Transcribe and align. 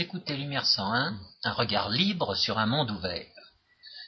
écoutez 0.00 0.34
Lumière 0.34 0.64
101, 0.64 1.14
un 1.44 1.52
regard 1.52 1.90
libre 1.90 2.34
sur 2.34 2.58
un 2.58 2.64
monde 2.64 2.90
ouvert. 2.90 3.26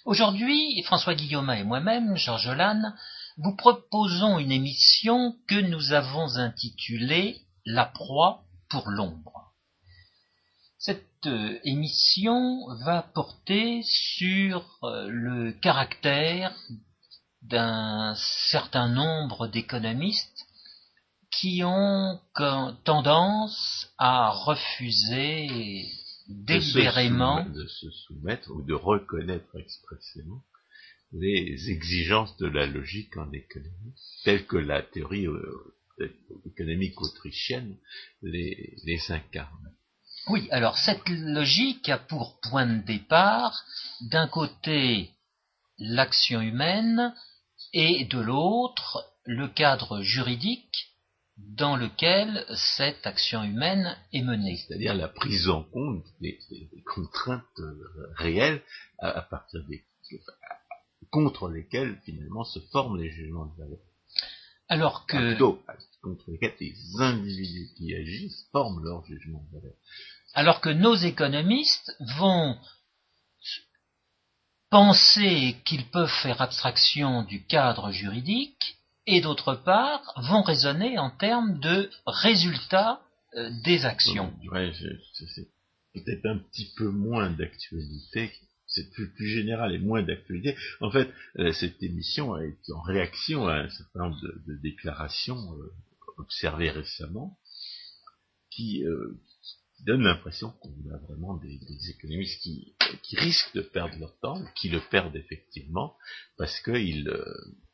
Aujourd'hui, 0.07 0.83
François 0.85 1.15
Guillaume 1.15 1.51
et 1.51 1.65
moi-même, 1.65 2.17
Georges 2.17 2.49
Lannes, 2.49 2.97
vous 3.37 3.55
proposons 3.55 4.39
une 4.39 4.53
émission 4.53 5.37
que 5.47 5.61
nous 5.61 5.93
avons 5.93 6.37
intitulée 6.37 7.43
La 7.67 7.85
proie 7.85 8.45
pour 8.71 8.89
l'ombre. 8.89 9.53
Cette 10.79 11.27
euh, 11.27 11.59
émission 11.65 12.75
va 12.87 13.03
porter 13.03 13.83
sur 13.83 14.65
euh, 14.85 15.09
le 15.11 15.53
caractère 15.53 16.55
d'un 17.43 18.15
certain 18.17 18.89
nombre 18.89 19.47
d'économistes 19.47 20.32
qui 21.33 21.63
ont 21.65 22.21
tendance 22.85 23.93
à 23.99 24.31
refuser 24.31 25.87
délibérément 26.29 27.45
de 27.45 27.67
se, 27.67 27.91
soumettre 27.91 28.51
ou 28.51 28.63
de 28.63 28.75
reconnaître 28.75 29.57
expressément 29.57 30.43
les 31.13 31.71
exigences 31.71 32.37
de 32.39 32.47
la 32.47 32.67
logique 32.67 33.17
en 33.17 33.31
économie, 33.33 33.95
telles 34.25 34.47
que 34.47 34.57
la 34.57 34.83
théorie 34.83 35.27
euh, 35.27 35.77
économique 36.47 37.01
autrichienne 37.03 37.77
les, 38.23 38.77
les 38.85 39.13
incarne. 39.13 39.75
Oui, 40.29 40.49
alors 40.51 40.79
cette 40.79 41.09
logique 41.09 41.89
a 41.89 41.99
pour 41.99 42.41
point 42.41 42.67
de 42.67 42.83
départ, 42.85 43.63
d'un 44.01 44.29
côté, 44.29 45.11
l'action 45.79 46.41
humaine 46.41 47.15
et 47.73 48.05
de 48.05 48.21
l'autre, 48.21 49.05
le 49.25 49.49
cadre 49.49 50.01
juridique 50.03 50.92
dans 51.37 51.77
lequel 51.77 52.45
cette 52.55 53.07
action 53.07 53.43
humaine 53.43 53.97
est 54.13 54.23
menée. 54.23 54.57
C'est-à-dire 54.57 54.95
la 54.95 55.09
prise 55.09 55.49
en 55.49 55.63
compte 55.65 56.05
des, 56.21 56.39
contraintes 56.95 57.45
euh, 57.59 58.13
réelles 58.17 58.63
à, 58.99 59.23
partir 59.23 59.65
des 59.69 59.85
contre 61.11 61.49
lesquelles 61.49 61.99
finalement 62.05 62.45
se 62.45 62.59
forment 62.71 63.01
les 63.01 63.11
jugements 63.11 63.47
de 63.47 63.63
valeur. 63.63 63.79
Alors 64.69 65.07
que 65.07 65.31
plutôt, 65.31 65.63
contre 66.03 66.31
lesquels 66.31 66.55
les 66.61 66.75
individus 66.99 67.75
qui 67.77 67.95
agissent 67.95 68.49
forment 68.53 68.83
leur 68.83 69.05
jugement 69.05 69.45
de 69.51 69.59
valeur. 69.59 69.75
Alors 70.35 70.61
que 70.61 70.71
nos 70.71 70.95
économistes 70.95 71.93
vont 72.17 72.59
penser 74.71 75.57
qu'ils 75.67 75.87
peuvent 75.91 76.21
faire 76.23 76.41
abstraction 76.41 77.23
du 77.25 77.45
cadre 77.45 77.93
juridique 77.93 78.79
et 79.07 79.21
d'autre 79.21 79.55
part 79.55 80.03
vont 80.29 80.43
raisonner 80.43 80.99
en 80.99 81.11
termes 81.11 81.59
de 81.61 81.91
résultats 82.07 83.01
euh, 83.35 83.51
des 83.65 83.85
actions. 83.85 84.33
C'est 85.35 85.49
peut-être 85.95 86.27
un 86.27 86.39
petit 86.39 86.73
peu 86.77 86.89
moins 86.89 87.31
d'actualité, 87.31 88.33
c'est 88.67 88.91
plus, 88.91 89.27
général 89.27 89.75
et 89.75 89.79
moins 89.79 90.03
d'actualité. 90.03 90.57
En 90.81 90.91
fait, 90.91 91.11
euh, 91.39 91.53
cette 91.53 91.83
émission 91.83 92.35
a 92.35 92.45
été 92.45 92.73
en 92.73 92.83
réaction 92.83 93.47
à 93.47 93.57
un 93.57 93.69
certain 93.69 94.01
nombre 94.01 94.21
de, 94.23 94.55
déclarations 94.63 95.55
euh, 95.55 95.73
observées 96.19 96.71
récemment 96.71 97.39
qui, 98.51 98.85
donnent 99.87 100.03
l'impression 100.05 100.51
qu'on 100.61 100.95
a 100.95 100.99
vraiment 101.09 101.37
des, 101.39 101.59
économistes 101.91 102.41
qui, 102.43 102.77
qui, 103.03 103.17
risquent 103.17 103.55
de 103.55 103.63
perdre 103.63 103.99
leur 103.99 104.17
temps, 104.21 104.41
qui 104.55 104.69
le 104.69 104.81
perdent 104.91 105.17
effectivement, 105.17 105.97
parce 106.37 106.61
qu'ils 106.61 107.11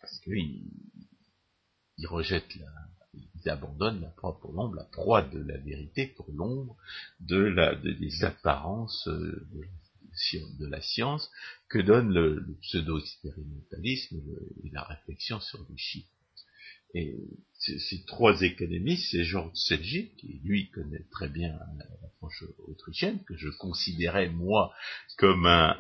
parce 0.01 0.19
qu'ils 0.21 0.63
ils 1.99 2.07
rejettent 2.07 2.57
la, 2.57 2.67
ils 3.15 3.49
abandonnent 3.49 4.01
la 4.01 4.09
proie 4.09 4.39
pour 4.41 4.53
l'ombre, 4.53 4.77
la 4.77 4.85
proie 4.85 5.23
de 5.23 5.41
la 5.41 5.57
vérité 5.59 6.07
pour 6.07 6.27
l'ombre, 6.33 6.77
de 7.21 7.39
la, 7.39 7.75
des 7.75 8.25
apparences 8.25 9.09
euh, 9.09 9.47
de, 10.59 10.67
la 10.67 10.81
science 10.81 11.31
que 11.69 11.79
donne 11.79 12.13
le, 12.13 12.45
pseudo-expérimentalisme 12.63 14.21
et 14.65 14.71
la 14.71 14.83
réflexion 14.83 15.39
sur 15.41 15.65
les 15.69 15.77
chiffres. 15.77 16.09
Et 16.95 17.17
ces 17.59 18.05
trois 18.07 18.41
économistes, 18.41 19.09
c'est 19.11 19.25
Georges 19.25 19.55
Selgi, 19.55 20.11
qui 20.17 20.41
lui 20.45 20.71
connaît 20.71 21.05
très 21.11 21.29
bien 21.29 21.59
l'approche 22.03 22.45
autrichienne, 22.67 23.23
que 23.25 23.37
je 23.37 23.49
considérais 23.49 24.29
moi 24.29 24.73
comme 25.19 25.47
un, 25.47 25.77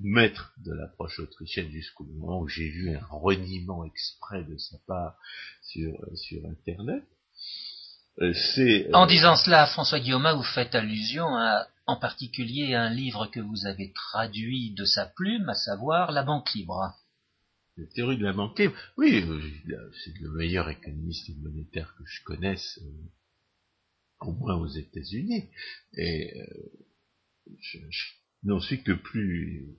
maître 0.00 0.52
de 0.64 0.72
l'approche 0.72 1.20
autrichienne 1.20 1.70
jusqu'au 1.70 2.04
moment 2.04 2.40
où 2.40 2.48
j'ai 2.48 2.68
vu 2.68 2.94
un 2.94 3.06
reniement 3.10 3.84
exprès 3.84 4.44
de 4.44 4.56
sa 4.56 4.76
part 4.86 5.16
sur, 5.62 5.94
sur 6.16 6.44
Internet. 6.46 7.04
Euh, 8.20 8.34
en 8.92 9.06
disant 9.06 9.36
cela, 9.36 9.66
François 9.66 10.00
Guillaume, 10.00 10.28
vous 10.34 10.42
faites 10.42 10.74
allusion 10.74 11.36
à, 11.36 11.68
en 11.86 11.96
particulier 11.96 12.74
à 12.74 12.82
un 12.82 12.90
livre 12.90 13.26
que 13.28 13.38
vous 13.38 13.66
avez 13.66 13.92
traduit 13.92 14.72
de 14.72 14.84
sa 14.84 15.06
plume, 15.06 15.48
à 15.48 15.54
savoir 15.54 16.10
La 16.10 16.24
Banque 16.24 16.52
libre 16.54 16.94
la 17.78 17.86
théorie 17.86 18.18
de 18.18 18.24
la 18.24 18.32
banque 18.32 18.60
oui, 18.96 19.24
euh, 19.24 19.90
c'est 20.04 20.18
le 20.20 20.30
meilleur 20.32 20.68
économiste 20.68 21.30
monétaire 21.38 21.94
que 21.96 22.04
je 22.04 22.24
connaisse, 22.24 22.80
euh, 22.82 24.26
au 24.26 24.32
moins 24.32 24.56
aux 24.56 24.68
États-Unis. 24.68 25.48
Et 25.96 26.40
euh, 26.40 26.44
je, 27.60 27.78
n'en 28.42 28.60
suis 28.60 28.82
que 28.82 28.92
plus 28.92 29.76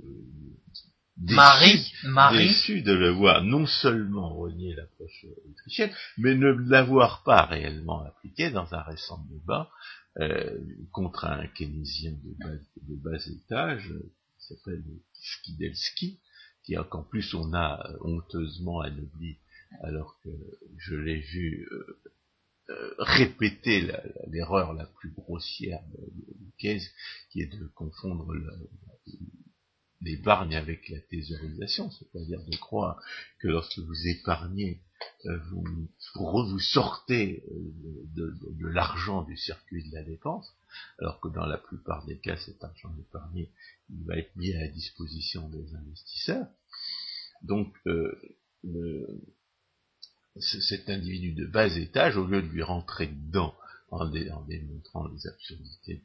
déçu, 1.18 2.82
de 2.82 2.94
le 2.94 3.10
voir 3.10 3.44
non 3.44 3.66
seulement 3.66 4.34
renier 4.34 4.74
l'approche 4.76 5.26
autrichienne, 5.50 5.92
mais 6.18 6.36
ne 6.36 6.52
l'avoir 6.70 7.24
pas 7.24 7.46
réellement 7.46 8.06
appliqué 8.06 8.50
dans 8.50 8.74
un 8.74 8.82
récent 8.82 9.26
débat 9.30 9.70
contre 10.92 11.26
un 11.26 11.48
keynésien 11.48 12.12
de 12.12 12.44
bas, 12.44 12.56
de 12.82 12.96
bas 12.96 13.26
étage 13.26 13.94
qui 14.40 14.48
s'appelle 14.48 14.84
Skidelski, 16.70 16.90
qu'en 16.90 17.04
plus 17.04 17.34
on 17.34 17.54
a 17.54 17.90
euh, 17.90 17.98
honteusement 18.02 18.82
anobli, 18.82 19.38
alors 19.82 20.20
que 20.24 20.30
je 20.78 20.96
l'ai 20.96 21.20
vu 21.20 21.68
euh, 21.72 22.02
euh, 22.70 22.96
répéter 23.00 23.90
l'erreur 24.28 24.74
la, 24.74 24.86
plus 24.86 25.12
grossière 25.12 25.82
de, 25.94 26.52
Keynes, 26.58 26.82
qui 27.32 27.42
est 27.42 27.48
de 27.48 27.68
confondre 27.68 28.34
l'épargne 30.02 30.56
avec 30.56 30.90
la 30.90 31.00
thésaurisation, 31.00 31.90
c'est-à-dire 31.92 32.44
de 32.44 32.56
croire 32.58 33.02
que 33.40 33.48
lorsque 33.48 33.80
vous 33.80 34.08
épargnez, 34.08 34.82
vous, 35.52 35.64
vous 36.16 36.60
sortez 36.60 37.44
de, 37.50 38.36
de 38.52 38.68
l'argent 38.68 39.24
du 39.24 39.38
circuit 39.38 39.90
de 39.90 39.96
la 39.96 40.04
dépense, 40.04 40.54
alors 41.00 41.20
que 41.22 41.30
dans 41.30 41.46
la 41.46 41.58
plupart 41.58 42.06
des 42.06 42.20
cas, 42.20 42.38
cet 42.38 42.64
argent 42.64 42.94
épargné, 43.00 43.52
il 43.90 44.06
va 44.06 44.18
être 44.18 44.36
mis 44.36 44.54
à 44.54 44.60
la 44.60 44.68
disposition 44.68 45.48
des 45.50 45.74
investisseurs. 45.76 46.48
Donc, 47.42 47.74
euh, 47.88 48.12
cet 50.40 50.90
individu 50.90 51.34
de 51.34 51.46
bas 51.46 51.76
étage, 51.76 52.18
au 52.18 52.26
lieu 52.26 52.42
de 52.42 52.48
lui 52.48 52.64
rentrer 52.64 53.08
dedans 53.08 53.56
en, 53.92 54.08
démontrant 54.10 55.08
les 55.08 55.28
absurdités 55.28 56.04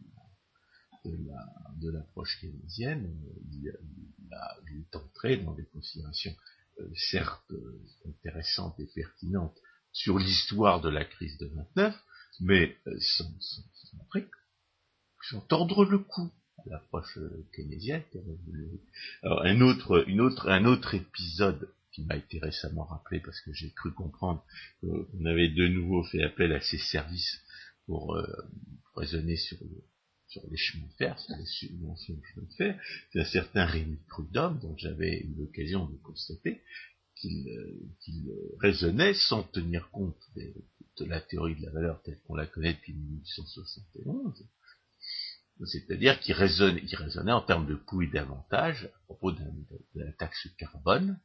de 1.05 1.91
l'approche 1.91 2.41
keynésienne, 2.41 3.15
il, 3.53 3.69
est 3.69 4.97
entré 4.97 5.37
dans 5.37 5.53
des 5.53 5.67
considérations 5.67 6.35
euh, 6.81 6.91
certes 6.97 7.53
euh, 7.53 7.81
intéressantes 8.09 8.81
et 8.81 8.87
pertinentes 8.87 9.57
sur 9.93 10.19
l'histoire 10.19 10.81
de 10.81 10.89
la 10.89 11.05
crise 11.05 11.37
de 11.39 11.47
29, 11.47 11.95
mais 12.41 12.77
sans, 12.99 13.31
montrer 13.93 14.29
sans 15.29 15.41
tordre 15.43 15.85
le 15.85 15.99
cou 15.99 16.33
l'approche 16.67 17.19
keynésienne. 17.55 18.03
Alors 19.23 19.43
un 19.43 19.61
autre, 19.61 20.05
une 20.09 20.21
autre, 20.21 20.49
un 20.49 20.65
autre 20.65 20.95
épisode 20.95 21.69
qui 21.93 22.03
m'a 22.05 22.17
été 22.17 22.39
récemment 22.39 22.85
rappelé 22.85 23.21
parce 23.21 23.41
que 23.41 23.53
j'ai 23.53 23.71
cru 23.71 23.93
comprendre 23.93 24.45
qu'on 24.81 25.25
avait 25.25 25.49
de 25.49 25.69
nouveau 25.69 26.03
fait 26.05 26.23
appel 26.23 26.53
à 26.53 26.61
ces 26.61 26.79
services 26.79 27.41
pour 27.87 28.17
euh, 28.17 28.27
raisonner 28.97 29.37
sur, 29.37 29.59
sur 30.29 30.43
les 30.51 30.57
chemins 30.57 30.87
de 30.87 30.93
fer, 30.95 31.19
sur 31.19 31.37
les 31.37 31.47
subventions 31.47 32.15
de 32.15 32.23
chemins 32.23 32.47
de 32.47 32.55
fer, 32.55 32.81
c'est 33.13 33.21
un 33.21 33.25
certain 33.25 33.65
Rémi 33.67 33.99
Prudhomme 34.09 34.59
dont 34.61 34.77
j'avais 34.77 35.21
eu 35.21 35.35
l'occasion 35.37 35.87
de 35.87 35.97
constater 35.99 36.63
qu'il 37.17 37.49
euh, 37.49 38.57
raisonnait 38.59 39.15
sans 39.15 39.45
tenir 39.45 39.89
compte 39.91 40.19
de 40.37 41.05
la 41.05 41.21
théorie 41.21 41.57
de 41.57 41.63
la 41.63 41.71
valeur 41.71 42.03
telle 42.03 42.19
qu'on 42.27 42.35
la 42.35 42.47
connaît 42.47 42.75
depuis 42.75 42.95
1871, 42.95 44.45
c'est-à-dire 45.65 46.19
qui, 46.21 46.33
raisonne, 46.33 46.81
qui 46.81 46.97
raisonnait 46.97 47.33
en 47.33 47.41
termes 47.41 47.67
de 47.67 47.75
coûts 47.75 48.03
et 48.03 48.09
d'avantages 48.09 48.87
à 48.87 49.05
propos 49.05 49.33
de, 49.33 49.45
la 49.95 50.13
taxe 50.13 50.49
carbone, 50.59 51.19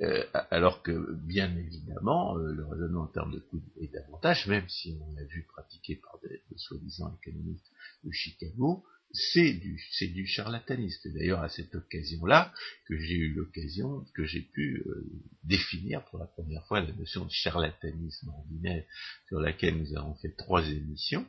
euh, 0.00 0.24
alors 0.50 0.82
que 0.82 1.14
bien 1.14 1.54
évidemment 1.56 2.36
euh, 2.38 2.52
le 2.52 2.64
raisonnement 2.66 3.02
en 3.02 3.08
termes 3.08 3.32
de 3.32 3.40
coûts 3.40 3.62
et 3.80 3.88
d'avantages, 3.88 4.46
même 4.46 4.68
si 4.68 4.98
on 5.00 5.14
l'a 5.14 5.24
vu 5.24 5.46
pratiqué 5.52 5.96
par 5.96 6.18
des, 6.22 6.40
soi-disant 6.56 7.18
économistes 7.20 7.70
de 8.04 8.10
Chicago, 8.12 8.84
c'est 9.12 9.52
du, 9.52 9.78
c'est 9.92 10.06
du 10.06 10.26
charlatanisme. 10.26 10.98
C'est 11.02 11.12
d'ailleurs 11.12 11.42
à 11.42 11.50
cette 11.50 11.74
occasion-là 11.74 12.54
que 12.86 12.96
j'ai 12.96 13.16
eu 13.16 13.34
l'occasion, 13.34 14.06
que 14.14 14.24
j'ai 14.24 14.40
pu 14.40 14.82
euh, 14.86 15.04
définir 15.44 16.02
pour 16.06 16.18
la 16.18 16.26
première 16.26 16.64
fois 16.66 16.80
la 16.80 16.92
notion 16.92 17.26
de 17.26 17.30
charlatanisme 17.30 18.28
ordinaire 18.28 18.84
sur 19.28 19.40
laquelle 19.40 19.76
nous 19.76 19.94
avons 19.96 20.14
fait 20.14 20.34
trois 20.36 20.66
émissions 20.66 21.26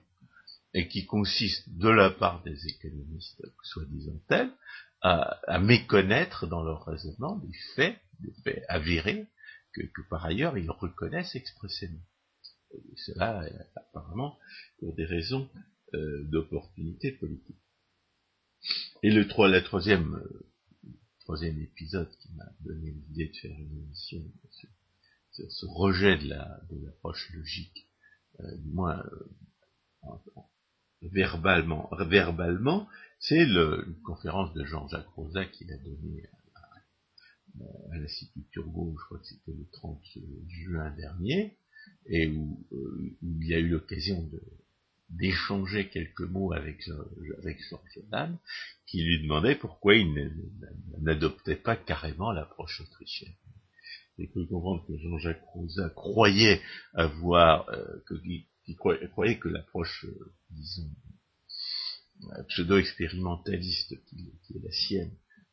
et 0.74 0.88
qui 0.88 1.06
consiste 1.06 1.70
de 1.70 1.90
la 1.90 2.10
part 2.10 2.44
des 2.44 2.68
économistes 2.68 3.42
soi-disant 3.64 4.20
tels 4.28 4.52
à, 5.02 5.60
méconnaître 5.60 6.48
dans 6.48 6.64
leur 6.64 6.86
raisonnement 6.86 7.38
des 7.38 7.58
faits, 7.76 8.00
des 8.20 8.34
faits 8.44 8.64
avérés 8.70 9.28
que, 9.74 10.02
par 10.10 10.26
ailleurs 10.26 10.58
ils 10.58 10.72
reconnaissent 10.72 11.36
expressément. 11.36 12.02
Et 12.74 12.96
cela 12.96 13.46
apparemment 13.76 14.40
pour 14.80 14.96
des 14.96 15.06
raisons 15.06 15.50
euh, 15.94 16.24
d'opportunité 16.24 17.12
politique. 17.12 17.58
Et 19.04 19.12
le 19.12 19.28
la 19.50 19.62
troisième, 19.62 20.16
euh, 20.16 20.90
troisième 21.20 21.60
épisode 21.60 22.10
qui 22.18 22.32
m'a 22.34 22.50
donné 22.62 22.92
l'idée 22.92 23.28
de 23.28 23.36
faire 23.36 23.52
une 23.52 23.78
émission 23.84 24.20
sur, 24.52 24.70
ce 25.32 25.66
rejet 25.66 26.18
de 26.18 26.30
l'approche 26.86 27.32
logique, 27.34 27.90
euh, 28.40 28.58
du 28.58 28.70
moins 28.70 29.04
verbalement, 31.12 31.90
verbalement, 32.08 32.88
c'est 33.20 33.44
une 33.44 33.96
conférence 34.04 34.54
de 34.54 34.66
Jean-Jacques 34.66 35.08
Rosa 35.16 35.46
qu'il 35.46 35.72
a 35.72 35.78
donnée 35.78 36.30
à, 37.92 37.98
l'Institut 37.98 38.44
Turgot, 38.52 38.96
je 39.00 39.06
crois 39.06 39.20
que 39.20 39.26
c'était 39.26 39.52
le 39.52 39.66
30 39.72 40.02
juin 40.48 40.90
dernier, 40.98 41.58
et 42.08 42.28
où, 42.28 42.66
euh, 42.72 43.16
il 43.22 43.48
y 43.48 43.54
a 43.54 43.60
eu 43.60 43.70
l'occasion 43.70 44.30
d'échanger 45.10 45.90
quelques 45.90 46.22
mots 46.22 46.54
avec, 46.54 46.82
avec 47.40 47.62
Sorgedan, 47.62 48.38
qui 48.88 49.04
lui 49.04 49.22
demandait 49.22 49.56
pourquoi 49.56 49.96
il 49.96 50.32
n'adoptait 51.02 51.56
pas 51.56 51.76
carrément 51.76 52.32
l'approche 52.32 52.82
autrichienne. 52.82 53.36
Et 54.20 54.28
que 54.28 54.40
comprendre 54.42 54.86
que 54.86 54.98
Jean-Jacques 54.98 55.44
Rosa 55.54 55.90
croyait 55.90 56.62
avoir, 56.94 57.70
euh, 57.70 58.04
que, 58.08 58.16
qui 58.66 58.76
croyait, 58.76 59.40
que 59.40 59.50
l'approche, 59.50 60.06
euh, 60.06 60.34
disons, 60.52 60.90
euh, 62.24 62.44
pseudo-expérimentaliste 62.44 63.96
qui, 64.06 64.34
est 64.56 64.64
la 64.64 64.72
sienne, 64.72 65.12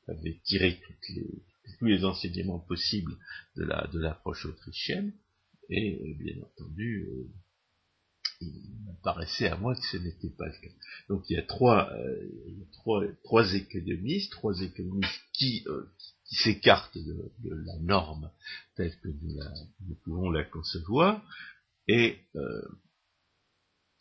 avait 0.08 0.40
tiré 0.44 0.80
tous 1.78 1.86
les 1.86 2.04
enseignements 2.04 2.58
possibles 2.58 3.16
de 3.56 3.64
la 3.64 3.86
de 3.92 3.98
l'approche 3.98 4.44
autrichienne, 4.46 5.12
et 5.68 6.00
euh, 6.00 6.14
bien 6.18 6.42
entendu, 6.42 7.08
il 8.40 8.96
paraissait 9.02 9.48
à 9.48 9.56
moi 9.56 9.74
que 9.74 9.86
ce 9.86 9.98
n'était 9.98 10.30
pas 10.30 10.46
le 10.46 10.52
cas. 10.52 10.74
Donc 11.08 11.28
il 11.28 11.34
y 11.34 11.38
a 11.38 11.42
trois, 11.42 11.92
trois, 12.72 13.04
trois 13.22 13.54
économistes, 13.54 14.32
trois 14.32 14.58
économistes 14.62 15.20
qui, 15.32 15.64
qui 16.24 16.34
s'écartent 16.36 16.96
de, 16.96 17.30
la 17.44 17.78
norme 17.80 18.30
telle 18.76 18.98
que 19.00 19.08
nous, 19.08 19.38
nous 19.86 19.94
pouvons 20.04 20.30
la 20.30 20.44
concevoir, 20.44 21.22
et 21.86 22.18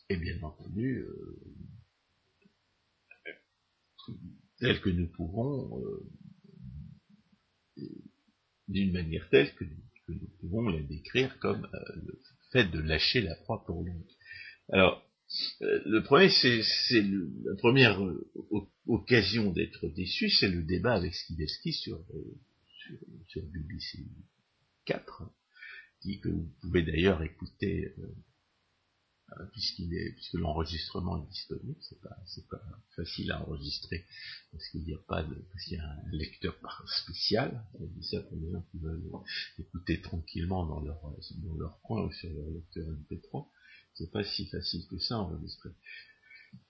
et 0.10 0.18
bien 0.18 0.42
entendu, 0.42 1.06
euh, 1.06 1.40
tel 4.60 4.82
que 4.82 4.90
nous 4.90 5.08
pouvons, 5.08 5.80
euh, 5.80 6.10
d'une 8.68 8.92
manière 8.92 9.30
telle 9.30 9.54
que, 9.56 9.66
nous 10.08 10.28
pouvons 10.40 10.68
la 10.70 10.82
décrire 10.82 11.38
comme 11.38 11.70
euh, 11.72 11.96
le 12.04 12.20
fait 12.52 12.66
de 12.66 12.80
lâcher 12.80 13.22
la 13.22 13.36
proie 13.36 13.64
pour 13.64 13.84
l'autre. 13.84 14.16
Alors, 14.70 15.08
le 15.60 16.00
premier, 16.00 16.30
c'est 16.30 17.04
la 17.04 17.56
première 17.58 18.02
occasion 18.88 19.52
d'être 19.52 19.88
déçu, 19.90 20.32
c'est 20.32 20.50
le 20.50 20.64
débat 20.64 20.96
avec 20.96 21.14
Skideski 21.14 21.74
sur, 21.74 22.04
sur, 22.66 22.98
sur 23.28 23.44
BBC 23.44 24.00
4, 24.86 25.32
qui, 26.02 26.20
que 26.20 26.30
vous 26.30 26.50
pouvez 26.62 26.82
d'ailleurs 26.82 27.22
écouter 27.22 27.94
euh, 28.00 28.08
puisqu'il 29.52 29.94
est, 29.94 30.12
puisque 30.14 30.34
l'enregistrement 30.36 31.24
est 31.24 31.30
disponible, 31.30 31.78
c'est 31.82 32.00
pas, 32.02 32.16
c'est 32.26 32.48
pas 32.48 32.62
facile 32.96 33.32
à 33.32 33.42
enregistrer 33.42 34.06
parce 34.52 34.68
qu'il 34.70 34.84
n'y 34.84 34.94
a 34.94 35.00
pas 35.08 35.24
de, 35.24 35.36
parce 35.52 35.64
qu'il 35.66 35.78
y 35.78 35.80
a 35.80 35.84
un 35.84 36.12
lecteur 36.12 36.56
spécial. 37.04 37.64
On 37.80 37.86
dit 37.86 38.04
ça 38.04 38.20
pour 38.22 38.38
les 38.38 38.52
gens 38.52 38.64
qui 38.72 38.80
veulent 38.80 39.04
écouter 39.60 40.02
tranquillement 40.02 40.66
dans 40.66 40.80
leur, 40.80 41.02
dans 41.02 41.56
leur 41.56 41.82
coin 41.82 42.04
ou 42.04 42.12
sur 42.12 42.30
leur 42.30 42.50
lecteur 42.50 42.86
MP3. 42.86 43.48
C'est 43.96 44.12
pas 44.12 44.24
si 44.24 44.46
facile 44.48 44.86
que 44.88 44.98
ça 45.00 45.16
à 45.16 45.20
enregistrer. 45.20 45.70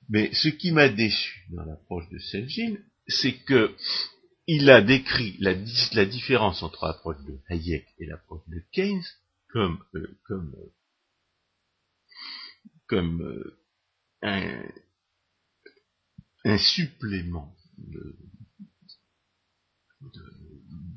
Mais 0.10 0.34
ce 0.34 0.50
qui 0.50 0.72
m'a 0.72 0.90
déçu 0.90 1.46
dans 1.52 1.64
l'approche 1.64 2.10
de 2.10 2.20
Selgin, 2.20 2.76
c'est 3.08 3.38
que 3.44 3.76
il 4.48 4.70
a 4.72 4.82
décrit 4.82 5.36
la, 5.40 5.54
la 5.94 6.06
différence 6.06 6.64
entre 6.64 6.86
l'approche 6.86 7.24
de 7.24 7.38
Hayek 7.50 7.86
et 8.00 8.08
l'approche 8.08 8.42
de 8.48 8.64
Keynes 8.72 9.04
comme, 9.52 9.80
euh, 9.96 10.18
comme 10.26 10.56
euh, 10.58 10.74
comme 12.90 13.22
euh, 14.24 14.68
un, 16.44 16.58
supplément 16.58 17.56
de, 17.78 18.18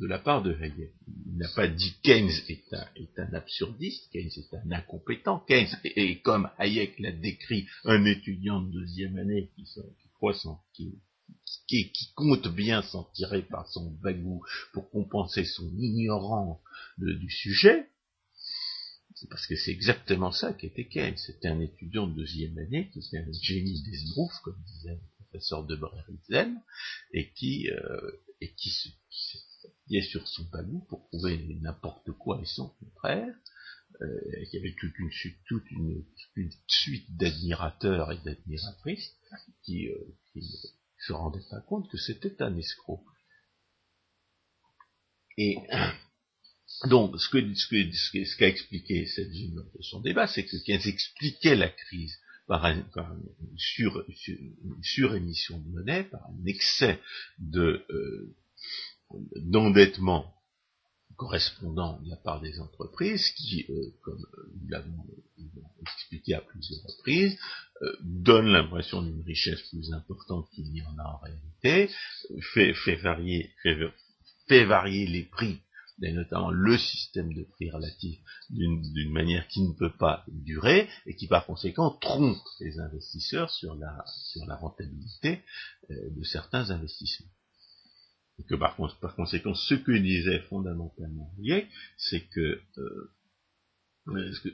la 0.00 0.18
part 0.18 0.42
de 0.42 0.52
Hayek. 0.54 0.94
Il 1.26 1.36
n'a 1.36 1.48
pas 1.54 1.68
dit 1.68 1.94
Keynes 2.02 2.32
est 2.48 2.74
un, 2.74 2.86
est 2.96 3.18
un 3.18 3.32
absurdiste, 3.34 4.10
Keynes 4.10 4.32
est 4.36 4.54
un 4.54 4.72
incompétent, 4.72 5.38
Keynes 5.46 5.68
est, 5.84 6.20
comme 6.22 6.50
Hayek 6.58 6.98
l'a 6.98 7.12
décrit, 7.12 7.68
un 7.84 8.04
étudiant 8.04 8.60
de 8.60 8.72
deuxième 8.72 9.16
année 9.18 9.50
qui, 9.54 9.64
croit 10.14 10.34
qui, 10.72 10.98
qui, 11.68 11.92
qui, 11.92 12.12
compte 12.14 12.48
bien 12.48 12.82
s'en 12.82 13.04
tirer 13.14 13.42
par 13.42 13.68
son 13.68 13.92
bagou 14.02 14.42
pour 14.72 14.90
compenser 14.90 15.44
son 15.44 15.70
ignorance 15.78 16.58
du 16.98 17.30
sujet, 17.30 17.86
c'est 19.22 19.28
parce 19.28 19.46
que 19.46 19.54
c'est 19.54 19.70
exactement 19.70 20.32
ça 20.32 20.52
qu'était 20.52 20.88
Keynes. 20.88 21.16
C'était 21.16 21.48
un 21.48 21.60
étudiant 21.60 22.08
de 22.08 22.14
deuxième 22.14 22.58
année, 22.58 22.90
qui 22.90 22.98
était 22.98 23.18
un 23.18 23.32
génie 23.40 23.80
des 23.82 24.04
comme 24.42 24.60
disait 24.66 24.94
le 24.94 25.24
professeur 25.24 25.64
de 25.64 25.76
Brerizen, 25.76 26.60
et 27.12 27.32
qui, 27.34 27.70
euh, 27.70 28.10
et 28.40 28.52
qui 28.54 28.70
se 28.70 28.88
est 29.90 30.02
sur 30.02 30.26
son 30.26 30.44
panneau 30.46 30.80
pour 30.88 31.06
prouver 31.08 31.38
n'importe 31.60 32.10
quoi 32.12 32.40
et 32.40 32.46
son 32.46 32.70
contraire. 32.70 33.34
Euh, 34.00 34.44
y 34.52 34.58
avait 34.58 34.74
toute 34.74 34.98
une, 34.98 35.10
toute 35.46 35.70
une, 35.70 36.04
une 36.34 36.50
suite 36.66 37.16
d'admirateurs 37.16 38.10
et 38.10 38.18
d'admiratrices 38.24 39.12
qui, 39.62 39.88
euh, 39.88 40.16
qui 40.32 40.40
ne 40.40 41.04
se 41.06 41.12
rendaient 41.12 41.44
pas 41.48 41.60
compte 41.60 41.88
que 41.90 41.98
c'était 41.98 42.42
un 42.42 42.56
escroc. 42.56 43.04
Et 45.38 45.56
donc, 46.84 47.20
ce 47.20 47.28
qu'a 47.30 47.40
ce 47.54 48.24
ce 48.24 48.36
qu'a 48.36 48.48
expliqué 48.48 49.06
cette 49.06 49.30
de 49.30 49.82
son 49.82 50.00
débat, 50.00 50.26
c'est 50.26 50.44
que 50.44 50.56
Keynes 50.64 50.80
expliquait 50.86 51.54
la 51.54 51.68
crise 51.68 52.16
par, 52.48 52.66
une, 52.66 52.84
surémission 54.82 55.58
de 55.58 55.68
monnaie, 55.68 56.04
par 56.04 56.22
un 56.26 56.46
excès 56.46 57.00
de 57.38 57.84
euh, 57.90 58.36
d'endettement 59.36 60.34
correspondant 61.16 62.00
de 62.00 62.10
la 62.10 62.16
part 62.16 62.40
des 62.40 62.58
entreprises, 62.58 63.30
qui, 63.36 63.64
euh, 63.68 63.94
comme 64.02 64.26
nous 64.60 64.68
l'avons 64.68 65.06
expliqué 65.82 66.34
à 66.34 66.40
plusieurs 66.40 66.82
reprises, 66.82 67.38
euh, 67.82 67.96
donne 68.00 68.46
l'impression 68.46 69.02
d'une 69.02 69.22
richesse 69.22 69.62
plus 69.70 69.92
importante 69.92 70.48
qu'il 70.52 70.70
n'y 70.72 70.82
en 70.82 70.98
a 70.98 71.04
en 71.04 71.18
réalité, 71.18 71.94
fait, 72.54 72.74
fait 72.74 72.96
varier, 72.96 73.52
fait 74.48 74.64
varier 74.64 75.06
les 75.06 75.22
prix 75.22 75.60
et 76.00 76.12
notamment 76.12 76.50
le 76.50 76.78
système 76.78 77.32
de 77.34 77.42
prix 77.44 77.70
relatif 77.70 78.18
d'une 78.50 79.12
manière 79.12 79.46
qui 79.48 79.62
ne 79.62 79.72
peut 79.72 79.92
pas 79.96 80.24
durer 80.28 80.88
et 81.06 81.14
qui 81.14 81.28
par 81.28 81.46
conséquent 81.46 81.90
trompe 81.90 82.38
les 82.60 82.78
investisseurs 82.78 83.50
sur 83.50 83.74
la, 83.74 84.04
sur 84.06 84.44
la 84.46 84.56
rentabilité 84.56 85.42
euh, 85.90 86.10
de 86.10 86.24
certains 86.24 86.70
investissements. 86.70 87.30
Et 88.38 88.44
que 88.44 88.54
par, 88.54 88.76
conséquent, 88.76 89.54
ce 89.54 89.74
que 89.74 89.92
disait 89.92 90.40
fondamentalement 90.40 91.30
Hayek, 91.38 91.68
c'est 91.98 92.22
que, 92.28 92.60
euh, 92.78 93.12
ce 94.06 94.40
que 94.40 94.48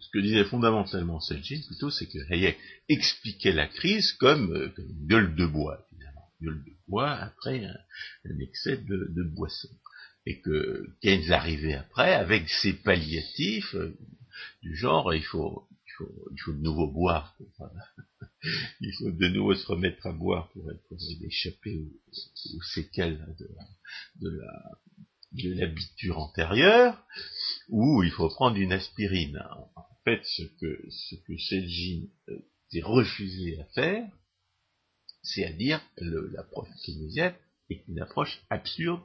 ce 0.00 0.08
que 0.10 0.18
disait 0.18 0.44
fondamentalement 0.44 1.20
Selgin, 1.20 1.60
plutôt, 1.66 1.90
c'est 1.90 2.06
que 2.06 2.18
Hayek 2.32 2.58
expliquait 2.88 3.52
la 3.52 3.68
crise 3.68 4.12
comme, 4.14 4.52
euh, 4.52 4.72
une 4.76 5.06
gueule 5.06 5.34
de 5.36 5.46
bois, 5.46 5.86
finalement. 5.88 6.28
Gueule 6.42 6.64
de 6.64 6.72
bois 6.88 7.12
après 7.12 7.64
un, 7.64 8.38
excès 8.40 8.76
de, 8.76 9.06
de 9.10 9.22
boisson 9.22 9.68
et 10.26 10.40
que 10.40 10.86
Keynes 11.00 11.32
arrivait 11.32 11.74
après 11.74 12.14
avec 12.14 12.48
ses 12.48 12.72
palliatifs 12.72 13.74
euh, 13.74 13.96
du 14.62 14.74
genre 14.76 15.14
il 15.14 15.24
faut 15.24 15.68
il 15.86 15.92
faut 15.98 16.28
il 16.32 16.40
faut 16.40 16.52
de 16.52 16.62
nouveau 16.62 16.90
boire 16.90 17.36
pour, 17.36 17.68
il 18.80 18.92
faut 18.98 19.10
de 19.10 19.28
nouveau 19.28 19.54
se 19.54 19.66
remettre 19.66 20.06
à 20.06 20.12
boire 20.12 20.50
pour, 20.50 20.70
pour 20.88 20.98
échapper 21.24 21.76
aux, 21.76 22.62
séquelles 22.62 23.24
de, 23.38 24.28
de 24.28 24.36
la 24.36 24.78
de 25.34 25.52
l'habiture 25.54 26.18
antérieure, 26.18 27.02
ou 27.68 28.02
il 28.02 28.10
faut 28.10 28.28
prendre 28.28 28.56
une 28.56 28.72
aspirine. 28.72 29.42
En 29.74 29.86
fait, 30.04 30.22
ce 30.24 30.42
que, 30.42 30.86
ce 30.90 31.16
que 31.16 31.36
Selgin 31.36 32.06
euh, 32.28 32.38
s'est 32.70 32.82
refusé 32.82 33.60
à 33.60 33.64
faire, 33.74 34.08
c'est 35.22 35.44
à 35.44 35.52
dire 35.52 35.80
l'approche 35.96 36.68
keynésienne, 36.84 37.34
est 37.70 37.84
une 37.88 38.00
approche 38.00 38.42
absurde 38.50 39.02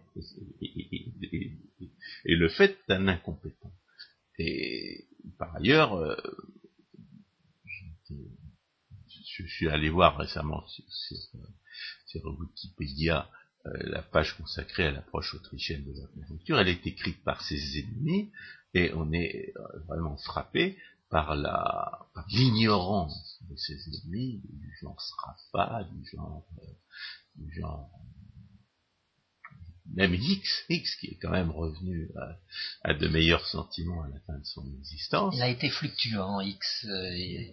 et, 0.62 1.56
le 2.26 2.50
fait 2.50 2.78
d'un 2.88 3.08
incompétent. 3.08 3.72
Et 4.38 5.08
par 5.38 5.56
ailleurs, 5.56 5.96
euh, 5.96 6.16
je 9.40 9.46
suis 9.48 9.70
allé 9.70 9.90
voir 9.90 10.18
récemment 10.18 10.66
sur, 12.08 12.26
Wikipédia 12.40 13.30
euh, 13.66 13.72
la 13.84 14.02
page 14.02 14.38
consacrée 14.38 14.88
à 14.88 14.92
l'approche 14.92 15.34
autrichienne 15.34 15.84
de 15.86 16.00
la 16.00 16.08
conjoncture. 16.08 16.60
Elle 16.60 16.70
est 16.70 16.88
écrite 16.88 17.24
par 17.24 17.42
ses 17.42 17.80
ennemis 17.80 18.32
et 18.74 18.94
on 18.94 19.12
est 19.12 19.54
euh, 19.56 19.80
vraiment 19.88 20.18
frappé 20.18 20.78
par 21.10 21.36
la 21.36 22.08
l'ignorance 22.32 23.40
de 23.50 23.56
ses 23.56 23.80
ennemis, 23.88 24.42
du 24.44 24.78
genre 24.80 25.02
Sraffa, 25.02 25.84
du 25.86 26.06
genre, 26.10 26.46
du 27.36 27.52
genre 27.54 27.90
même 29.94 30.14
X, 30.14 30.64
X 30.70 30.96
qui 30.96 31.08
est 31.08 31.18
quand 31.22 31.32
même 31.32 31.52
revenu 31.52 32.10
à, 32.84 32.94
de 32.94 33.08
meilleurs 33.08 33.46
sentiments 33.48 34.04
à 34.04 34.10
la 34.10 34.20
fin 34.22 34.38
de 34.38 34.46
son 34.46 34.66
existence. 34.80 35.36
Il 35.36 35.42
a 35.42 35.50
été 35.50 35.70
fluctuant, 35.70 36.42
X. 36.42 36.86
Euh, 36.86 37.44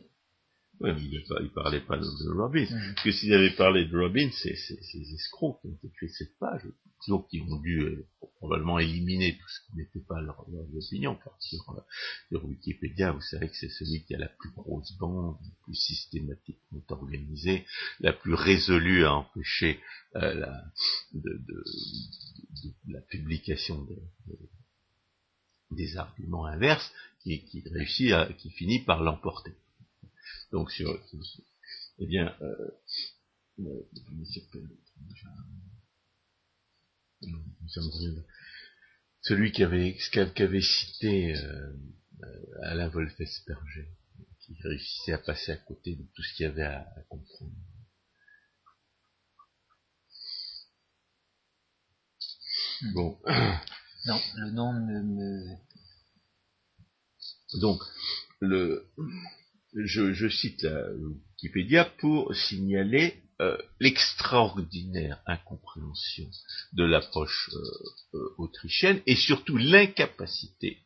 oui, 0.81 0.91
mais 0.95 1.03
il, 1.03 1.19
ne 1.19 1.49
parlait 1.49 1.81
pas 1.81 1.97
de, 1.97 2.31
Robin. 2.33 2.65
Mm. 2.65 2.95
Parce 2.95 3.05
que 3.05 3.13
s'il 3.13 3.33
avait 3.33 3.55
parlé 3.55 3.87
de 3.87 3.99
Robin, 3.99 4.29
c'est 4.33 4.57
ces 4.57 5.15
escrocs 5.15 5.61
qui 5.63 5.69
ont 5.69 5.79
écrit 5.85 6.11
cette 6.11 6.37
page, 6.39 6.63
donc 7.09 7.29
qui 7.29 7.41
ont 7.41 7.57
dû 7.61 7.81
euh, 7.81 8.07
probablement 8.37 8.79
éliminer 8.79 9.39
tout 9.39 9.49
ce 9.49 9.67
qui 9.67 9.77
n'était 9.77 10.05
pas 10.07 10.21
leur, 10.21 10.45
leur, 10.51 10.67
opinion, 10.75 11.15
car 11.15 11.35
sur, 11.41 11.71
euh, 11.71 11.81
sur, 12.29 12.45
Wikipédia, 12.45 13.13
vous 13.13 13.23
savez 13.23 13.49
que 13.49 13.57
c'est 13.57 13.71
celui 13.71 14.05
qui 14.05 14.15
a 14.15 14.19
la 14.19 14.29
plus 14.29 14.51
grosse 14.51 14.93
bande, 14.99 15.37
la 15.43 15.51
plus 15.65 15.75
systématiquement 15.75 16.83
organisée, 16.91 17.65
la 18.01 18.13
plus 18.13 18.35
résolue 18.35 19.05
à 19.05 19.15
empêcher 19.15 19.81
euh, 20.17 20.35
la, 20.35 20.65
de, 21.15 21.41
de, 21.49 21.65
la 22.89 23.01
publication 23.01 23.87
des 25.71 25.97
arguments 25.97 26.47
inverses, 26.47 26.93
qui, 27.23 27.45
qui 27.47 27.63
réussit 27.69 28.13
à, 28.13 28.33
qui 28.33 28.51
finit 28.51 28.85
par 28.85 29.03
l'emporter. 29.03 29.53
Donc 30.53 30.71
sur, 30.71 30.99
eh 31.99 32.07
bien, 32.07 32.35
euh, 32.41 32.71
celui 39.23 39.53
qui 39.53 39.65
avait, 39.65 39.97
qui 39.97 40.43
avait 40.43 40.61
cité 40.61 41.35
euh, 41.37 41.73
Alain 42.63 42.89
Wolf-Esperger, 42.89 43.89
qui 44.41 44.57
réussissait 44.63 45.13
à 45.13 45.19
passer 45.19 45.53
à 45.53 45.57
côté 45.57 45.97
de 45.97 46.03
tout 46.15 46.23
ce 46.23 46.35
qu'il 46.35 46.45
y 46.45 46.49
avait 46.49 46.63
à, 46.63 46.81
à 46.81 47.03
comprendre. 47.09 47.53
Bon. 52.95 53.19
Non, 54.07 54.21
le 54.37 54.51
nom 54.53 54.73
ne 54.73 55.03
me. 55.03 55.57
Donc, 57.61 57.83
le, 58.39 58.89
je, 59.85 60.29
cite 60.29 60.63
la 60.63 60.89
Wikipédia 60.93 61.85
pour 61.99 62.35
signaler 62.35 63.23
euh, 63.41 63.57
l'extraordinaire 63.81 65.21
incompréhension 65.27 66.31
de 66.73 66.85
l'approche 66.85 67.51
euh, 67.53 67.61
euh, 68.15 68.35
autrichienne 68.39 69.03
et 69.07 69.15
surtout 69.15 69.59
l'incapacité, 69.59 70.79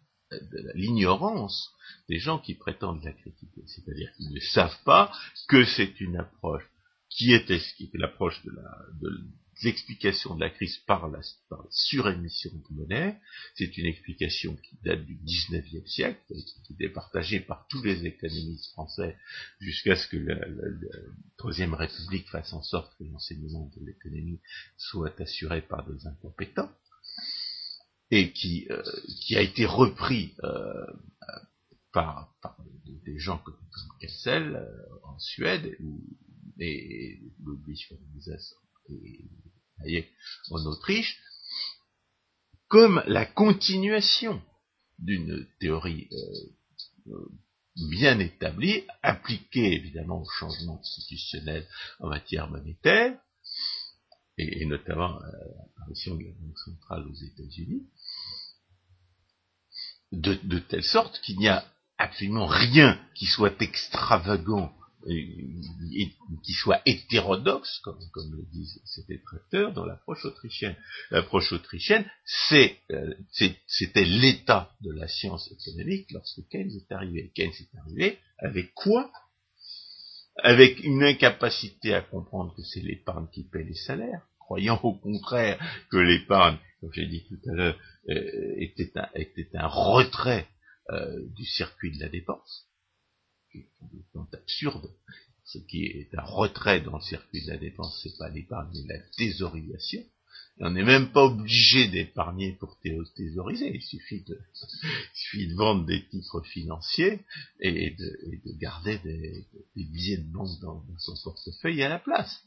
l'ignorance 0.74 1.70
des 2.08 2.18
gens 2.18 2.38
qui 2.38 2.54
prétendent 2.54 3.04
la 3.04 3.12
critiquer. 3.12 3.62
C'est-à-dire 3.66 4.10
qu'ils 4.16 4.32
ne 4.32 4.40
savent 4.40 4.82
pas 4.84 5.12
que 5.48 5.64
c'est 5.64 6.00
une 6.00 6.16
approche 6.16 6.64
qui 7.08 7.32
est, 7.32 7.50
l'approche 7.94 8.42
de 8.44 8.50
la, 8.50 8.76
de, 9.00 9.10
l'explication 9.62 10.34
de 10.34 10.40
la 10.40 10.50
crise 10.50 10.78
par 10.86 11.08
la, 11.08 11.20
surémission 11.70 12.50
de 12.52 12.74
monnaie. 12.74 13.18
C'est 13.54 13.76
une 13.76 13.86
explication 13.86 14.56
qui 14.56 14.78
date 14.84 15.04
du 15.04 15.18
XIXe 15.24 15.88
siècle, 15.90 16.20
qui 16.66 16.76
est 16.80 16.88
partagée 16.88 17.40
par 17.40 17.66
tous 17.68 17.82
les 17.82 18.06
économistes 18.06 18.70
français 18.72 19.16
jusqu'à 19.60 19.96
ce 19.96 20.06
que 20.08 20.16
la, 20.16 20.36
Troisième 21.36 21.74
République 21.74 22.28
fasse 22.28 22.52
en 22.52 22.62
sorte 22.62 22.96
que 22.98 23.04
l'enseignement 23.04 23.70
de 23.76 23.86
l'économie 23.86 24.40
soit 24.76 25.18
assuré 25.20 25.62
par 25.62 25.86
des 25.88 26.06
incompétents 26.06 26.70
et 28.10 28.32
qui, 28.32 28.66
euh, 28.70 28.82
a 29.36 29.40
été 29.40 29.64
repris 29.64 30.34
euh, 30.44 30.86
par, 31.92 32.34
des 33.04 33.18
gens 33.18 33.38
comme, 33.38 33.56
Kessel 34.00 34.56
euh, 34.56 34.86
en 35.04 35.18
Suède 35.18 35.76
ou, 35.80 36.02
et 36.58 37.20
Ludwig 37.44 37.86
von 37.90 37.98
Mises 38.14 38.54
en 40.50 40.66
Autriche, 40.66 41.18
comme 42.68 43.02
la 43.06 43.26
continuation 43.26 44.42
d'une 44.98 45.46
théorie 45.58 46.08
euh, 46.12 47.12
euh, 47.12 47.28
bien 47.90 48.18
établie, 48.18 48.84
appliquée 49.02 49.72
évidemment 49.72 50.22
au 50.22 50.28
changement 50.28 50.78
institutionnel 50.80 51.66
en 52.00 52.08
matière 52.08 52.48
monétaire, 52.48 53.18
et, 54.38 54.64
notamment 54.66 55.18
à 55.18 55.26
l'apparition 55.26 56.16
de 56.16 56.24
la 56.24 56.32
Banque 56.32 56.58
centrale 56.58 57.06
aux 57.06 57.14
États-Unis, 57.14 57.86
de 60.12 60.58
telle 60.58 60.82
sorte 60.82 61.20
qu'il 61.20 61.38
n'y 61.38 61.48
a 61.48 61.64
absolument 61.98 62.46
rien 62.46 62.98
qui 63.14 63.26
soit 63.26 63.60
extravagant 63.60 64.74
qui 65.06 66.52
soit 66.52 66.82
hétérodoxe, 66.84 67.80
comme, 67.80 67.98
le 68.32 68.44
disent 68.52 68.80
ces 68.84 69.04
détracteurs, 69.04 69.72
dans 69.72 69.86
l'approche 69.86 70.24
autrichienne. 70.24 70.76
L'approche 71.10 71.52
autrichienne, 71.52 72.04
euh, 72.52 73.14
c'était 73.66 74.04
l'état 74.04 74.72
de 74.82 74.92
la 74.92 75.08
science 75.08 75.50
économique 75.52 76.10
lorsque 76.12 76.46
Keynes 76.48 76.72
est 76.76 76.92
arrivé. 76.92 77.32
Keynes 77.34 77.52
est 77.60 77.78
arrivé 77.78 78.18
avec 78.38 78.74
quoi? 78.74 79.10
Avec 80.36 80.82
une 80.84 81.02
incapacité 81.02 81.94
à 81.94 82.02
comprendre 82.02 82.54
que 82.54 82.62
c'est 82.62 82.80
l'épargne 82.80 83.26
qui 83.32 83.44
paie 83.44 83.64
les 83.64 83.74
salaires, 83.74 84.26
croyant 84.38 84.80
au 84.82 84.94
contraire 84.94 85.58
que 85.90 85.98
l'épargne, 85.98 86.58
comme 86.80 86.92
j'ai 86.92 87.06
dit 87.06 87.24
tout 87.26 87.50
à 87.50 87.54
l'heure, 87.54 87.78
euh, 88.08 88.54
était, 88.56 88.92
un, 89.54 89.66
retrait 89.66 90.46
euh, 90.90 91.26
du 91.36 91.44
circuit 91.44 91.92
de 91.92 92.00
la 92.00 92.08
dépense 92.08 92.69
qui 93.50 93.58
est 93.58 94.34
absurde. 94.34 94.90
Ce 95.44 95.58
qui 95.58 95.84
est 95.84 96.14
un 96.16 96.22
retrait 96.22 96.80
dans 96.80 96.96
le 96.96 97.02
circuit 97.02 97.44
de 97.44 97.50
la 97.50 97.56
dépense, 97.56 98.00
c'est 98.02 98.16
pas 98.18 98.28
l'épargne, 98.28 98.70
mais 98.86 98.98
la 98.98 99.02
thésaurisation. 99.16 100.02
On 100.62 100.70
n'est 100.70 100.84
même 100.84 101.10
pas 101.10 101.24
obligé 101.24 101.88
d'épargner 101.88 102.52
pour 102.52 102.78
thésauriser. 103.16 103.70
Il 103.74 103.82
suffit 103.82 104.22
de, 104.24 105.56
vendre 105.56 105.86
des 105.86 106.06
titres 106.08 106.42
financiers 106.42 107.20
et 107.60 107.90
de, 107.90 108.58
garder 108.58 108.98
des, 108.98 109.46
billets 109.74 110.18
de 110.18 110.30
banque 110.30 110.60
dans, 110.60 110.84
son 110.98 111.14
portefeuille 111.24 111.82
à 111.82 111.88
la 111.88 111.98
place. 111.98 112.44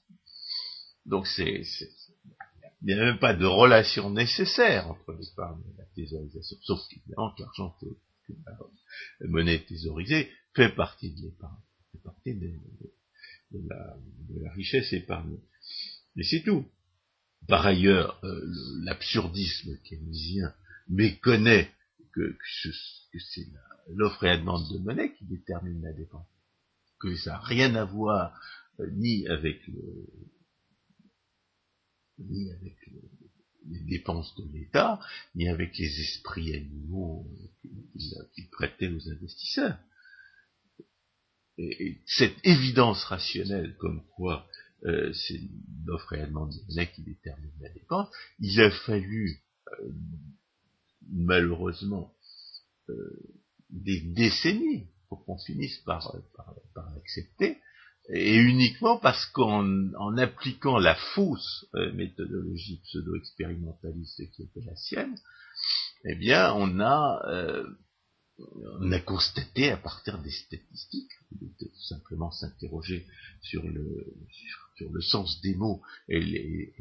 Donc 1.06 1.28
il 1.40 1.66
n'y 2.84 2.94
a 2.94 2.98
même 2.98 3.20
pas 3.20 3.34
de 3.34 3.46
relation 3.46 4.10
nécessaire 4.12 4.90
entre 4.90 5.12
l'épargne 5.14 5.62
et 5.74 5.78
la 5.78 5.86
thésaurisation, 5.96 6.58
sauf 6.62 6.80
qu'évidemment 6.88 7.34
que 7.36 7.42
l'argent 7.42 7.76
la 7.82 7.90
monnaie 9.22 9.64
thésaurisée 9.66 10.30
fait 10.56 10.70
partie 10.76 11.14
de 11.14 11.22
l'épargne, 11.22 11.62
fait 11.92 12.04
partie 12.04 12.36
de, 12.36 12.52
la, 13.68 14.54
richesse 14.54 14.94
épargnée. 14.94 15.42
Mais 16.16 16.24
c'est 16.24 16.44
tout. 16.44 16.66
Par 17.48 17.66
ailleurs, 17.66 18.20
euh, 18.24 18.42
l'absurdisme 18.84 19.78
keynésien 19.84 20.54
méconnaît 20.88 21.72
que, 22.14 22.22
que 22.22 23.20
c'est 23.20 23.48
l'offre 23.90 24.24
et 24.24 24.28
la 24.28 24.38
demande 24.38 24.72
de 24.72 24.80
monnaie 24.80 25.14
qui 25.16 25.26
détermine 25.26 25.82
la 25.82 25.94
dépense. 25.94 26.28
Que 27.00 27.16
ça 27.18 27.32
n'a 27.32 27.40
rien 27.40 27.76
à 27.76 27.84
voir 27.84 28.40
euh, 28.80 28.90
ni 28.92 29.28
avec 29.28 29.68
le, 29.68 30.08
ni 32.20 32.52
avec 32.52 32.76
les 33.70 33.80
dépenses 33.82 34.36
de 34.36 34.46
l'État, 34.52 35.00
ni 35.36 35.48
avec 35.48 35.78
les 35.78 36.00
esprits 36.00 36.54
animaux 36.56 37.28
qu'il 38.36 38.50
prêtait 38.50 38.90
aux 38.90 39.10
investisseurs. 39.10 39.78
Et, 41.58 42.02
cette 42.06 42.38
évidence 42.44 43.04
rationnelle 43.04 43.76
comme 43.78 44.04
quoi 44.16 44.48
euh, 44.86 45.14
c'est 45.14 45.40
l'offre 45.86 46.10
réellement 46.10 46.48
de 46.48 46.56
monnaie 46.68 46.92
qui 46.92 47.04
détermine 47.04 47.52
la 47.62 47.70
dépense, 47.70 48.10
il 48.40 48.60
a 48.60 48.70
fallu 48.70 49.40
euh, 49.80 49.92
malheureusement 51.10 52.14
euh, 52.90 53.40
des 53.70 54.02
décennies 54.02 54.88
pour 55.08 55.24
qu'on 55.26 55.38
finisse 55.38 55.78
par, 55.80 56.14
par, 56.74 56.92
l'accepter, 56.96 57.60
et 58.10 58.36
uniquement 58.36 58.98
parce 58.98 59.26
qu'en 59.28 60.18
appliquant 60.18 60.78
la 60.78 60.96
fausse 60.96 61.66
méthodologie 61.94 62.82
pseudo-expérimentaliste 62.84 64.30
qui 64.32 64.44
était 64.44 64.66
la 64.66 64.76
sienne, 64.76 65.18
eh 66.06 66.16
bien 66.16 66.54
on 66.54 66.80
a 66.80 67.22
on 68.80 68.92
a 68.92 69.00
constaté 69.00 69.70
à 69.70 69.78
partir 69.78 70.18
des 70.22 70.32
statistiques, 70.32 71.12
tout 71.60 71.70
simplement 71.88 72.32
s'interroger 72.32 73.06
sur 73.42 73.64
le, 73.64 74.16
sur, 74.76 74.92
le 74.92 75.02
sens 75.02 75.40
des 75.42 75.56
mots 75.56 75.82
et 76.10 76.20
les, 76.20 76.74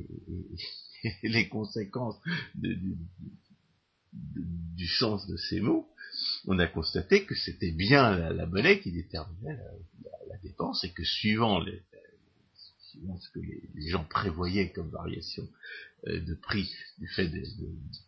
les 1.22 1.48
conséquences 1.48 2.16
du, 2.54 2.96
sens 4.98 5.26
de 5.26 5.36
ces 5.36 5.60
mots, 5.60 5.88
on 6.46 6.58
a 6.58 6.66
constaté 6.66 7.25
que 7.25 7.34
c'était 7.34 7.72
bien 7.72 8.30
la, 8.32 8.46
monnaie 8.46 8.80
qui 8.80 8.92
déterminait 8.92 9.56
la, 10.28 10.38
dépense 10.42 10.82
et 10.84 10.92
que 10.92 11.04
suivant, 11.04 11.61
les, 11.61 11.82
ce 13.20 13.30
que 13.30 13.40
les, 13.40 13.88
gens 13.88 14.04
prévoyaient 14.04 14.72
comme 14.72 14.90
variation 14.90 15.49
euh, 16.08 16.20
de 16.20 16.34
prix 16.34 16.68
du 16.99 17.06
fait 17.08 17.28
de, 17.28 17.44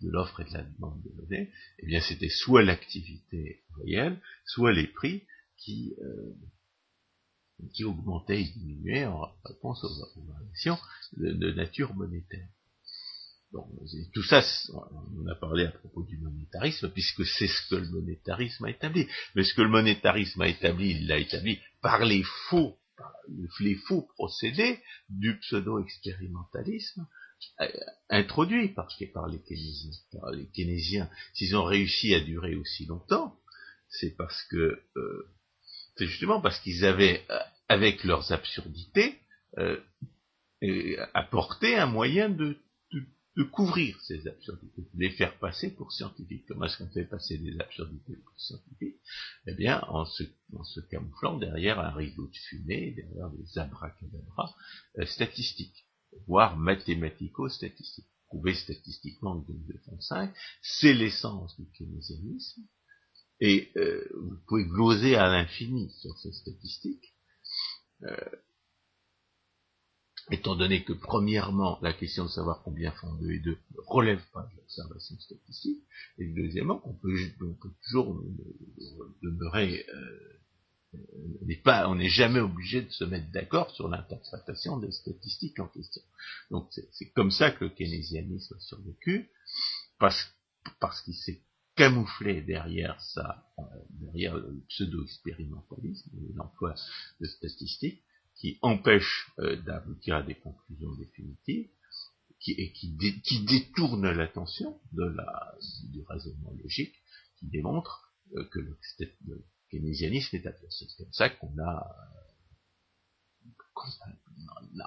l'offre 0.02 0.40
et 0.40 0.44
de 0.44 0.52
la 0.52 0.62
demande 0.62 1.00
de 1.02 1.10
monnaie, 1.22 1.52
eh 1.78 1.86
bien 1.86 2.00
c'était 2.00 2.28
soit 2.28 2.62
l'activité 2.62 3.62
réelle, 3.76 4.20
soit 4.44 4.72
les 4.72 4.88
prix 4.88 5.22
qui, 5.56 5.94
euh, 6.02 6.34
qui 7.72 7.84
augmentaient 7.84 8.42
et 8.42 8.48
diminuaient 8.48 9.06
en 9.06 9.32
réponse 9.44 9.84
aux, 9.84 10.22
variations 10.22 10.78
de 11.16 11.52
nature 11.52 11.94
monétaire 11.94 12.48
tout 14.12 14.22
ça, 14.22 14.42
on 14.72 15.26
a 15.28 15.34
parlé 15.36 15.66
à 15.66 15.70
propos 15.70 16.04
du 16.04 16.18
monétarisme, 16.18 16.90
puisque 16.90 17.24
c'est 17.26 17.46
ce 17.46 17.68
que 17.68 17.76
le 17.76 17.88
monétarisme 17.88 18.64
a 18.64 18.70
établi. 18.70 19.06
Mais 19.34 19.44
ce 19.44 19.54
que 19.54 19.62
le 19.62 19.68
monétarisme 19.68 20.40
a 20.42 20.48
établi, 20.48 20.90
il 20.90 21.06
l'a 21.06 21.18
établi 21.18 21.58
par 21.80 22.04
les 22.04 22.22
faux, 22.48 22.78
les 23.60 23.76
faux 23.76 24.08
procédés 24.16 24.80
du 25.08 25.38
pseudo-expérimentalisme 25.40 27.06
euh, 27.60 27.68
introduit 28.10 28.68
par, 28.68 28.88
par 29.12 29.28
les 29.28 29.40
keynésiens. 29.42 29.90
Par 30.20 30.30
les 30.30 30.48
keynésiens, 30.50 31.10
s'ils 31.34 31.56
ont 31.56 31.64
réussi 31.64 32.14
à 32.14 32.20
durer 32.20 32.56
aussi 32.56 32.86
longtemps, 32.86 33.36
c'est 33.88 34.16
parce 34.16 34.42
que, 34.50 34.80
euh, 34.96 35.28
c'est 35.96 36.06
justement 36.06 36.40
parce 36.40 36.58
qu'ils 36.60 36.84
avaient, 36.84 37.24
euh, 37.30 37.38
avec 37.68 38.04
leurs 38.04 38.32
absurdités, 38.32 39.18
apporté 41.14 41.76
un 41.76 41.86
moyen 41.86 42.28
de 42.28 42.58
de 43.36 43.42
couvrir 43.42 44.00
ces 44.02 44.26
absurdités, 44.28 44.82
de 44.82 45.00
les 45.00 45.10
faire 45.10 45.38
passer 45.38 45.74
pour 45.74 45.92
scientifiques. 45.92 46.44
Comment 46.46 46.66
est-ce 46.66 46.78
qu'on 46.78 46.90
fait 46.90 47.04
passer 47.04 47.38
des 47.38 47.58
absurdités 47.58 48.16
pour 48.16 48.40
scientifiques? 48.40 49.00
Eh 49.46 49.54
bien, 49.54 49.80
en 49.88 50.04
se, 50.04 50.22
camouflant 50.90 51.38
derrière 51.38 51.80
un 51.80 51.90
rideau 51.90 52.28
de 52.28 52.36
fumée, 52.48 52.92
derrière 52.92 53.30
des 53.30 53.58
abracadabras 53.58 54.54
euh, 54.98 55.06
statistiques, 55.06 55.86
voire 56.26 56.56
mathématico-statistiques. 56.56 58.06
Prouver 58.26 58.54
statistiquement 58.54 59.40
que 59.42 59.52
2,5, 59.52 60.32
c'est 60.60 60.94
l'essence 60.94 61.56
du 61.56 61.70
keynésianisme, 61.70 62.62
et 63.40 63.70
euh, 63.76 64.08
vous 64.14 64.38
pouvez 64.46 64.64
gloser 64.64 65.16
à 65.16 65.28
l'infini 65.28 65.90
sur 65.90 66.16
ces 66.18 66.32
statistiques, 66.32 67.14
euh, 68.04 68.16
étant 70.30 70.56
donné 70.56 70.84
que, 70.84 70.92
premièrement, 70.92 71.78
la 71.82 71.92
question 71.92 72.24
de 72.24 72.30
savoir 72.30 72.62
combien 72.62 72.92
font 72.92 73.12
2 73.14 73.30
et 73.30 73.40
2 73.40 73.50
ne 73.50 73.56
relève 73.86 74.22
pas 74.32 74.42
de 74.42 74.56
l'observation 74.56 75.18
statistique, 75.18 75.82
et 76.18 76.26
deuxièmement, 76.26 76.78
qu'on 76.78 76.94
peut, 76.94 77.16
toujours 77.84 78.22
demeurer, 79.22 79.84
euh, 79.94 80.34
n'est 81.42 81.56
pas, 81.56 81.88
on 81.88 81.96
n'est 81.96 82.08
jamais 82.08 82.40
obligé 82.40 82.82
de 82.82 82.90
se 82.90 83.04
mettre 83.04 83.30
d'accord 83.32 83.70
sur 83.72 83.88
l'interprétation 83.88 84.78
des 84.78 84.92
statistiques 84.92 85.58
en 85.60 85.68
question. 85.68 86.02
Donc 86.50 86.70
c'est 86.92 87.10
comme 87.10 87.30
ça 87.30 87.50
que 87.50 87.64
le 87.64 87.70
keynésianisme 87.70 88.54
a 88.54 88.60
survécu, 88.60 89.30
parce, 89.98 90.32
qu'il 91.04 91.14
s'est 91.14 91.42
camouflé 91.76 92.40
derrière 92.40 93.00
ça, 93.00 93.44
euh, 93.58 93.62
derrière 93.90 94.36
le 94.36 94.62
pseudo-expérimentalisme, 94.68 96.10
l'emploi 96.34 96.74
de 97.20 97.26
statistiques, 97.26 98.02
qui 98.36 98.58
empêche 98.62 99.30
euh, 99.38 99.56
d'aboutir 99.62 100.16
à 100.16 100.22
des 100.22 100.34
conclusions 100.34 100.92
définitives 100.94 101.68
qui, 102.40 102.52
et 102.52 102.72
qui, 102.72 102.96
qui 103.22 103.44
détourne 103.44 104.10
l'attention 104.10 104.78
de 104.92 105.04
la, 105.04 105.54
du 105.92 106.02
raisonnement 106.02 106.52
logique, 106.62 106.94
qui 107.38 107.46
démontre 107.46 108.12
euh, 108.36 108.44
que 108.50 108.60
le, 108.60 108.78
le, 109.26 109.44
keynésianisme 109.70 110.36
est 110.36 110.46
absurde. 110.46 110.70
C'est 110.70 110.96
comme 110.96 111.12
ça 111.12 111.30
qu'on 111.30 111.58
a, 111.58 111.86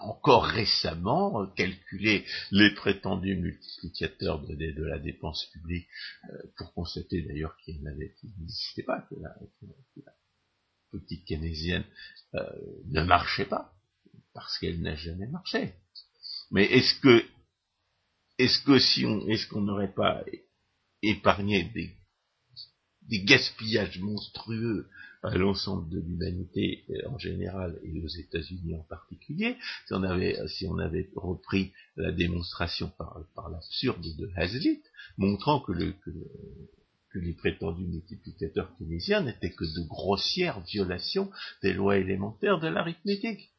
encore 0.02 0.46
récemment 0.46 1.48
calculé 1.56 2.26
les 2.52 2.74
prétendus 2.76 3.36
multiplicateurs 3.36 4.46
de, 4.46 4.84
la 4.84 5.00
dépense 5.00 5.46
publique 5.48 5.88
euh, 6.30 6.38
pour 6.58 6.74
constater 6.74 7.22
d'ailleurs 7.22 7.56
qu'il 7.58 7.82
n'existait 7.82 8.84
pas, 8.84 9.02
que 9.10 9.16
la, 9.16 9.34
que 9.60 9.66
la 10.06 10.12
politique 10.92 11.26
keynésienne 11.26 11.86
euh, 12.36 12.44
ne 12.86 13.04
marchait 13.04 13.46
pas, 13.46 13.74
parce 14.34 14.58
qu'elle 14.60 14.82
n'a 14.82 14.96
jamais 14.96 15.28
marché. 15.28 15.74
Mais 16.52 16.66
est-ce 16.66 17.00
que, 17.00 17.24
est-ce 18.38 18.62
que 18.62 18.80
si 18.80 19.06
on, 19.06 19.28
est-ce 19.28 19.48
qu'on 19.48 19.62
n'aurait 19.62 19.94
pas 19.94 20.24
épargné 21.02 21.64
des, 21.74 21.94
gaspillages 23.24 24.00
monstrueux 24.00 24.90
à 25.24 25.36
l'ensemble 25.36 25.90
de 25.90 26.00
l'humanité 26.00 26.84
euh, 26.90 27.10
en 27.10 27.18
général 27.18 27.80
et 27.84 28.02
aux 28.02 28.08
États-Unis 28.08 28.76
en 28.76 28.84
particulier, 28.84 29.58
si 29.88 29.94
on 29.94 30.04
avait, 30.04 30.38
si 30.48 30.68
on 30.68 30.78
avait 30.78 31.10
repris 31.16 31.72
la 31.96 32.12
démonstration 32.12 32.90
par, 32.98 33.22
par 33.34 33.50
l'absurde 33.50 34.02
de 34.02 34.30
Hazlitt, 34.36 34.84
montrant 35.18 35.62
que 35.62 35.72
le, 35.72 35.94
que 35.94 36.10
le 36.10 36.28
que 37.12 37.20
les 37.20 37.34
prétendus 37.34 37.86
multiplicateurs 37.86 38.76
keynésiens 38.78 39.22
n'étaient 39.22 39.54
que 39.54 39.64
de 39.64 39.88
grossières 39.88 40.60
violations 40.62 41.32
des 41.64 41.74
lois 41.74 41.98
élémentaires 41.98 42.60
de 42.60 42.68
l'arithmétique. 42.68 43.52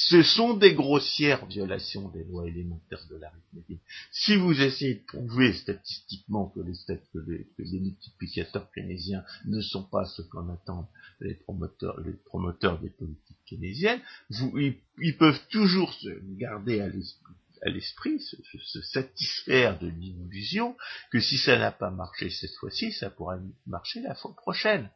Ce 0.00 0.22
sont 0.22 0.54
des 0.54 0.74
grossières 0.74 1.44
violations 1.46 2.08
des 2.10 2.22
lois 2.22 2.46
élémentaires 2.46 3.04
de 3.10 3.16
l'arithmétique. 3.16 3.82
Si 4.12 4.36
vous 4.36 4.60
essayez 4.60 4.94
de 4.94 5.04
prouver 5.04 5.52
statistiquement 5.52 6.50
que 6.50 6.60
les, 6.60 7.80
multiplicateurs 7.80 8.70
keynésiens 8.70 9.24
ne 9.46 9.60
sont 9.60 9.82
pas 9.82 10.04
ce 10.04 10.22
qu'en 10.22 10.48
attendent 10.50 10.86
les 11.20 11.34
promoteurs, 11.34 12.00
les 12.02 12.12
promoteurs 12.12 12.78
des 12.78 12.90
politiques 12.90 13.44
keynésiennes, 13.44 14.00
ils 14.30 15.16
peuvent 15.18 15.48
toujours 15.50 15.92
se 15.92 16.10
garder 16.36 16.80
à 16.80 16.88
l'esprit 16.88 17.34
à 17.62 17.70
l'esprit, 17.70 18.20
se, 18.20 18.82
satisfaire 18.82 19.78
de 19.78 19.88
l'illusion 19.88 20.76
que 21.10 21.20
si 21.20 21.38
ça 21.38 21.58
n'a 21.58 21.72
pas 21.72 21.90
marché 21.90 22.30
cette 22.30 22.54
fois-ci, 22.54 22.92
ça 22.92 23.10
pourra 23.10 23.38
marcher 23.66 24.00
la 24.00 24.14
fois 24.14 24.34
prochaine. 24.36 24.90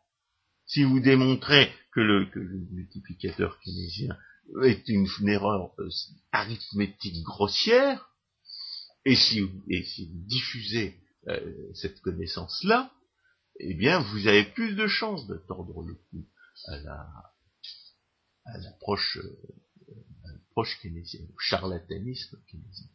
Si 0.66 0.84
vous 0.84 1.00
démontrez 1.00 1.72
que 1.92 2.00
le, 2.00 2.30
multiplicateur 2.70 3.58
keynésien 3.60 4.16
est 4.64 4.88
une, 4.88 5.06
erreur 5.28 5.72
euh, 5.78 5.88
arithmétique 6.32 7.22
grossière, 7.22 8.10
et 9.04 9.16
si, 9.16 9.40
vous 9.40 9.62
diffusez 9.66 11.00
euh, 11.28 11.70
cette 11.74 12.00
connaissance-là, 12.00 12.92
eh 13.60 13.74
bien, 13.74 14.00
vous 14.00 14.26
avez 14.26 14.44
plus 14.44 14.74
de 14.74 14.86
chances 14.86 15.26
de 15.26 15.36
tordre 15.48 15.82
le 15.82 15.94
cou 15.94 16.26
à 16.68 16.76
la 16.78 17.06
à 18.44 18.58
l'approche 18.58 19.18
euh, 19.18 19.38
proche 20.52 20.78
keynésienne, 20.80 21.28
au 21.34 21.38
charlatanisme 21.38 22.38
keynésien. 22.50 22.88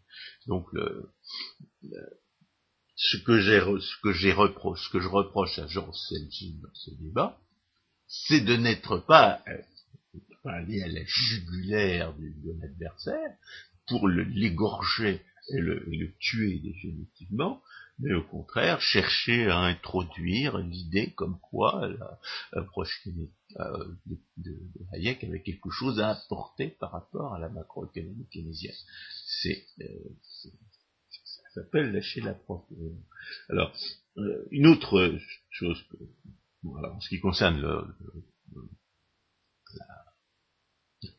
Donc 0.48 0.67
le, 0.74 1.12
ce 2.96 3.17
que 3.17 3.39
j'ai 3.39 3.60
je 5.00 5.08
reproche 5.08 5.60
à 5.60 5.67
Jean 5.67 5.91
Selgin 5.93 6.60
dans 6.62 6.74
ce 6.74 6.91
débat, 6.91 7.39
c'est 8.08 8.41
de 8.41 8.56
n'être 8.56 8.98
pas, 8.98 9.43
euh, 9.48 9.62
aller 10.46 10.82
à 10.82 10.88
la 10.88 11.04
jugulaire 11.06 12.13
de 12.13 12.54
l'adversaire 12.60 13.36
pour 13.88 14.08
l'égorger 14.08 15.22
et 15.50 15.60
le, 15.60 15.80
le, 15.88 16.12
tuer 16.20 16.60
définitivement, 16.60 17.62
mais 18.00 18.13
au 18.13 18.24
contraire 18.24 18.82
chercher 18.82 19.48
à 19.48 19.60
introduire 19.60 20.58
l'idée 20.58 21.13
comme 21.13 21.39
quoi 21.39 21.89
l'approche 22.52 23.02
euh, 23.60 23.96
de, 24.38 24.58
Hayek 24.93 25.24
avait 25.24 25.41
quelque 25.41 25.70
chose 25.70 26.00
à 26.00 26.10
apporter 26.10 26.70
par 26.80 26.91
rapport 26.91 27.34
à 27.34 27.39
la 27.39 27.50
macroéconomie 27.50 28.28
keynésienne. 28.30 28.76
C'est, 29.26 29.65
euh, 29.82 29.86
ça 30.24 30.50
s'appelle 31.54 31.91
lâcher 31.91 32.22
la 32.22 32.34
propre. 32.34 32.72
Alors, 33.50 33.76
euh, 34.17 34.48
une 34.52 34.67
autre 34.67 35.17
chose, 35.50 35.84
en 36.65 37.00
ce 37.00 37.10
qui 37.10 37.20
concerne 37.20 37.62
la 37.62 37.86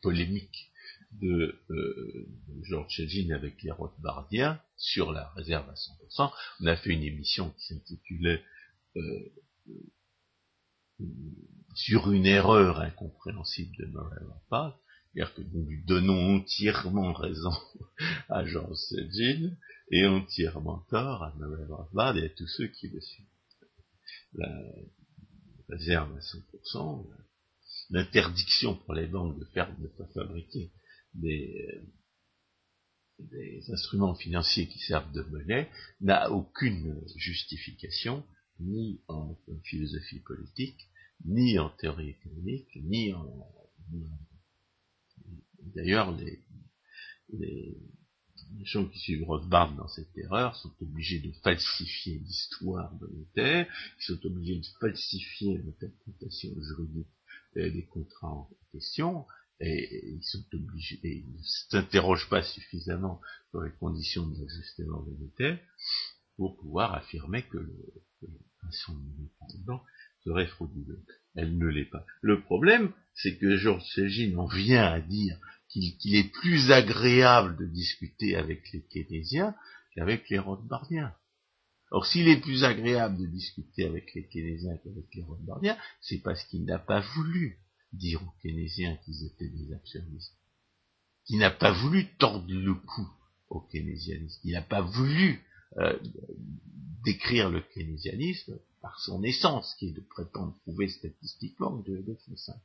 polémique 0.01 0.71
de 1.11 1.59
euh, 1.71 2.27
Georges 2.63 2.91
Chegin 2.91 3.33
avec 3.33 3.61
les 3.63 3.71
Rothbardiens 3.71 4.61
sur 4.77 5.11
la 5.11 5.29
réserve 5.31 5.69
à 5.69 5.73
100%. 5.73 6.31
On 6.61 6.67
a 6.67 6.77
fait 6.77 6.91
une 6.91 7.03
émission 7.03 7.49
qui 7.51 7.65
s'intitulait 7.65 8.43
Sur 11.75 12.11
une 12.11 12.25
erreur 12.25 12.81
incompréhensible 12.81 13.75
de 13.77 13.85
Murray 13.85 14.23
Rothbard, 14.25 14.79
c'est-à-dire 15.13 15.33
que 15.33 15.41
nous 15.41 15.65
lui 15.65 15.83
donnons 15.85 16.37
entièrement 16.37 17.13
raison 17.13 17.53
à 18.29 18.45
Georges 18.45 18.77
Chegin 18.89 19.55
et 19.91 20.05
entièrement 20.05 20.85
tort 20.89 21.23
à 21.23 21.33
Murray 21.37 21.65
Rothbard 21.65 22.17
et 22.17 22.25
à 22.25 22.29
tous 22.29 22.47
ceux 22.47 22.67
qui 22.67 22.89
le 22.89 22.99
suivent. 22.99 23.25
La 24.33 24.47
réserve 25.69 26.15
à 26.15 26.19
100%, 26.19 27.07
l'interdiction 27.89 28.75
pour 28.75 28.93
les 28.93 29.07
banques 29.07 29.39
de 29.39 29.45
faire 29.45 29.75
de 29.75 29.83
ne 29.83 29.87
pas 29.87 30.07
fabriquer 30.13 30.71
des, 31.13 31.81
instruments 33.69 34.15
financiers 34.15 34.67
qui 34.67 34.79
servent 34.79 35.11
de 35.11 35.21
monnaie 35.23 35.69
n'a 36.01 36.31
aucune 36.31 37.01
justification, 37.15 38.23
ni 38.59 39.01
en, 39.07 39.37
philosophie 39.65 40.19
politique, 40.19 40.88
ni 41.25 41.59
en 41.59 41.69
théorie 41.69 42.09
économique, 42.09 42.69
ni 42.75 43.13
en, 43.13 43.45
D'ailleurs, 45.75 46.15
les, 46.15 47.77
gens 48.63 48.85
qui 48.87 48.99
suivent 48.99 49.23
Rothbard 49.23 49.75
dans 49.75 49.87
cette 49.87 50.17
erreur 50.17 50.55
sont 50.55 50.73
obligés 50.81 51.19
de 51.19 51.31
falsifier 51.43 52.19
l'histoire 52.19 52.93
de 52.95 53.07
Luther, 53.07 53.67
ils 53.99 54.03
sont 54.03 54.25
obligés 54.25 54.57
de 54.57 54.65
falsifier 54.79 55.57
l'interprétation 55.57 56.49
juridique 56.61 57.07
des 57.55 57.85
contrats 57.85 58.27
en 58.27 58.49
question, 58.71 59.25
et, 59.59 60.13
ils 60.13 61.25
ne 61.27 61.43
s'interrogent 61.43 62.29
pas 62.29 62.43
suffisamment 62.43 63.21
sur 63.49 63.61
les 63.61 63.71
conditions 63.71 64.27
de 64.27 64.39
l'ajustement 64.39 65.01
monétaire 65.01 65.59
pour 66.37 66.57
pouvoir 66.57 66.93
affirmer 66.93 67.43
que 67.43 67.57
le, 67.57 67.93
que 68.21 68.27
Elle 71.35 71.57
ne 71.57 71.67
l'est 71.67 71.89
pas. 71.89 72.05
Le 72.21 72.41
problème, 72.41 72.91
c'est 73.13 73.37
que 73.37 73.57
Georges 73.57 73.85
Ségine 73.93 74.37
en 74.37 74.47
vient 74.47 74.85
à 74.85 74.99
dire 74.99 75.37
qu'il 75.69 76.15
est 76.15 76.31
plus 76.31 76.71
agréable 76.71 77.55
de 77.57 77.65
discuter 77.65 78.35
avec 78.35 78.71
les 78.71 78.81
keynésiens 78.81 79.55
qu'avec 79.93 80.29
les 80.29 80.39
Rothbardiens. 80.39 81.13
Or, 81.91 82.05
s'il 82.05 82.27
est 82.27 82.41
plus 82.41 82.63
agréable 82.63 83.17
de 83.17 83.25
discuter 83.25 83.85
avec 83.85 84.13
les 84.13 84.27
keynésiens 84.27 84.77
qu'avec 84.77 85.05
les 85.13 85.23
Rothbardiens, 85.23 85.77
c'est 86.01 86.21
parce 86.21 86.43
qu'il 86.45 86.65
n'a 86.65 86.79
pas 86.79 87.01
voulu 87.15 87.57
dire 87.93 88.21
aux 88.21 88.33
keynésiens 88.41 88.97
qu'ils 88.97 89.25
étaient 89.25 89.49
des 89.49 89.73
absurdistes. 89.73 90.35
Il 91.27 91.39
n'a 91.39 91.51
pas 91.51 91.71
voulu 91.71 92.07
tordre 92.17 92.51
le 92.51 92.73
cou 92.73 93.07
au 93.49 93.61
keynésianisme. 93.61 94.39
Il 94.43 94.53
n'a 94.53 94.61
pas 94.61 94.81
voulu 94.81 95.43
euh, 95.77 95.97
décrire 97.03 97.49
le 97.49 97.61
keynésianisme 97.61 98.59
par 98.81 98.99
son 98.99 99.23
essence, 99.23 99.75
qui 99.75 99.89
est 99.89 99.93
de 99.93 100.01
prétendre 100.01 100.57
prouver 100.63 100.87
statistiquement 100.87 101.81
que 101.81 101.91
de 101.91 102.13
font 102.25 102.35
5. 102.35 102.55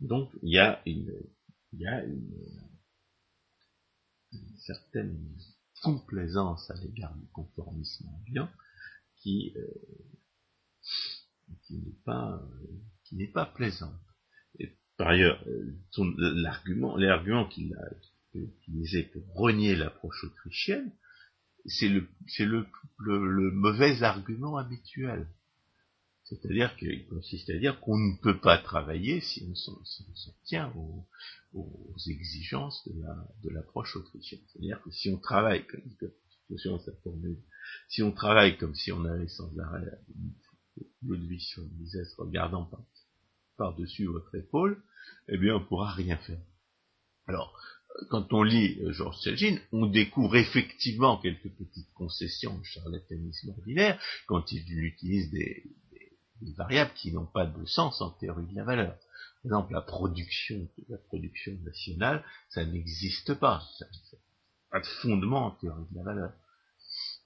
Donc, 0.00 0.30
il 0.42 0.50
y 0.50 0.58
a 0.58 0.80
une, 0.86 1.12
il 1.72 1.80
y 1.80 1.86
a 1.86 2.04
une, 2.04 2.32
certaine 4.58 5.18
complaisance 5.82 6.70
à 6.70 6.74
l'égard 6.74 7.14
du 7.16 7.26
conformisme 7.28 8.06
ambiant 8.08 8.50
qui, 9.16 9.54
euh, 9.56 9.66
qui 11.62 11.78
n'est 11.78 11.98
pas, 12.04 12.42
qui 13.04 13.16
n'est 13.16 13.32
pas 13.32 13.46
plaisante. 13.46 13.98
Et 14.58 14.76
par 14.98 15.08
ailleurs, 15.08 15.42
euh, 15.46 15.78
l'argument, 16.18 16.96
l'argument 16.96 17.48
qu'il 17.48 17.74
a 17.74 17.88
utilisé 18.34 19.04
pour 19.04 19.22
renier 19.34 19.74
l'approche 19.74 20.24
autrichienne, 20.24 20.92
c'est 21.68 21.88
le, 21.88 22.08
c'est 22.26 22.44
le, 22.44 22.66
le, 22.98 23.50
mauvais 23.52 24.02
argument 24.02 24.56
habituel. 24.56 25.28
C'est-à-dire 26.24 26.76
qu'il 26.76 27.06
consiste 27.06 27.48
à 27.50 27.58
dire 27.58 27.80
qu'on 27.80 27.98
ne 27.98 28.16
peut 28.20 28.38
pas 28.38 28.58
travailler 28.58 29.20
si 29.20 29.46
on 29.48 29.54
s'en 29.54 30.34
tient 30.44 30.70
aux, 30.76 31.06
aux, 31.54 31.96
exigences 32.06 32.86
de, 32.86 33.00
la, 33.00 33.16
de 33.44 33.50
l'approche 33.50 33.96
autrichienne. 33.96 34.40
C'est-à-dire 34.48 34.82
que 34.82 34.90
si 34.90 35.08
on 35.10 35.18
travaille 35.18 35.66
comme, 35.66 35.82
si 37.88 38.02
on 38.02 38.12
travaille 38.12 38.58
comme 38.58 38.74
si 38.74 38.92
on 38.92 39.04
avait 39.04 39.28
sans 39.28 39.58
arrêt 39.58 39.84
l'eau 41.02 41.16
de 41.16 41.26
vie 41.26 41.40
sur 41.40 41.62
une 41.62 41.76
misère 41.78 42.06
regardant 42.18 42.64
par, 42.64 42.82
par-dessus 43.56 44.06
votre 44.06 44.34
épaule, 44.34 44.82
eh 45.28 45.38
bien 45.38 45.56
on 45.56 45.64
pourra 45.64 45.92
rien 45.92 46.18
faire. 46.18 46.40
Alors, 47.26 47.58
quand 48.10 48.32
on 48.32 48.42
lit 48.42 48.78
euh, 48.80 48.92
Georges 48.92 49.20
Selgin, 49.20 49.58
on 49.72 49.86
découvre 49.86 50.36
effectivement 50.36 51.18
quelques 51.18 51.50
petites 51.50 51.92
concessions 51.94 52.56
de 52.56 52.64
charlatanisme 52.64 53.50
ordinaire 53.50 54.00
quand 54.26 54.52
il 54.52 54.84
utilise 54.84 55.30
des, 55.30 55.64
variables 56.56 56.92
qui 56.94 57.12
n'ont 57.12 57.26
pas 57.26 57.46
de 57.46 57.64
sens 57.66 58.00
en 58.00 58.10
théorie 58.10 58.46
de 58.46 58.54
la 58.54 58.64
valeur. 58.64 58.94
Par 58.94 59.44
exemple, 59.44 59.72
la 59.72 59.82
production, 59.82 60.68
la 60.88 60.98
production 60.98 61.52
nationale, 61.64 62.24
ça 62.48 62.64
n'existe 62.64 63.34
pas. 63.34 63.62
Ça 63.78 63.86
pas 64.70 64.80
de 64.80 64.86
fondement 64.86 65.46
en 65.46 65.50
théorie 65.52 65.86
de 65.90 65.96
la 65.96 66.04
valeur. 66.04 66.32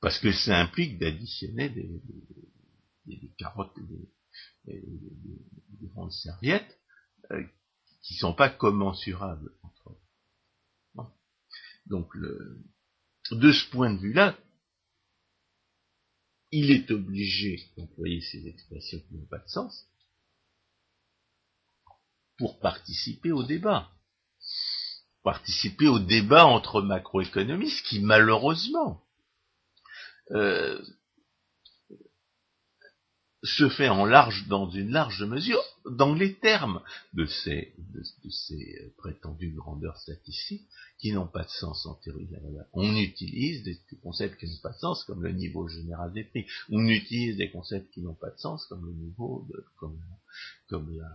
Parce 0.01 0.19
que 0.19 0.33
ça 0.33 0.59
implique 0.59 0.99
d'additionner 0.99 1.69
des, 1.69 2.01
carottes 3.39 3.77
et 4.67 4.81
des, 4.81 5.89
grandes 5.89 6.13
serviettes 6.13 6.79
euh, 7.31 7.43
qui 8.03 8.15
ne 8.15 8.19
sont 8.19 8.35
pas 8.35 8.49
commensurables. 8.49 9.51
Donc, 11.87 12.17
de 12.17 13.53
ce 13.53 13.71
point 13.71 13.93
de 13.93 13.99
vue-là, 13.99 14.37
il 16.51 16.71
est 16.71 16.91
obligé 16.91 17.71
d'employer 17.77 18.21
ces 18.21 18.47
expressions 18.47 19.01
qui 19.01 19.15
n'ont 19.15 19.27
pas 19.27 19.39
de 19.39 19.49
sens 19.49 19.89
pour 22.37 22.59
participer 22.61 23.33
au 23.33 23.43
débat. 23.43 23.91
Participer 25.23 25.87
au 25.87 25.99
débat 25.99 26.47
entre 26.47 26.83
macroéconomistes 26.83 27.87
qui, 27.87 28.01
malheureusement, 28.01 29.03
euh, 30.33 30.81
se 33.43 33.69
fait 33.69 33.89
en 33.89 34.05
large, 34.05 34.47
dans 34.49 34.71
une 34.71 34.91
large 34.91 35.23
mesure, 35.25 35.61
dans 35.85 36.15
les 36.15 36.35
termes 36.35 36.81
de 37.13 37.27
ces, 37.27 37.75
de, 37.93 38.03
ces 38.31 38.95
prétendues 38.99 39.53
grandeurs 39.53 39.99
statistiques 39.99 40.69
qui 40.99 41.13
n'ont 41.13 41.27
pas 41.27 41.43
de 41.43 41.51
sens 41.51 41.85
en 41.87 41.95
théorie 41.95 42.27
de. 42.27 42.37
On 42.73 42.95
utilise 42.95 43.65
des, 43.65 43.81
concepts 44.03 44.39
qui 44.39 44.47
n'ont 44.47 44.61
pas 44.63 44.71
de 44.71 44.79
sens 44.79 45.05
comme 45.05 45.23
le 45.23 45.33
niveau 45.33 45.67
général 45.67 46.13
des 46.13 46.25
prix. 46.25 46.47
On 46.71 46.87
utilise 46.87 47.37
des 47.37 47.51
concepts 47.51 47.93
qui 47.93 48.01
n'ont 48.01 48.15
pas 48.15 48.31
de 48.31 48.39
sens 48.39 48.65
comme 48.67 48.87
le 48.87 48.93
niveau 48.93 49.45
de, 49.51 49.65
comme, 49.77 49.99
comme 50.69 50.97
la, 50.97 51.11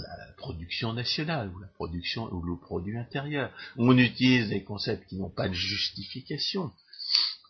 la 0.00 0.32
production 0.36 0.92
nationale 0.92 1.50
ou 1.54 1.58
la 1.58 1.68
production 1.68 2.32
ou 2.32 2.40
le 2.42 2.56
produit 2.56 2.96
intérieur. 2.96 3.50
On 3.76 3.98
utilise 3.98 4.48
des 4.48 4.62
concepts 4.62 5.08
qui 5.08 5.16
n'ont 5.16 5.30
pas 5.30 5.48
de 5.48 5.54
justification 5.54 6.70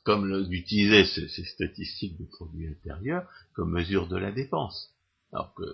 comme 0.05 0.47
d'utiliser 0.49 1.05
ces, 1.07 1.45
statistiques 1.45 2.19
de 2.19 2.27
produit 2.27 2.69
intérieur 2.69 3.29
comme 3.55 3.73
mesure 3.73 4.07
de 4.07 4.17
la 4.17 4.33
dépense. 4.33 4.95
Alors 5.33 5.55
que, 5.55 5.65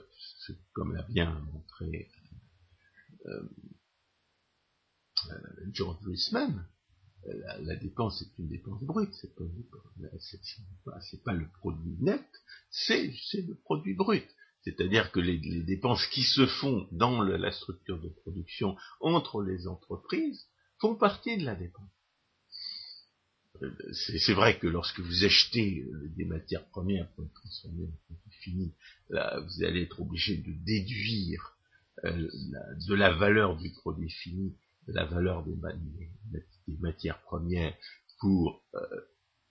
comme 0.72 0.94
l'a 0.94 1.02
bien 1.02 1.38
montré 1.52 2.08
euh, 3.26 3.42
euh, 5.30 5.36
George 5.72 5.98
Reisman, 6.06 6.66
la, 7.60 7.76
dépense 7.76 8.22
est 8.22 8.38
une 8.38 8.48
dépense 8.48 8.82
brute, 8.82 9.12
c'est 9.20 9.34
pas, 9.34 9.44
pas, 11.24 11.32
le 11.34 11.48
produit 11.58 11.96
net, 12.00 12.24
c'est 12.70 13.12
le 13.34 13.54
produit 13.56 13.94
brut. 13.94 14.26
C'est-à-dire 14.62 15.12
que 15.12 15.20
les, 15.20 15.38
dépenses 15.62 16.06
qui 16.06 16.22
se 16.22 16.46
font 16.46 16.88
dans 16.92 17.22
la 17.22 17.52
structure 17.52 18.00
de 18.00 18.08
production 18.08 18.76
entre 19.00 19.42
les 19.42 19.66
entreprises 19.66 20.46
font 20.78 20.94
partie 20.94 21.36
de 21.36 21.44
la 21.44 21.54
dépense 21.54 21.90
c'est 23.92 24.32
vrai 24.32 24.58
que 24.58 24.66
lorsque 24.66 25.00
vous 25.00 25.24
achetez 25.24 25.82
euh, 25.82 26.08
des 26.16 26.24
matières 26.24 26.66
premières 26.66 27.08
pour 27.12 27.24
les 27.24 27.30
transformer 27.30 27.84
en 27.84 27.96
produit 28.06 28.38
fini, 28.40 28.74
là, 29.08 29.40
vous 29.40 29.64
allez 29.64 29.82
être 29.82 30.00
obligé 30.00 30.36
de 30.38 30.52
déduire 30.64 31.56
euh, 32.04 32.28
de 32.88 32.94
la 32.94 33.12
valeur 33.12 33.56
du 33.56 33.70
produit 33.70 34.10
fini, 34.10 34.56
de 34.88 34.94
la 34.94 35.04
valeur 35.04 35.44
des, 35.44 35.54
matières 36.78 37.20
premières 37.22 37.74
pour, 38.20 38.62
euh, 38.74 38.78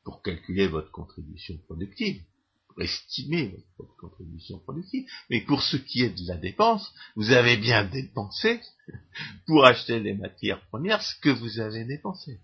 pour 0.03 0.23
calculer 0.23 0.67
votre 0.67 0.89
contribution 0.91 1.57
productive, 1.65 2.23
pour 2.67 2.81
estimer 2.81 3.63
votre 3.77 3.95
contribution 3.97 4.59
productive. 4.59 5.07
Mais 5.29 5.41
pour 5.41 5.61
ce 5.61 5.77
qui 5.77 6.01
est 6.01 6.09
de 6.09 6.27
la 6.27 6.37
dépense, 6.37 6.91
vous 7.15 7.31
avez 7.31 7.57
bien 7.57 7.85
dépensé 7.85 8.61
pour 9.45 9.65
acheter 9.65 9.99
des 10.01 10.13
matières 10.13 10.65
premières 10.67 11.03
ce 11.03 11.19
que 11.19 11.29
vous 11.29 11.59
avez 11.59 11.85
dépensé 11.85 12.39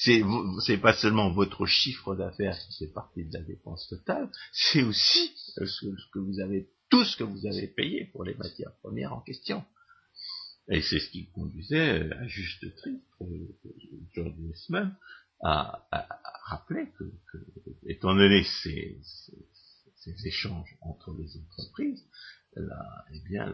c'est 0.00 0.22
c'est 0.64 0.78
pas 0.78 0.94
seulement 0.94 1.32
votre 1.32 1.66
chiffre 1.66 2.14
d'affaires 2.14 2.56
qui 2.56 2.78
fait 2.78 2.92
partie 2.92 3.24
de 3.24 3.32
la 3.36 3.42
dépense 3.42 3.88
totale, 3.88 4.30
c'est 4.52 4.84
aussi 4.84 5.34
euh, 5.58 5.66
ce, 5.66 5.86
que 6.12 6.20
vous 6.20 6.38
avez 6.38 6.70
tout 6.88 7.04
ce 7.04 7.16
que 7.16 7.24
vous 7.24 7.46
avez 7.46 7.66
payé 7.66 8.04
pour 8.12 8.22
les 8.22 8.34
matières 8.34 8.72
premières 8.80 9.12
en 9.12 9.20
question. 9.20 9.64
Et 10.68 10.82
c'est 10.82 11.00
ce 11.00 11.10
qui 11.10 11.28
conduisait 11.30 12.04
euh, 12.04 12.20
à 12.20 12.28
juste 12.28 12.60
titre 12.60 13.00
George 14.14 14.38
Westman 14.38 14.96
à, 15.42 15.84
rappeler 16.44 16.92
que, 16.96 17.04
étant 17.86 18.14
donné 18.14 18.44
ces, 18.62 19.00
échanges 20.24 20.76
entre 20.80 21.12
les 21.18 21.36
entreprises, 21.36 22.04
eh 22.56 23.20
bien, 23.28 23.46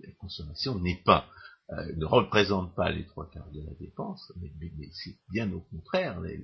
la 0.00 0.12
consommation 0.18 0.78
n'est 0.78 1.02
pas 1.04 1.28
euh, 1.70 1.94
ne 1.96 2.04
représente 2.04 2.74
pas 2.74 2.90
les 2.90 3.06
trois 3.06 3.30
quarts 3.30 3.50
de 3.52 3.62
la 3.62 3.72
dépense, 3.74 4.32
mais, 4.40 4.50
c'est 4.92 5.16
bien 5.30 5.50
au 5.52 5.60
contraire, 5.60 6.20
mais, 6.20 6.36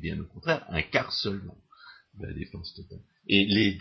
bien 0.00 0.20
au 0.20 0.26
contraire, 0.26 0.64
un 0.68 0.82
quart 0.82 1.12
seulement 1.12 1.58
de 2.14 2.26
la 2.26 2.32
dépense 2.32 2.74
totale. 2.74 3.02
Et 3.26 3.44
les, 3.46 3.78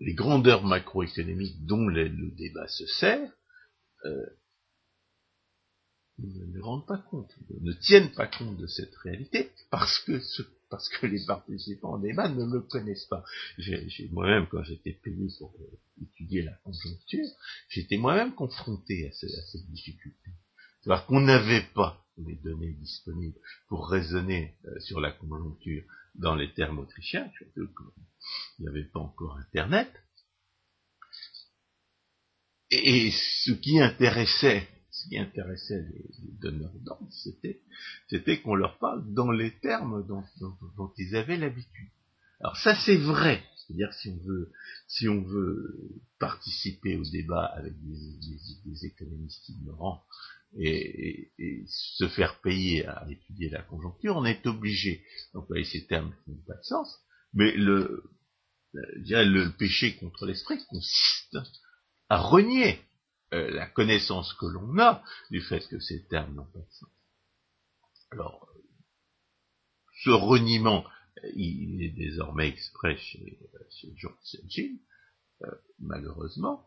les, 0.00 0.14
grandeurs 0.14 0.64
macroéconomiques 0.64 1.64
dont 1.64 1.86
le, 1.86 2.08
débat 2.36 2.68
se 2.68 2.86
sert 2.86 3.32
euh, 4.04 4.26
ne 6.18 6.60
rendent 6.60 6.86
pas 6.86 6.98
compte, 6.98 7.34
ne 7.60 7.72
tiennent 7.72 8.12
pas 8.12 8.26
compte 8.26 8.56
de 8.56 8.66
cette 8.66 8.94
réalité 8.96 9.50
parce 9.70 9.98
que 10.00 10.20
parce 10.72 10.88
que 10.88 11.06
les 11.06 11.22
participants 11.26 11.96
au 11.96 11.98
débat 11.98 12.30
ne 12.30 12.50
le 12.50 12.62
connaissent 12.62 13.04
pas. 13.04 13.22
moi-même, 14.10 14.46
quand 14.50 14.62
j'étais 14.62 14.92
payé 14.92 15.28
pour 15.38 15.54
euh, 15.60 16.02
étudier 16.02 16.40
la 16.40 16.52
conjoncture, 16.64 17.26
j'étais 17.68 17.98
moi-même 17.98 18.34
confronté 18.34 19.06
à, 19.06 19.12
cette 19.12 19.66
difficulté. 19.70 20.30
C'est-à-dire 20.80 21.04
qu'on 21.04 21.20
n'avait 21.20 21.66
pas 21.74 22.02
les 22.16 22.36
données 22.36 22.72
disponibles 22.72 23.38
pour 23.68 23.86
raisonner 23.90 24.56
euh, 24.64 24.80
sur 24.80 24.98
la 24.98 25.12
conjoncture 25.12 25.84
dans 26.14 26.34
les 26.34 26.50
termes 26.54 26.78
autrichiens, 26.78 27.30
surtout 27.36 27.68
qu'il 27.68 28.64
n'y 28.64 28.68
avait 28.68 28.88
pas 28.88 29.00
encore 29.00 29.36
Internet. 29.36 29.92
Et 32.70 33.10
ce 33.10 33.52
qui 33.52 33.78
intéressait, 33.78 34.66
ce 35.02 35.08
qui 35.08 35.18
intéressait 35.18 35.82
les, 35.82 36.10
donneurs 36.40 36.74
d'ordre, 36.80 37.08
c'était, 37.10 38.40
qu'on 38.42 38.54
leur 38.54 38.78
parle 38.78 39.12
dans 39.12 39.30
les 39.30 39.52
termes 39.60 40.06
dont, 40.06 40.24
ils 40.98 41.16
avaient 41.16 41.36
l'habitude. 41.36 41.88
Alors 42.40 42.56
ça 42.56 42.74
c'est 42.84 42.96
vrai, 42.96 43.42
c'est-à-dire 43.56 43.92
si 43.92 45.08
on 45.08 45.22
veut, 45.22 45.62
participer 46.18 46.96
au 46.96 47.04
débat 47.04 47.46
avec 47.46 47.74
des, 47.80 48.86
économistes 48.86 49.48
ignorants 49.48 50.02
et, 50.58 51.32
se 51.66 52.08
faire 52.08 52.40
payer 52.40 52.86
à 52.86 53.06
étudier 53.10 53.48
la 53.48 53.62
conjoncture, 53.62 54.16
on 54.16 54.24
est 54.24 54.46
obligé. 54.46 55.04
D'employer 55.34 55.64
ces 55.64 55.86
termes 55.86 56.12
qui 56.24 56.30
n'ont 56.30 56.44
pas 56.46 56.56
de 56.56 56.64
sens, 56.64 57.00
mais 57.32 57.52
le, 57.56 58.04
le 58.72 59.48
péché 59.56 59.94
contre 59.96 60.26
l'esprit 60.26 60.58
consiste 60.68 61.38
à 62.08 62.18
renier 62.18 62.80
euh, 63.32 63.50
la 63.50 63.66
connaissance 63.66 64.34
que 64.34 64.46
l'on 64.46 64.78
a 64.78 65.02
du 65.30 65.40
fait 65.40 65.66
que 65.68 65.80
ces 65.80 66.06
termes 66.06 66.34
n'ont 66.34 66.44
pas 66.44 66.58
de 66.58 66.70
sens. 66.70 66.90
Alors, 68.10 68.46
ce 70.04 70.10
reniement, 70.10 70.84
il 71.34 71.82
est 71.82 71.90
désormais 71.96 72.48
exprès 72.48 72.96
chez, 72.98 73.38
George 73.96 74.16
euh, 75.42 75.50
malheureusement. 75.78 76.66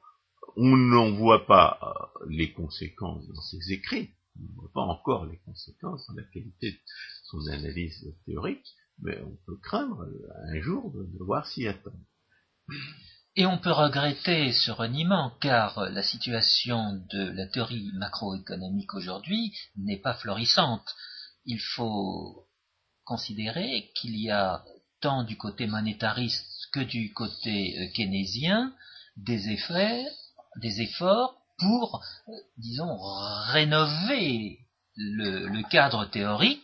On 0.58 0.76
n'en 0.76 1.12
voit 1.12 1.46
pas 1.46 1.80
euh, 2.22 2.26
les 2.30 2.52
conséquences 2.52 3.28
dans 3.28 3.42
ses 3.42 3.72
écrits, 3.72 4.12
on 4.40 4.44
ne 4.44 4.56
voit 4.56 4.72
pas 4.74 4.82
encore 4.82 5.26
les 5.26 5.38
conséquences 5.40 6.08
dans 6.08 6.16
la 6.16 6.24
qualité 6.24 6.72
de 6.72 6.80
son 7.26 7.48
analyse 7.48 8.16
théorique, 8.26 8.74
mais 9.00 9.20
on 9.22 9.38
peut 9.46 9.58
craindre 9.58 10.08
un 10.48 10.62
jour 10.62 10.92
de 10.92 11.06
devoir 11.18 11.46
s'y 11.46 11.68
attendre. 11.68 12.00
Et 13.38 13.46
on 13.46 13.58
peut 13.58 13.72
regretter 13.72 14.54
ce 14.54 14.72
reniement 14.72 15.32
car 15.42 15.90
la 15.90 16.04
situation 16.04 16.94
de 17.12 17.32
la 17.32 17.48
théorie 17.48 17.92
macroéconomique 17.96 18.94
aujourd'hui 18.94 19.54
n'est 19.76 20.00
pas 20.00 20.14
florissante. 20.14 20.96
Il 21.46 21.60
faut 21.60 22.48
considérer 23.04 23.92
qu'il 23.96 24.18
y 24.18 24.32
a 24.32 24.64
tant 25.02 25.24
du 25.24 25.36
côté 25.36 25.68
monétariste 25.68 26.48
que 26.72 26.80
du 26.80 27.14
côté 27.14 27.78
euh, 27.78 27.88
keynésien 27.94 28.74
des 29.18 29.50
effets, 29.50 30.06
des 30.62 30.82
efforts 30.82 31.36
pour, 31.58 32.02
euh, 32.28 32.32
disons, 32.58 32.98
rénover 33.52 34.60
le, 34.96 35.62
cadre 35.70 36.06
théorique, 36.06 36.64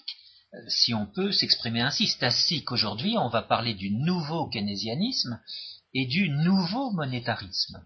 euh, 0.54 0.58
si 0.70 0.94
on 0.94 1.06
peut 1.06 1.34
s'exprimer 1.34 1.82
ainsi. 1.82 2.08
C'est 2.08 2.26
ainsi 2.26 2.64
qu'aujourd'hui 2.64 3.18
on 3.18 3.30
va 3.30 3.42
parler 3.42 3.74
du 3.74 3.92
nouveau 3.92 4.48
keynésianisme 4.48 5.40
et 5.94 6.06
du 6.06 6.30
nouveau 6.30 6.92
monétarisme. 6.92 7.86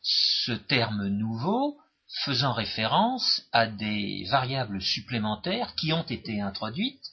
Ce 0.00 0.52
terme 0.52 1.06
nouveau 1.08 1.78
faisant 2.24 2.52
référence 2.52 3.42
à 3.52 3.66
des 3.66 4.26
variables 4.30 4.82
supplémentaires 4.82 5.74
qui 5.76 5.92
ont 5.92 6.06
été 6.06 6.40
introduites 6.40 7.10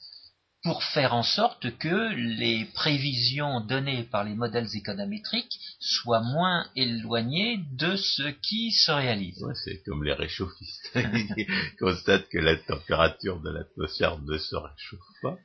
pour 0.62 0.82
faire 0.82 1.14
en 1.14 1.22
sorte 1.22 1.76
que 1.78 2.12
les 2.14 2.66
prévisions 2.74 3.60
données 3.60 4.04
par 4.04 4.24
les 4.24 4.34
modèles 4.34 4.68
économétriques 4.74 5.58
soient 5.78 6.20
moins 6.20 6.66
éloignées 6.76 7.60
de 7.72 7.96
ce 7.96 8.28
qui 8.28 8.70
se 8.72 8.90
réalise. 8.90 9.42
c'est 9.64 9.82
comme 9.84 10.04
les 10.04 10.12
réchauffistes. 10.12 10.90
Ils 10.94 11.76
constatent 11.78 12.28
que 12.28 12.38
la 12.38 12.56
température 12.56 13.40
de 13.40 13.50
l'atmosphère 13.50 14.18
ne 14.18 14.36
se 14.36 14.56
réchauffe 14.56 15.00
pas 15.22 15.38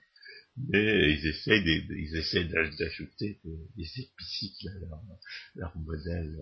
mais 0.57 1.11
ils 1.13 1.27
essayent 1.27 1.85
ils 1.89 2.15
essaient 2.15 2.45
d'ajouter 2.45 3.39
des 3.43 3.99
épicycles 3.99 4.69
à 4.69 5.01
leur, 5.55 5.77
modèle 5.77 6.39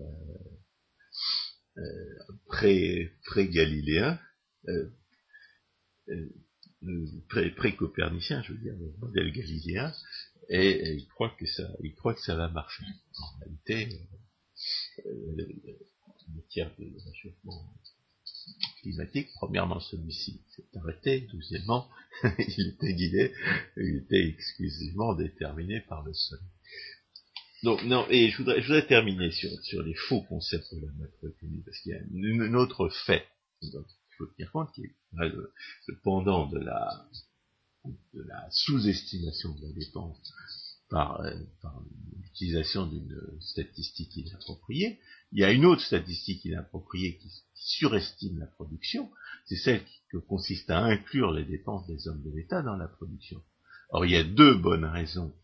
euh, 1.78 1.80
euh, 1.80 3.10
pré 3.24 3.48
galiléen 3.48 4.18
euh, 4.68 4.90
pré, 7.28 7.50
pré 7.50 7.74
copernicien 7.74 8.42
je 8.42 8.52
veux 8.52 8.58
dire 8.58 8.76
le 8.76 8.92
modèle 8.98 9.32
galiléen 9.32 9.92
et, 10.48 10.94
ils 10.94 11.08
croient 11.08 11.34
que 11.38 11.46
ça 11.46 11.68
ils 11.82 11.94
croient 11.94 12.14
que 12.14 12.20
ça 12.20 12.36
va 12.36 12.48
marcher. 12.48 12.84
En 13.18 13.38
réalité 13.38 13.88
le 15.04 16.42
tiers 16.48 16.74
de 16.78 16.84
climatique. 18.82 19.28
Premièrement, 19.34 19.80
celui-ci 19.80 20.42
s'est 20.54 20.78
arrêté. 20.78 21.28
Deuxièmement, 21.32 21.88
il 22.58 22.68
était 22.68 22.94
guidé, 22.94 23.32
il 23.76 23.96
était 23.96 24.26
exclusivement 24.28 25.14
déterminé 25.14 25.80
par 25.80 26.02
le 26.04 26.12
soleil. 26.12 26.44
Donc, 27.62 27.82
non, 27.84 28.06
et 28.10 28.30
je 28.30 28.36
voudrais, 28.38 28.86
terminer 28.86 29.30
sur, 29.30 29.50
sur 29.62 29.82
les 29.82 29.94
faux 29.94 30.22
concepts 30.22 30.74
de 30.74 30.84
la 30.84 30.92
macroéconomie, 30.92 31.62
parce 31.64 31.78
qu'il 31.78 31.92
y 31.92 31.94
a 31.94 32.44
un 32.44 32.54
autre 32.54 32.90
fait 33.06 33.26
dont 33.62 33.84
il 33.88 34.16
faut 34.18 34.26
tenir 34.26 34.52
compte, 34.52 34.70
qui 34.74 34.82
est 34.82 34.94
le, 35.12 35.52
pendant 36.02 36.46
de 36.46 36.58
la, 36.58 37.08
de 37.86 38.22
la 38.22 38.46
sous-estimation 38.50 39.54
de 39.54 39.62
la 39.62 39.72
dépense 39.72 40.63
par, 40.90 41.20
euh, 41.20 41.32
par 41.62 41.82
l'utilisation 42.22 42.86
d'une 42.86 43.20
statistique 43.40 44.16
inappropriée. 44.16 45.00
Il 45.32 45.40
y 45.40 45.44
a 45.44 45.52
une 45.52 45.64
autre 45.64 45.82
statistique 45.82 46.44
inappropriée 46.44 47.16
qui, 47.18 47.30
surestime 47.64 48.38
la 48.38 48.46
production, 48.46 49.10
c'est 49.46 49.56
celle 49.56 49.84
qui 49.84 50.00
consiste 50.28 50.68
à 50.70 50.84
inclure 50.84 51.32
les 51.32 51.44
dépenses 51.44 51.86
des 51.86 52.08
hommes 52.08 52.22
de 52.22 52.30
l'État 52.30 52.62
dans 52.62 52.76
la 52.76 52.88
production. 52.88 53.42
Or, 53.88 54.04
il 54.04 54.12
y 54.12 54.16
a 54.16 54.24
deux 54.24 54.54
bonnes 54.54 54.84
raisons 54.84 55.34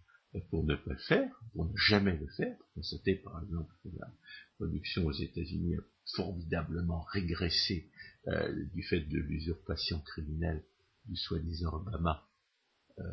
pour 0.51 0.65
ne 0.65 0.77
pas 0.77 0.93
le 0.93 0.99
faire, 0.99 1.31
pour 1.53 1.67
ne 1.67 1.77
jamais 1.77 2.17
le 2.17 2.27
faire. 2.29 2.57
Constater 2.75 3.17
par 3.17 3.43
exemple 3.43 3.75
que 3.83 3.89
la 3.99 4.13
production 4.57 5.07
aux 5.07 5.13
États-Unis 5.13 5.77
a 5.77 5.83
formidablement 6.15 7.03
régressé 7.13 7.91
euh, 8.29 8.65
du 8.75 8.83
fait 8.83 9.01
de 9.01 9.19
l'usurpation 9.19 10.01
criminelle 10.01 10.63
du 11.07 11.17
soi-disant 11.17 11.73
Obama 11.73 12.29
euh, 12.99 13.05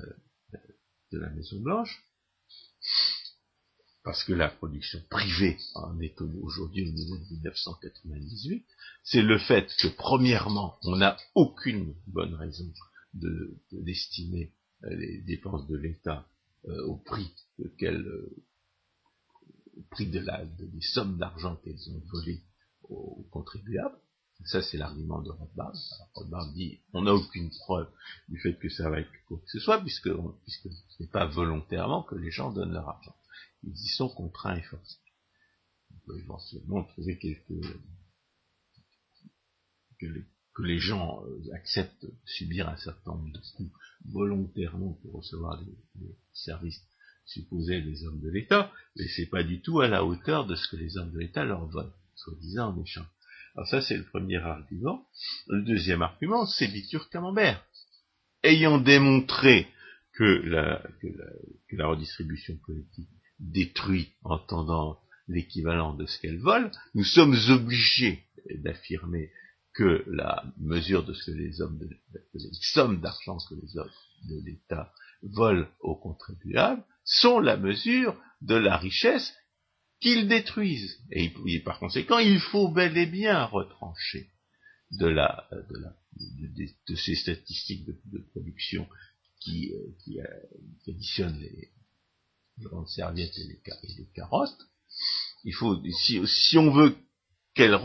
de 1.12 1.20
la 1.20 1.30
Maison 1.30 1.62
Blanche 1.62 2.04
parce 4.04 4.23
que 4.23 4.32
la 4.32 4.47
production 4.47 5.02
privée 5.10 5.58
en 5.76 6.00
est 6.00 6.21
aujourd'hui 6.21 6.88
au 6.88 6.93
niveau 6.93 7.17
de 7.17 7.26
1998, 7.30 8.65
c'est 9.04 9.21
le 9.21 9.38
fait 9.38 9.69
que, 9.80 9.89
premièrement, 9.89 10.78
on 10.84 10.95
n'a 10.95 11.17
aucune 11.36 11.93
bonne 12.08 12.34
raison 12.36 12.71
de, 13.13 13.58
d'estimer 13.71 14.54
euh, 14.86 14.95
les 14.95 15.21
dépenses 15.23 15.67
de 15.67 15.76
l'État 15.76 16.26
euh, 16.69 16.86
au 16.86 16.95
prix 16.97 17.30
euh, 17.60 18.39
prix 19.89 20.08
de 20.08 20.19
la, 20.19 20.45
des 20.45 20.82
sommes 20.82 21.17
d'argent 21.17 21.58
qu'elles 21.58 21.89
ont 21.89 22.02
volées 22.12 22.41
aux, 22.84 23.28
contribuables. 23.32 24.00
Ça, 24.45 24.62
c'est 24.62 24.78
l'argument 24.78 25.21
de 25.21 25.32
Rothbard. 25.32 25.76
Rothbard 26.13 26.54
dit, 26.54 26.80
on 26.93 27.02
n'a 27.02 27.13
aucune 27.13 27.50
preuve 27.50 27.89
du 28.30 28.39
fait 28.39 28.54
que 28.58 28.69
ça 28.69 28.89
va 28.89 29.00
être 29.00 29.10
quoi 29.28 29.38
que 29.39 29.50
ce 29.52 29.60
soit, 29.60 29.82
puisque, 29.82 30.10
ce 30.10 31.04
n'est 31.04 31.10
pas 31.10 31.26
volontairement 31.26 32.04
que 32.04 32.15
les 32.15 32.32
gens 32.32 32.52
donnent 32.52 32.73
leur 32.73 32.88
argent 32.88 33.15
ils 33.63 33.73
y 33.73 33.88
sont 33.89 34.10
contraints 34.10 34.56
et 34.56 34.62
forcés. 34.63 35.00
On 35.91 36.00
peut 36.06 36.19
éventuellement 36.19 36.84
trouver 36.84 37.17
quelques 37.17 37.43
que 40.00 40.63
les, 40.63 40.80
gens 40.80 41.23
euh, 41.26 41.56
acceptent 41.56 42.06
de 42.06 42.13
subir 42.26 42.69
un 42.69 42.78
certain 42.78 43.12
nombre 43.12 43.32
de 43.32 43.41
coûts 43.56 43.71
volontairement 44.06 44.93
pour 45.02 45.13
recevoir 45.13 45.60
les, 45.62 46.15
services 46.34 46.80
supposés 47.26 47.82
des 47.82 48.06
hommes 48.06 48.21
de 48.21 48.30
l'État, 48.30 48.71
mais 48.95 49.08
c'est 49.08 49.26
pas 49.26 49.43
du 49.43 49.62
tout 49.62 49.80
à 49.80 49.88
la 49.88 50.06
hauteur 50.06 50.45
de 50.45 50.56
ce 50.56 50.67
que 50.67 50.76
les 50.76 50.97
hommes 50.97 51.12
de 51.12 51.19
l'État 51.19 51.43
leur 51.43 51.67
veulent, 51.67 51.91
soi-disant 52.15 52.73
en 52.73 52.82
échange. 52.82 53.08
Alors 53.58 53.67
ça, 53.67 53.82
c'est 53.82 53.98
le 53.98 54.06
premier 54.06 54.38
argument. 54.38 55.08
Le 55.48 55.63
deuxième 55.63 56.04
argument, 56.04 56.46
c'est 56.46 56.67
Bitur 56.67 57.10
Camembert. 57.10 57.65
Ayant 58.43 58.78
démontré 58.78 59.67
que 60.13 60.24
la, 60.46 60.84
redistribution 61.88 62.56
politique 62.58 63.10
détruit 63.39 64.13
en 64.24 64.38
tendant 64.38 65.00
l'équivalent 65.28 65.96
de 65.96 66.06
ce 66.06 66.20
qu'elle 66.20 66.38
vole, 66.38 66.70
nous 66.93 67.04
sommes 67.04 67.36
obligés 67.50 68.24
d'affirmer 68.60 69.32
que 69.74 70.04
la 70.08 70.43
mesure 70.60 71.04
de 71.04 71.13
ce 71.13 71.32
que 71.32 71.38
les 71.38 71.60
hommes 71.60 71.80
de, 71.80 71.89
sommes 72.62 73.02
d'argent 73.02 73.38
que 73.50 73.56
les 73.56 73.78
hommes 73.78 73.89
de 74.30 74.39
l'État 74.46 74.93
volent 75.24 75.67
aux 75.80 75.96
contribuables 75.96 76.84
sont 77.04 77.39
la 77.39 77.58
mesure 77.58 78.15
de 78.41 78.56
la 78.56 78.78
richesse 78.78 79.34
qu'ils 80.00 80.28
détruisent. 80.28 80.98
Et, 81.12 81.32
par 81.64 81.80
conséquent, 81.80 82.20
il 82.20 82.40
faut 82.40 82.70
bel 82.70 82.98
et 82.98 83.06
bien 83.06 83.46
retrancher 83.46 84.30
de, 84.92 85.08
la, 85.08 85.48
de, 86.32 86.96
ces 86.96 87.16
statistiques 87.16 87.86
de, 87.86 88.20
production 88.32 88.88
qui, 89.42 89.74
euh, 89.74 89.96
qui, 90.04 90.20
additionnent 90.88 91.40
les, 91.40 91.72
grandes 92.60 92.88
serviettes 92.90 93.38
et 93.38 93.44
les, 93.44 94.08
carottes. 94.16 94.68
Il 95.44 95.54
faut, 95.54 95.82
si, 95.92 96.26
si 96.26 96.58
on 96.58 96.72
veut 96.72 96.96
qu'elle 97.54 97.78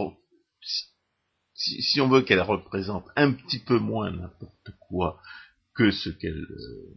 si, 1.54 2.00
on 2.00 2.08
veut 2.08 2.22
qu'elle 2.22 2.40
représente 2.40 3.06
un 3.16 3.32
petit 3.32 3.58
peu 3.58 3.78
moins 3.78 4.10
n'importe 4.10 4.70
quoi 4.80 5.20
que 5.74 5.90
ce 5.90 6.10
qu'elle 6.10 6.46
euh, 6.50 6.96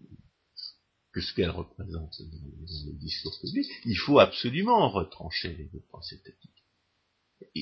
que 1.15 1.21
ce 1.21 1.33
qu'elle 1.33 1.49
représente 1.49 2.21
dans, 2.21 2.91
le 2.91 2.99
discours 2.99 3.39
public, 3.39 3.65
il 3.85 3.95
faut 3.95 4.19
absolument 4.19 4.89
retrancher 4.89 5.55
les 5.55 5.63
dépenses 5.63 6.11
étatiques. 6.11 6.65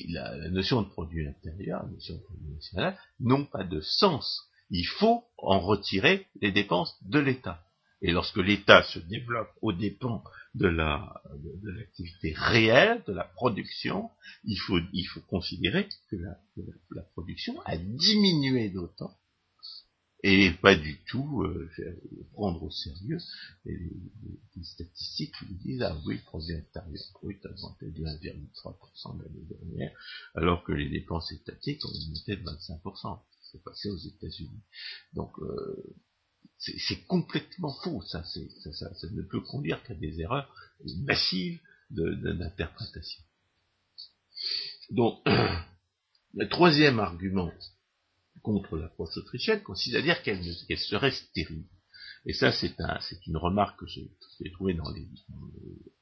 la, 0.08 0.36
la, 0.36 0.50
notion 0.50 0.82
de 0.82 0.88
produit 0.88 1.24
intérieur, 1.24 1.84
la 1.84 1.88
notion 1.88 2.16
de 2.16 2.22
produit 2.22 2.48
national, 2.48 2.98
n'ont 3.20 3.44
pas 3.44 3.62
de 3.62 3.80
sens. 3.80 4.50
Il 4.70 4.84
faut 4.84 5.22
en 5.38 5.60
retirer 5.60 6.26
les 6.42 6.50
dépenses 6.50 6.96
de 7.04 7.20
l'État. 7.20 7.64
Et 8.02 8.10
lorsque 8.10 8.38
l'État 8.38 8.82
se 8.82 8.98
développe 8.98 9.52
aux 9.62 9.72
dépens 9.72 10.24
de 10.56 10.66
la 10.66 11.22
de, 11.62 11.70
l'activité 11.70 12.34
réelle, 12.36 13.04
de 13.06 13.12
la 13.12 13.22
production, 13.24 14.10
il 14.42 14.56
faut 14.56 14.80
il 14.92 15.04
faut 15.04 15.20
considérer 15.20 15.88
que 16.10 16.16
la, 16.16 17.02
production 17.12 17.60
a 17.66 17.76
diminué 17.76 18.68
d'autant 18.70 19.16
et 20.26 20.52
pas 20.52 20.74
du 20.74 20.96
tout 21.04 21.42
euh, 21.42 21.70
prendre 22.32 22.62
au 22.62 22.70
sérieux 22.70 23.18
les, 23.66 23.90
statistiques 24.62 25.34
qui 25.38 25.54
disent 25.56 25.82
ah 25.82 25.94
oui, 26.06 26.14
le 26.14 26.22
produit 26.22 26.54
intérieur 26.54 27.04
brut 27.20 27.44
a 27.44 27.50
augmenté 27.50 27.90
de 27.90 28.02
1,3% 28.02 29.22
l'année 29.22 29.44
dernière, 29.50 29.92
alors 30.34 30.64
que 30.64 30.72
les 30.72 30.88
dépenses 30.88 31.30
étatiques 31.30 31.84
ont 31.84 31.90
augmenté 31.90 32.36
de 32.36 32.42
25%. 32.42 33.20
C'est 33.52 33.62
passé 33.62 33.90
aux 33.90 33.98
États-Unis. 33.98 34.62
Donc 35.12 35.38
euh, 35.40 35.94
c'est 36.58 37.04
complètement 37.06 37.74
faux, 37.82 38.00
ça, 38.02 38.24
ça, 38.24 38.40
ça, 38.72 38.94
ça, 38.94 39.06
ne 39.10 39.20
peut 39.20 39.42
conduire 39.42 39.82
qu'à 39.82 39.94
des 39.94 40.20
erreurs 40.22 40.48
massives 41.00 41.60
d'interprétation. 41.90 43.22
Donc, 44.90 45.20
le 46.34 46.48
troisième 46.48 46.98
argument 46.98 47.52
contre 48.44 48.76
l'approche 48.76 49.16
autrichienne 49.16 49.62
consiste 49.62 49.96
à 49.96 50.02
dire 50.02 50.22
qu'elle 50.22 50.78
serait 50.78 51.10
stérile. 51.10 51.64
Et 52.26 52.32
ça, 52.32 52.52
c'est 52.52 52.80
un, 52.80 53.00
une 53.26 53.36
remarque 53.36 53.80
que 53.80 53.86
j'ai 53.86 54.08
trouvée 54.52 54.74
dans 54.74 54.90
les, 54.90 55.08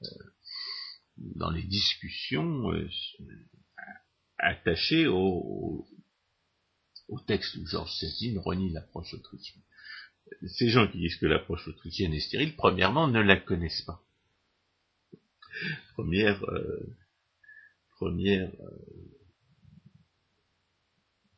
euh, 0.03 1.63
discussions 1.69 2.71
euh, 2.73 2.89
attachées 4.39 5.07
au, 5.07 5.87
texte 7.27 7.57
où 7.57 7.67
Georges 7.67 7.95
Cézine 7.99 8.39
renie 8.39 8.71
l'approche 8.73 9.15
autrichienne 9.15 9.63
ces 10.47 10.69
gens 10.69 10.89
qui 10.89 10.99
disent 10.99 11.17
que 11.17 11.27
l'approche 11.27 11.67
autrichienne 11.69 12.15
est 12.15 12.21
stérile, 12.21 12.57
premièrement, 12.57 13.09
ne 13.09 13.21
la 13.21 13.37
connaissent 13.37 13.83
pas. 13.83 14.03
Première, 15.95 16.43
euh, 16.45 16.97
première, 17.97 18.51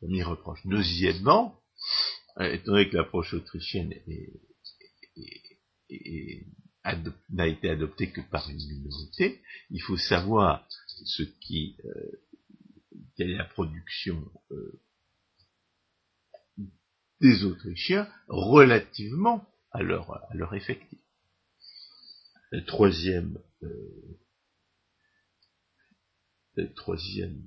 premier 0.05 0.23
reproche. 0.23 0.61
Deuxièmement, 0.67 1.59
euh, 2.39 2.53
étant 2.53 2.73
donné 2.73 2.91
que 2.91 2.97
l'approche 2.97 3.33
autrichienne 3.33 3.95
n'a 7.31 7.47
été 7.47 7.71
adoptée 7.71 8.11
que 8.11 8.21
par 8.21 8.49
une 8.51 8.57
minorité, 8.57 9.41
il 9.71 9.81
faut 9.81 9.97
savoir 9.97 10.69
ce 11.05 11.23
qui, 11.23 11.79
quelle 13.17 13.31
est 13.31 13.37
la 13.37 13.45
production 13.45 14.31
des 17.21 17.45
Autrichiens 17.45 18.07
relativement 18.29 19.49
à 19.71 19.83
leur, 19.83 20.13
à 20.31 20.35
leur 20.35 20.55
effectif. 20.55 21.01
Troisième, 22.67 23.39
euh, 23.63 24.19
troisième 26.77 27.43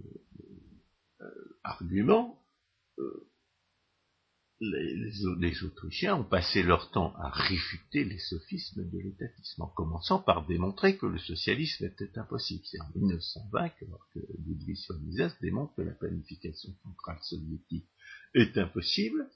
euh, 1.21 1.59
argument, 1.63 2.43
les, 4.60 5.63
Autrichiens 5.63 6.15
ont 6.15 6.23
passé 6.23 6.63
leur 6.63 6.89
temps 6.91 7.13
à 7.17 7.29
réfuter 7.29 8.03
les 8.03 8.17
sophismes 8.17 8.89
de 8.89 8.99
l'étatisme, 8.99 9.62
en 9.62 9.67
commençant 9.67 10.19
par 10.19 10.47
démontrer 10.47 10.97
que 10.97 11.05
le 11.05 11.19
socialisme 11.19 11.86
était 11.86 12.17
impossible. 12.17 12.63
C'est 12.65 12.81
en 12.81 12.89
1920 12.95 13.69
que, 13.69 13.86
que 14.13 14.19
Ludwig 14.45 14.77
von 14.89 14.99
Mises 14.99 15.38
démontre 15.41 15.75
que 15.75 15.83
la 15.83 15.93
planification 15.93 16.73
centrale 16.83 17.19
soviétique 17.21 17.88
est 18.33 18.57
impossible, 18.57 19.29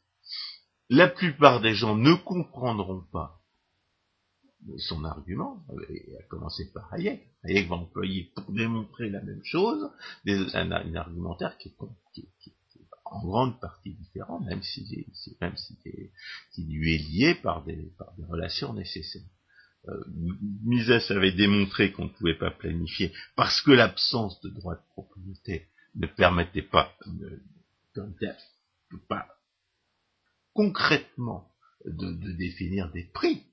la 0.89 1.07
plupart 1.07 1.61
des 1.61 1.73
gens 1.73 1.95
ne 1.95 2.13
comprendront 2.15 3.03
pas 3.11 3.41
son 4.77 5.03
argument, 5.05 5.65
et 5.89 6.17
à 6.17 6.23
commencer 6.23 6.71
par 6.71 6.93
Hayek. 6.93 7.27
Hayek 7.43 7.67
va 7.67 7.75
employer 7.75 8.31
pour 8.35 8.51
démontrer 8.51 9.09
la 9.09 9.21
même 9.21 9.43
chose 9.43 9.89
un, 10.27 10.71
argumentaire 10.71 11.57
qui 11.57 11.69
est, 11.69 12.53
en 13.11 13.25
grande 13.25 13.59
partie 13.59 13.93
différent, 13.93 14.39
même 14.39 14.63
s'il 14.63 15.05
même 15.41 15.55
lui 16.57 16.95
est 16.95 16.97
lié 16.97 17.35
par 17.35 17.63
des, 17.65 17.91
relations 18.29 18.73
nécessaires. 18.73 19.21
Euh, 19.89 20.03
Mises 20.63 20.91
avait 21.09 21.31
démontré 21.31 21.91
qu'on 21.91 22.05
ne 22.05 22.09
pouvait 22.09 22.37
pas 22.37 22.51
planifier 22.51 23.11
parce 23.35 23.61
que 23.61 23.71
l'absence 23.71 24.39
de 24.41 24.49
droit 24.49 24.75
de 24.75 24.87
propriété 24.89 25.67
ne 25.95 26.07
permettait 26.07 26.61
pas 26.61 26.95
de, 27.05 27.41
pas 29.09 29.27
concrètement 30.53 31.51
de, 31.85 32.31
définir 32.33 32.91
des 32.91 33.03
prix. 33.03 33.43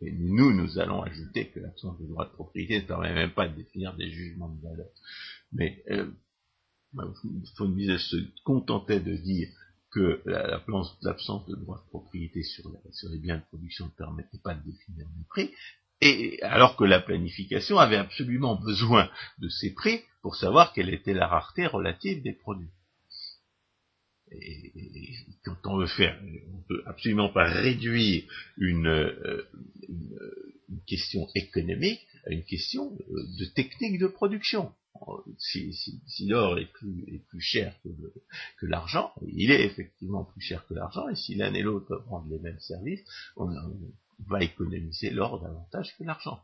Et 0.00 0.12
nous, 0.12 0.52
nous 0.52 0.78
allons 0.78 1.02
ajouter 1.02 1.48
que 1.48 1.60
l'absence 1.60 1.98
de 1.98 2.06
droit 2.06 2.26
de 2.26 2.32
propriété 2.32 2.80
ne 2.80 2.86
permet 2.86 3.12
même 3.12 3.32
pas 3.32 3.48
de 3.48 3.56
définir 3.56 3.94
des 3.96 4.10
jugements 4.10 4.48
de 4.48 4.62
valeur. 4.62 4.88
Mais 5.52 5.82
euh, 5.90 6.10
Mises 7.68 7.98
se 7.98 8.16
contentait 8.44 9.00
de 9.00 9.16
dire 9.16 9.48
que 9.90 10.22
l'absence 10.26 11.46
de 11.46 11.54
droit 11.54 11.78
de 11.78 11.88
propriété 11.88 12.42
sur, 12.42 12.70
les 13.10 13.18
biens 13.18 13.38
de 13.38 13.44
production 13.44 13.86
ne 13.86 13.90
permettait 13.90 14.40
pas 14.42 14.54
de 14.54 14.62
définir 14.64 15.06
des 15.06 15.24
prix, 15.28 15.50
et 16.00 16.42
alors 16.42 16.76
que 16.76 16.84
la 16.84 17.00
planification 17.00 17.78
avait 17.78 17.96
absolument 17.96 18.56
besoin 18.56 19.10
de 19.38 19.48
ces 19.48 19.72
prix 19.72 20.00
pour 20.20 20.36
savoir 20.36 20.72
quelle 20.74 20.92
était 20.92 21.14
la 21.14 21.26
rareté 21.26 21.66
relative 21.66 22.22
des 22.22 22.34
produits. 22.34 22.70
Quand 25.44 25.56
on 25.64 25.78
veut 25.78 25.86
faire, 25.86 26.20
on 26.52 26.62
peut 26.68 26.82
absolument 26.86 27.28
pas 27.30 27.44
réduire 27.44 28.24
une, 28.58 28.88
euh, 28.88 29.48
question 30.86 31.28
économique 31.34 32.06
à 32.26 32.32
une 32.32 32.44
question 32.44 32.96
euh, 33.10 33.22
de 33.38 33.44
technique 33.54 33.98
de 33.98 34.08
production. 34.08 34.72
Si, 35.38 36.26
l'or 36.26 36.58
est 36.58 36.66
plus, 36.72 37.40
cher 37.40 37.74
que, 37.82 38.66
l'argent, 38.66 39.12
il 39.26 39.50
est 39.50 39.64
effectivement 39.64 40.24
plus 40.24 40.40
cher 40.40 40.66
que 40.66 40.74
l'argent, 40.74 41.08
et 41.08 41.16
si 41.16 41.34
l'un 41.34 41.52
et 41.54 41.62
l'autre 41.62 42.04
rendre 42.08 42.28
les 42.28 42.38
mêmes 42.38 42.60
services, 42.60 43.04
on, 43.36 43.48
va 44.28 44.42
économiser 44.42 45.10
l'or 45.10 45.42
davantage 45.42 45.94
que 45.98 46.04
l'argent. 46.04 46.40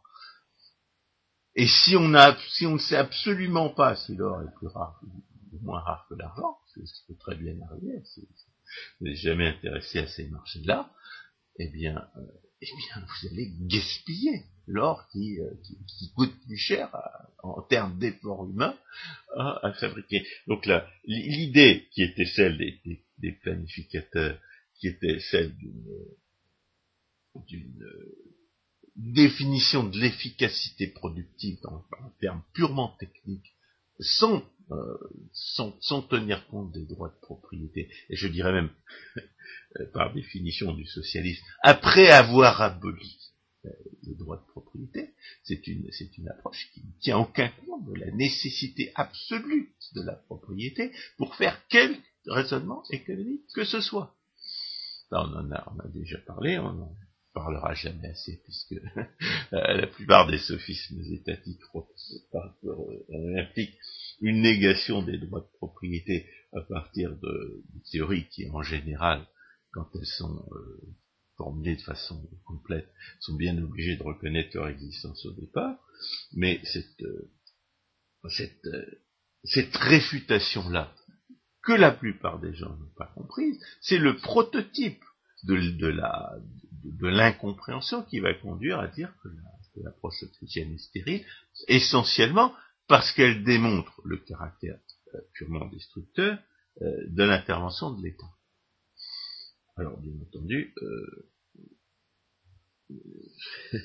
Et 1.55 1.67
si 1.67 1.97
on 1.97 2.12
a, 2.15 2.37
si 2.51 2.67
on 2.67 2.75
ne 2.75 2.79
sait 2.79 2.97
absolument 2.97 3.71
pas 3.71 3.97
si 3.97 4.15
l'or 4.15 4.43
est 4.43 4.55
plus 4.57 4.69
rare 4.69 5.01
ou 5.53 5.59
moins 5.62 5.81
rare 5.81 6.07
que 6.09 6.15
l'argent, 6.15 6.59
ce 6.67 6.81
qui 6.81 7.05
peut 7.09 7.17
très 7.19 7.37
bien 7.37 7.55
arriver, 7.62 8.03
si 8.05 8.29
vous 9.01 9.07
n'êtes 9.07 9.17
jamais 9.17 9.49
intéressé 9.49 10.01
à 10.01 10.07
ces 10.07 10.29
marchés-là, 10.29 10.91
eh 11.59 11.69
bien, 11.69 12.09
euh, 12.17 12.21
eh 12.62 12.77
bien, 12.77 13.05
vous 13.05 13.29
allez 13.29 13.53
gaspiller 13.62 14.44
l'or 14.68 15.09
qui, 15.09 15.40
euh, 15.40 15.51
qui, 15.98 16.13
coûte 16.13 16.33
plus 16.46 16.56
cher 16.56 16.90
en 17.42 17.60
termes 17.63 17.98
d'efforts 17.98 18.48
humains 18.48 18.77
à, 19.37 19.73
fabriquer. 19.81 20.25
Donc 20.46 20.67
là, 20.67 20.88
l'idée 21.04 21.88
qui 21.90 22.02
était 22.02 22.25
celle 22.25 22.56
des, 22.56 22.81
des, 23.19 23.33
planificateurs, 23.33 24.38
qui 24.79 24.87
était 24.87 25.19
celle 25.19 25.52
d'une 27.48 27.67
définition 28.94 29.83
de 29.83 29.98
l'efficacité 29.98 30.87
productive 30.87 31.58
en, 31.65 31.85
en 32.04 32.10
termes 32.21 32.42
purement 32.52 32.96
techniques, 33.00 33.54
sans 33.98 34.44
euh, 34.73 34.98
sans, 35.33 36.02
tenir 36.02 36.46
compte 36.48 36.73
des 36.73 36.85
droits 36.85 37.08
de 37.08 37.20
propriété, 37.20 37.90
et 38.08 38.16
je 38.16 38.29
dirais 38.29 38.52
même, 38.52 38.70
euh, 39.16 39.87
par 39.92 40.12
définition 40.12 40.73
du 40.73 40.87
socialisme, 40.87 41.44
après 41.62 42.10
avoir 42.10 42.60
aboli 42.60 43.18
euh, 43.64 43.70
les 44.04 44.14
droits 44.14 44.37
de 44.37 44.50
propriété, 44.50 45.14
c'est 45.44 45.66
une, 45.66 45.90
c'est 45.90 46.16
une 46.18 46.29
approche 46.29 46.70
qui 46.73 46.81
ne 46.81 46.92
tient 47.00 47.18
aucun 47.18 47.48
compte 47.48 47.87
de 47.87 47.94
la 47.94 48.10
nécessité 48.12 48.92
absolue 48.94 49.75
de 49.94 50.02
la 50.02 50.14
propriété 50.14 50.92
pour 51.16 51.35
faire 51.35 51.60
quel 51.68 51.96
raisonnement 52.27 52.83
économique 52.90 53.42
que 53.54 53.64
ce 53.64 53.81
soit. 53.81 54.14
on 55.10 55.16
en 55.16 55.50
a, 55.52 55.73
on 55.75 55.79
a 55.81 55.88
déjà 55.88 56.18
parlé, 56.18 56.58
on 56.58 56.73
n'en 56.73 56.96
parlera 57.33 57.75
jamais 57.75 58.08
assez, 58.08 58.40
puisque 58.44 58.75
la 59.52 59.87
plupart 59.87 60.27
des 60.27 60.38
sophismes 60.38 61.00
étatiques 61.12 61.62
impliquent 63.38 63.79
une 64.23 64.40
négation 64.40 65.02
des 65.02 65.18
droits 65.18 65.40
de 65.40 65.58
propriété 65.58 66.27
à 66.54 66.62
partir 66.62 67.14
de, 67.16 67.62
théories 67.90 68.29
qui, 68.29 68.48
en 68.48 68.62
général, 68.62 69.27
quand 69.73 69.88
elles 69.94 70.06
sont 70.06 70.46
euh, 70.52 70.96
formulées 71.37 71.77
de 71.77 71.83
façon 71.83 72.29
complète, 72.44 72.88
sont 73.20 73.35
bien 73.35 73.56
obligées 73.58 73.96
de 73.96 74.02
reconnaître 74.02 74.50
leur 74.54 74.68
existence 74.68 75.27
au 75.27 75.33
départ, 75.33 75.77
mais 76.33 76.60
cette, 76.64 77.02
euh, 77.02 77.31
cette, 78.31 78.64
euh, 78.66 79.02
cette 79.44 79.77
réfutation-là, 79.77 80.94
que 81.62 81.73
la 81.73 81.90
plupart 81.92 82.40
des 82.40 82.54
gens 82.54 82.77
n'ont 82.77 82.94
pas 82.96 83.12
comprise, 83.14 83.58
c'est 83.81 83.98
le 83.98 84.16
prototype 84.16 85.02
de, 85.44 85.56
de 85.56 85.87
la 85.87 86.33
de, 86.85 87.08
l'incompréhension 87.08 88.02
qui 88.02 88.20
va 88.20 88.35
conduire 88.35 88.79
à 88.79 88.88
dire 88.88 89.12
que 89.23 89.29
l'approche 89.83 90.23
autrichienne 90.23 90.73
est 90.73 90.79
stérile, 90.79 91.25
essentiellement 91.68 92.54
parce 92.93 93.11
qu'elle 93.13 93.43
démontre 93.43 94.03
le 94.05 94.19
caractère 94.19 94.79
euh, 95.15 95.21
purement 95.33 95.65
destructeur 95.69 96.38
euh, 96.83 97.07
de 97.09 97.23
l'intervention 97.23 97.90
de 97.93 98.03
l'État. 98.03 98.29
Alors, 99.77 99.99
bien 99.99 100.13
entendu, 100.21 100.75
euh, 100.83 101.31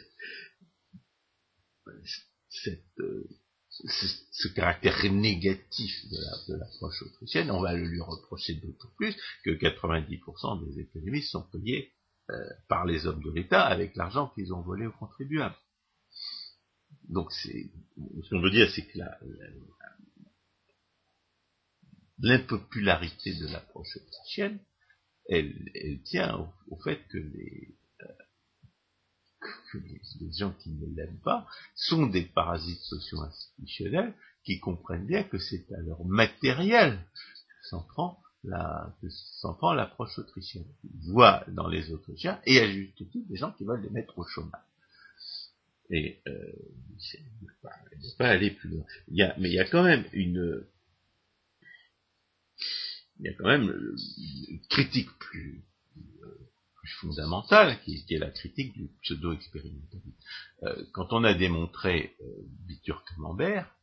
ce, 3.70 4.50
caractère 4.50 5.02
négatif 5.14 5.94
de 6.12 6.58
l'approche 6.58 7.02
autrichienne, 7.04 7.50
on 7.50 7.62
va 7.62 7.76
le 7.76 7.86
lui 7.88 8.02
reprocher 8.02 8.56
d'autant 8.56 8.90
plus 8.98 9.16
que 9.46 9.52
90% 9.52 10.66
des 10.66 10.82
économistes 10.82 11.32
sont 11.32 11.48
payés 11.50 11.94
par 12.68 12.86
les 12.86 13.08
hommes 13.08 13.24
de 13.24 13.32
l'État 13.32 13.66
avec 13.66 13.96
l'argent 13.96 14.34
qu'ils 14.36 14.54
ont 14.54 14.64
volé 14.64 14.86
aux 14.86 14.92
contribuables. 14.92 15.56
Donc, 17.10 17.32
c'est, 17.32 17.70
ce 18.24 18.30
qu'on 18.30 18.42
veut 18.42 18.52
dire, 18.52 18.70
c'est 18.72 18.86
que 18.86 18.98
la, 18.98 19.18
l'impopularité 22.20 23.36
de 23.36 23.48
l'approche 23.48 23.98
autrichienne, 23.98 24.60
elle, 25.30 26.02
tient 26.04 26.50
au, 26.70 26.78
fait 26.78 27.00
que 27.10 27.18
les, 27.18 27.76
euh, 28.02 29.80
les, 30.20 30.32
gens 30.34 30.54
qui 30.54 30.72
ne 30.72 30.96
l'aiment 30.96 31.20
pas 31.20 31.48
sont 31.76 32.08
des 32.08 32.24
parasites 32.24 32.82
socio-institutionnels 32.82 34.14
qui 34.44 34.60
comprennent 34.60 35.06
bien 35.06 35.24
que 35.24 35.38
c'est 35.38 35.72
à 35.74 35.82
leur 35.82 36.06
matériel 36.06 36.98
que 37.14 37.68
s'en 37.70 37.84
prend 37.84 38.22
la, 38.44 38.96
l'approche 39.76 40.18
autrichienne. 40.18 40.68
Ils 40.84 41.12
voient 41.12 41.44
dans 41.50 41.68
les 41.68 41.92
Autrichiens, 41.92 42.40
et 42.46 42.60
à 42.60 42.72
juste 42.72 42.98
titre, 43.12 43.28
des 43.28 43.36
gens 43.36 43.52
qui 43.52 43.66
veulent 43.66 43.82
les 43.82 43.90
mettre 43.90 44.18
au 44.18 44.26
chômage. 44.26 44.62
Et 45.90 46.20
euh, 46.28 46.52
ne 47.42 48.12
pas, 48.18 48.28
aller 48.28 48.52
plus 48.52 48.70
loin. 48.70 48.86
Mais 49.38 49.50
il 49.50 49.54
y 49.54 49.60
a 49.60 49.66
quand 49.66 49.84
même 49.84 50.04
une, 50.12 50.66
il 53.20 53.26
y 53.26 53.30
a 53.30 53.34
quand 53.34 53.48
même 53.48 53.74
une 54.50 54.62
critique 54.68 55.10
plus, 55.20 55.64
plus 56.76 56.92
fondamentale, 57.00 57.80
qui, 57.84 58.04
est 58.10 58.18
la 58.18 58.30
critique 58.30 58.74
du 58.74 58.90
pseudo-expérimentalisme. 59.02 60.14
Euh, 60.64 60.86
quand 60.94 61.14
on 61.14 61.24
a 61.24 61.34
démontré 61.34 62.16
euh, 62.22 62.92
Camembert, 63.16 63.74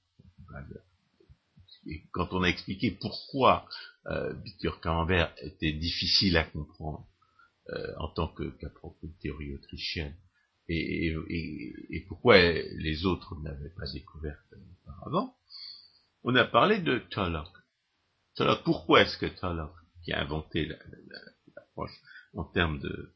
et 1.86 2.02
quand 2.12 2.32
on 2.32 2.42
a 2.42 2.48
expliqué 2.48 2.90
pourquoi 2.92 3.68
euh, 4.06 4.34
Camembert 4.82 5.34
était 5.42 5.72
difficile 5.72 6.36
à 6.36 6.44
comprendre 6.44 7.06
euh, 7.70 7.94
en 7.98 8.08
tant 8.08 8.28
que 8.28 8.50
qu'à 8.58 8.70
propos 8.70 9.06
de 9.06 9.14
théorie 9.20 9.54
autrichienne, 9.54 10.14
et, 10.68 11.08
et, 11.28 11.74
et, 11.90 12.00
pourquoi 12.08 12.38
les 12.38 13.04
autres 13.04 13.36
n'avaient 13.42 13.74
pas 13.76 13.90
découvert 13.92 14.38
auparavant, 14.82 15.36
on 16.22 16.34
a 16.34 16.44
parlé 16.44 16.78
de 16.78 16.98
Tulloch 17.10 17.52
pourquoi 18.64 19.02
est-ce 19.02 19.18
que 19.18 19.26
Tulloch, 19.26 19.74
qui 20.04 20.12
a 20.12 20.20
inventé 20.20 20.66
l'approche 21.56 22.00
en 22.34 22.44
termes 22.44 22.80
de, 22.80 23.14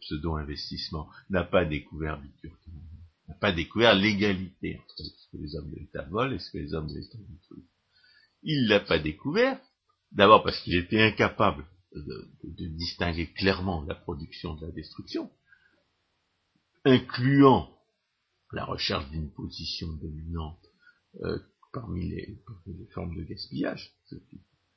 pseudo-investissement, 0.00 1.08
n'a 1.28 1.44
pas 1.44 1.64
découvert 1.64 2.20
n'a 3.28 3.34
pas 3.34 3.52
découvert 3.52 3.94
l'égalité 3.94 4.80
entre 4.82 5.04
ce 5.04 5.30
que 5.30 5.36
les 5.36 5.54
hommes 5.54 5.70
de 5.70 5.76
l'État 5.76 6.02
volent 6.04 6.34
et 6.34 6.38
ce 6.38 6.50
que 6.50 6.58
les 6.58 6.74
hommes 6.74 6.88
de 6.88 6.98
l'État 6.98 7.18
détruisent. 7.18 7.70
Il 8.42 8.66
l'a 8.68 8.80
pas 8.80 8.98
découvert, 8.98 9.60
d'abord 10.12 10.42
parce 10.42 10.58
qu'il 10.60 10.74
était 10.74 11.00
incapable 11.00 11.64
de, 11.94 12.66
distinguer 12.76 13.26
clairement 13.32 13.82
la 13.82 13.94
production 13.94 14.54
de 14.54 14.66
la 14.66 14.72
destruction, 14.72 15.30
incluant 16.84 17.70
la 18.52 18.64
recherche 18.64 19.08
d'une 19.10 19.30
position 19.32 19.88
dominante 19.94 20.64
euh, 21.22 21.38
parmi, 21.72 22.08
les, 22.08 22.42
formes 22.92 23.16
de 23.16 23.22
gaspillage, 23.22 23.92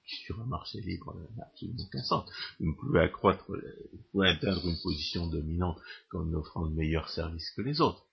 sur 0.06 0.40
un 0.42 0.46
marché 0.46 0.82
libre 0.82 1.16
n'a 1.36 1.46
absolument 1.46 1.84
aucun 1.86 2.04
sens. 2.04 2.30
Vous 2.60 2.76
pouvez 2.76 3.00
accroître, 3.00 3.46
vous 3.48 4.04
pouvez 4.12 4.30
atteindre 4.30 4.68
une 4.68 4.80
position 4.82 5.28
dominante 5.28 5.80
en 6.14 6.32
offrant 6.34 6.68
de 6.68 6.76
meilleurs 6.76 7.10
services 7.10 7.50
que 7.52 7.62
les 7.62 7.82
autres. 7.82 8.06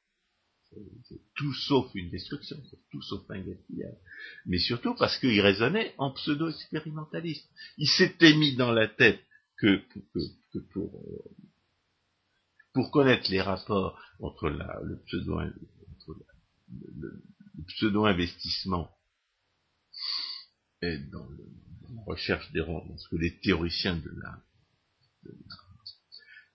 C'est 1.09 1.21
tout 1.35 1.53
sauf 1.53 1.93
une 1.97 2.11
destruction, 2.11 2.57
c'est 2.71 2.79
tout 2.91 3.03
sauf 3.03 3.29
un 3.29 3.41
gaspillage. 3.41 3.99
Mais 4.47 4.59
surtout 4.59 4.95
parce 4.95 5.19
qu'il 5.19 5.41
raisonnait 5.41 5.95
en 5.99 6.13
pseudo-expérimentaliste. 6.13 7.49
Il 7.77 7.89
s'était 7.89 8.37
mis 8.37 8.55
dans 8.55 8.71
la 8.71 8.87
tête 8.87 9.21
que, 9.59 9.83
pour, 10.13 10.23
euh, 10.55 10.61
pour 10.73 11.50
connaître 12.93 13.31
les 13.31 13.41
rapports 13.41 14.01
entre 14.21 14.49
le 14.49 15.03
pseudo, 15.07 15.41
le 16.71 17.25
pseudo-investissement 17.67 18.91
et 20.83 20.99
dans 20.99 21.27
le, 21.27 21.45
recherche 22.07 22.51
des 22.53 22.61
rentes, 22.61 22.99
ce 22.99 23.09
que 23.09 23.17
les 23.17 23.39
théoriciens 23.41 23.97
de 23.97 24.11
la, 24.23 24.43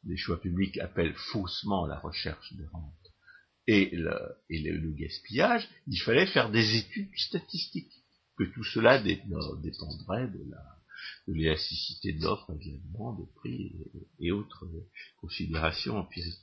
des 0.04 0.18
choix 0.18 0.40
publics 0.40 0.78
appellent 0.80 1.16
faussement 1.32 1.86
la 1.86 2.00
recherche 2.00 2.54
des 2.54 2.66
rentes, 2.68 3.14
et, 3.68 3.90
le, 3.96 4.18
et 4.50 4.62
le, 4.62 4.92
gaspillage, 4.92 5.68
il 5.88 5.98
fallait 5.98 6.28
faire 6.28 6.52
des 6.52 6.78
études 6.78 7.12
statistiques, 7.18 8.04
que 8.38 8.44
tout 8.44 8.64
cela 8.64 9.02
dépendrait 9.02 10.28
de 10.28 10.50
la 10.50 10.75
l'élasticité 11.28 12.14
de 12.14 12.22
l'offre 12.22 12.52
également, 12.60 13.14
de 13.14 13.26
prix 13.36 13.76
et, 14.20 14.32
autres 14.32 14.68
considérations 15.20 15.98
empiriques. 15.98 16.40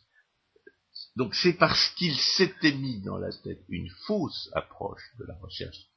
Donc 1.16 1.34
c'est 1.34 1.54
parce 1.54 1.90
qu'il 1.96 2.16
s'était 2.16 2.74
mis 2.74 3.00
dans 3.00 3.18
la 3.18 3.32
tête 3.32 3.64
une 3.68 3.90
fausse 4.06 4.50
approche 4.54 5.02
de 5.18 5.24
la 5.24 5.34
recherche 5.38 5.88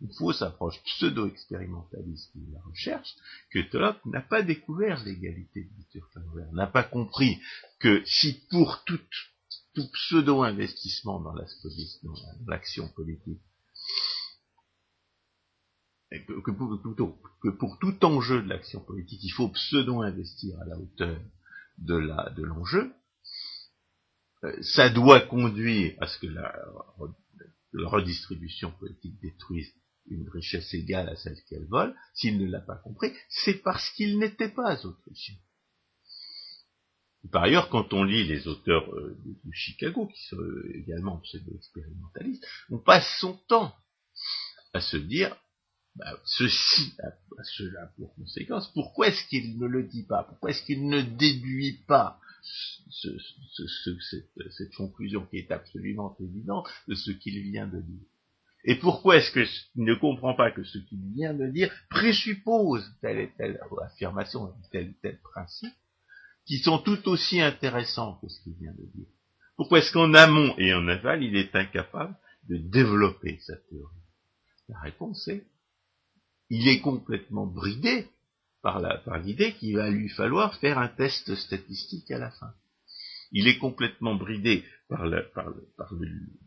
une 0.00 0.12
fausse 0.12 0.42
approche 0.42 0.82
pseudo-expérimentaliste 0.84 2.30
de 2.34 2.52
la 2.52 2.60
recherche, 2.62 3.14
que 3.50 3.60
Tolop 3.70 3.96
n'a 4.04 4.20
pas 4.20 4.42
découvert 4.42 5.02
l'égalité 5.04 5.64
de 5.64 5.70
Bitter 5.76 6.00
n'a 6.52 6.66
pas 6.66 6.82
compris 6.82 7.40
que 7.78 8.02
si 8.04 8.44
pour 8.50 8.84
tout, 8.84 9.00
pseudo-investissement 9.92 11.20
dans 11.20 11.34
l'action 12.46 12.88
politique, 12.88 13.40
que, 16.22 17.50
pour, 17.50 17.78
tout 17.78 18.04
enjeu 18.04 18.42
de 18.42 18.48
l'action 18.48 18.80
politique, 18.80 19.22
il 19.22 19.30
faut 19.30 19.48
pseudo-investir 19.48 20.60
à 20.60 20.64
la 20.66 20.78
hauteur 20.78 21.18
de 21.78 22.42
l'enjeu, 22.42 22.92
euh, 24.44 24.62
ça 24.62 24.90
doit 24.90 25.20
conduire 25.20 25.94
à 26.00 26.06
ce 26.06 26.18
que 26.18 26.26
la, 26.26 26.54
redistribution 27.74 28.70
politique 28.70 29.20
détruise 29.20 29.72
une 30.06 30.28
richesse 30.28 30.72
égale 30.74 31.08
à 31.08 31.16
celle 31.16 31.36
qu'elle 31.48 31.66
vole, 31.66 31.94
s'il 32.14 32.38
ne 32.38 32.48
l'a 32.48 32.60
pas 32.60 32.76
compris, 32.76 33.12
c'est 33.28 33.62
parce 33.62 33.90
qu'il 33.90 34.18
n'était 34.18 34.50
pas 34.50 34.84
autrichien. 34.84 35.34
Par 37.32 37.44
ailleurs, 37.44 37.70
quand 37.70 37.92
on 37.94 38.04
lit 38.04 38.24
les 38.24 38.46
auteurs 38.46 38.88
euh, 38.94 39.16
de, 39.24 39.52
Chicago, 39.52 40.06
qui 40.06 40.22
sont 40.28 40.36
également 40.74 41.18
pseudo-expérimentalistes, 41.18 42.46
on 42.70 42.78
passe 42.78 43.16
son 43.18 43.34
temps 43.48 43.74
à 44.72 44.80
se 44.80 44.96
dire, 44.96 45.34
bah, 45.96 46.18
ceci 46.24 46.94
a, 47.02 47.12
cela 47.44 47.92
pour 47.96 48.14
conséquence, 48.14 48.70
pourquoi 48.72 49.08
est-ce 49.08 49.24
qu'il 49.28 49.58
ne 49.58 49.66
le 49.66 49.84
dit 49.84 50.02
pas? 50.02 50.24
Pourquoi 50.24 50.50
est-ce 50.50 50.64
qu'il 50.64 50.88
ne 50.88 51.02
déduit 51.02 51.84
pas 51.86 52.20
cette 54.50 54.74
conclusion 54.76 55.24
qui 55.26 55.38
est 55.38 55.50
absolument 55.50 56.16
évidente 56.20 56.68
de 56.88 56.94
ce 56.94 57.10
qu'il 57.12 57.40
vient 57.42 57.66
de 57.66 57.80
dire? 57.80 58.06
Et 58.64 58.76
pourquoi 58.76 59.18
est-ce 59.18 59.30
qu'il 59.30 59.84
ne 59.84 59.94
comprend 59.94 60.34
pas 60.34 60.50
que 60.50 60.64
ce 60.64 60.78
qu'il 60.78 61.00
vient 61.14 61.34
de 61.34 61.46
dire 61.46 61.70
présuppose 61.90 62.84
telle 63.00 63.18
et 63.18 63.32
telle 63.36 63.60
affirmation, 63.84 64.52
tel 64.72 64.88
et 64.88 64.96
tel 65.02 65.20
principe, 65.20 65.74
qui 66.46 66.58
sont 66.58 66.78
tout 66.78 67.08
aussi 67.08 67.40
intéressants 67.40 68.18
que 68.20 68.28
ce 68.28 68.42
qu'il 68.42 68.54
vient 68.54 68.72
de 68.72 68.86
dire? 68.94 69.06
Pourquoi 69.56 69.78
est-ce 69.78 69.92
qu'en 69.92 70.14
amont 70.14 70.54
et 70.58 70.74
en 70.74 70.88
aval, 70.88 71.22
il 71.22 71.36
est 71.36 71.54
incapable 71.54 72.16
de 72.48 72.56
développer 72.56 73.38
sa 73.46 73.56
théorie? 73.56 73.94
La 74.68 74.80
réponse 74.80 75.28
est, 75.28 75.46
il 76.50 76.68
est 76.68 76.80
complètement 76.80 77.46
bridé 77.46 78.08
par 78.62 78.80
l'idée 79.18 79.52
qu'il 79.54 79.76
va 79.76 79.90
lui 79.90 80.08
falloir 80.08 80.54
faire 80.58 80.78
un 80.78 80.88
test 80.88 81.34
statistique 81.34 82.10
à 82.10 82.18
la 82.18 82.30
fin. 82.30 82.54
Il 83.32 83.46
est 83.46 83.58
complètement 83.58 84.14
bridé 84.14 84.64
par, 84.88 85.06
la, 85.06 85.22
le, 85.90 86.38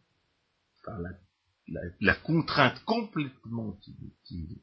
par 0.84 1.00
la 1.00 1.10
la, 2.00 2.16
contrainte 2.16 2.84
complètement 2.86 3.78
inutile 3.88 4.58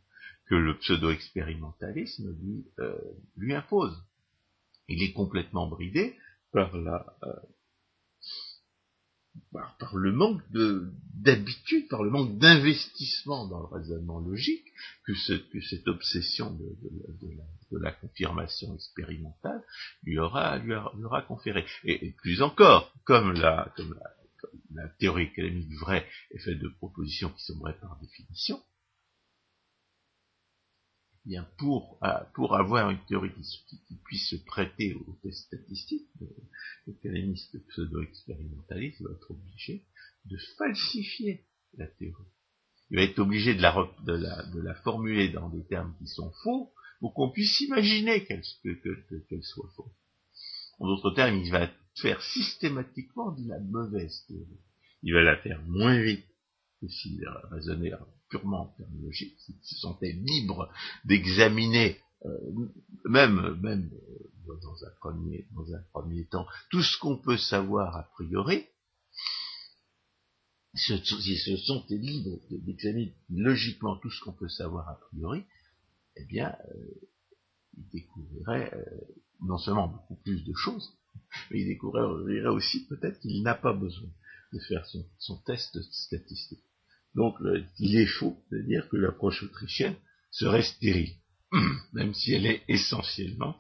que 0.47 0.55
le 0.55 0.79
pseudo-expérimentalisme 0.79 2.35
lui, 2.41 2.67
euh, 2.79 2.99
lui 3.37 3.55
impose. 3.55 3.97
Il 4.89 5.03
est 5.03 5.13
complètement 5.13 5.69
bridé 5.69 6.17
par 6.53 6.77
la, 6.77 7.17
euh, 7.25 7.33
par, 9.53 9.97
le 9.97 10.13
manque 10.13 10.43
d'habitude, 11.15 11.89
par 11.89 12.03
le 12.03 12.11
manque 12.11 12.39
d'investissement 12.39 13.47
dans 13.47 13.61
le 13.61 13.67
raisonnement 13.67 14.21
logique 14.21 14.65
que, 15.05 15.15
cette 15.15 15.89
obsession 15.89 16.51
de, 16.53 17.79
la, 17.79 17.93
confirmation 17.93 18.75
expérimentale 18.75 19.63
lui 20.03 20.19
aura, 20.19 20.59
lui 20.59 20.75
conféré. 21.27 21.65
Et, 21.85 22.13
plus 22.13 22.43
encore, 22.43 22.93
comme 23.05 23.33
la, 23.33 23.73
comme 23.77 23.99
la 24.75 24.89
théorie 24.99 25.25
économique 25.25 25.73
vraie 25.79 26.07
est 26.31 26.39
faite 26.39 26.59
de 26.59 26.69
propositions 26.69 27.31
qui 27.31 27.45
sont 27.45 27.59
vraies 27.59 27.79
par 27.81 27.99
définition, 28.01 28.61
bien 31.25 31.49
pour, 31.59 31.99
euh, 32.03 32.09
pour 32.35 32.57
avoir 32.57 32.91
une 32.91 33.05
théorie 33.07 33.33
qui, 33.33 33.97
puisse 34.05 34.29
se 34.29 34.37
prêter 34.45 34.95
aux 34.95 35.19
tests 35.23 35.47
statistiques, 35.47 36.09
l'économiste 36.87 37.57
pseudo-expérimentaliste 37.69 39.03
va 39.03 39.11
être 39.13 39.31
obligé 39.31 39.85
de 40.27 40.37
falsifier 40.59 41.47
la 41.77 41.87
théorie. 41.87 42.29
Il 42.91 42.99
va 42.99 43.05
être 43.05 43.19
obligé 43.19 43.55
de 43.55 43.63
la 43.63 44.75
formuler 44.83 45.31
dans 45.31 45.49
des 45.49 45.65
termes 45.67 45.95
qui 45.99 46.07
sont 46.07 46.33
faux 46.43 46.73
pour 47.01 47.15
qu'on 47.15 47.31
puisse 47.31 47.61
imaginer 47.61 48.25
qu'elle 48.25 48.45
soit 48.45 49.71
fausse. 49.77 49.93
En 50.79 50.87
d'autres 50.87 51.13
termes, 51.13 51.37
il 51.37 51.51
va 51.51 51.71
faire 51.97 52.21
systématiquement 52.21 53.33
de 53.33 53.49
la 53.49 53.61
mauvaise 53.61 54.25
théorie. 54.27 54.61
Il 55.03 55.15
va 55.15 55.23
la 55.23 55.37
faire 55.39 55.63
moins 55.63 56.01
vite 56.01 56.27
que 56.81 56.89
s'il 56.89 57.25
raisonnait 57.51 57.93
purement 58.29 58.63
en 58.63 58.67
termes 58.77 59.03
logiques, 59.03 59.39
s'il 59.41 59.57
se 59.63 59.77
sentait 59.77 60.13
libre 60.13 60.73
d'examiner, 61.05 62.01
euh, 62.25 62.39
même, 63.05 63.59
même 63.61 63.91
euh, 63.93 64.59
dans, 64.63 64.85
un 64.85 64.91
premier, 64.99 65.47
dans 65.53 65.75
un 65.75 65.83
premier 65.93 66.27
temps, 66.27 66.47
tout 66.71 66.83
ce 66.83 66.99
qu'on 66.99 67.17
peut 67.17 67.37
savoir 67.37 67.97
a 67.97 68.05
priori, 68.15 68.65
s'il 70.75 71.39
se 71.39 71.57
sentait 71.59 71.99
libre 71.99 72.41
d'examiner 72.51 73.15
logiquement 73.31 73.97
tout 73.99 74.11
ce 74.11 74.25
qu'on 74.25 74.33
peut 74.33 74.49
savoir 74.49 74.89
a 74.89 74.99
priori, 75.09 75.45
eh 76.17 76.25
bien, 76.25 76.57
euh, 76.75 77.09
il 77.77 77.89
découvrirait 77.91 78.73
non 79.43 79.59
seulement 79.59 79.89
beaucoup 79.89 80.17
plus 80.17 80.45
de 80.45 80.53
choses, 80.55 80.97
mais 81.51 81.61
il 81.61 81.67
découvrirait 81.67 82.49
aussi 82.49 82.87
peut-être 82.87 83.21
qu'il 83.21 83.43
n'a 83.43 83.55
pas 83.55 83.73
besoin 83.73 84.09
de 84.53 84.59
faire 84.61 84.87
son 85.19 85.37
test 85.43 85.81
statistique. 85.93 86.65
Donc 87.15 87.37
il 87.79 87.97
est 87.97 88.07
faux 88.07 88.37
de 88.51 88.61
dire 88.63 88.89
que 88.89 88.97
l'approche 88.97 89.43
autrichienne 89.43 89.97
serait 90.31 90.63
stérile, 90.63 91.15
même 91.93 92.15
si 92.15 92.33
elle 92.33 92.47
est 92.47 92.63
essentiellement 92.69 93.57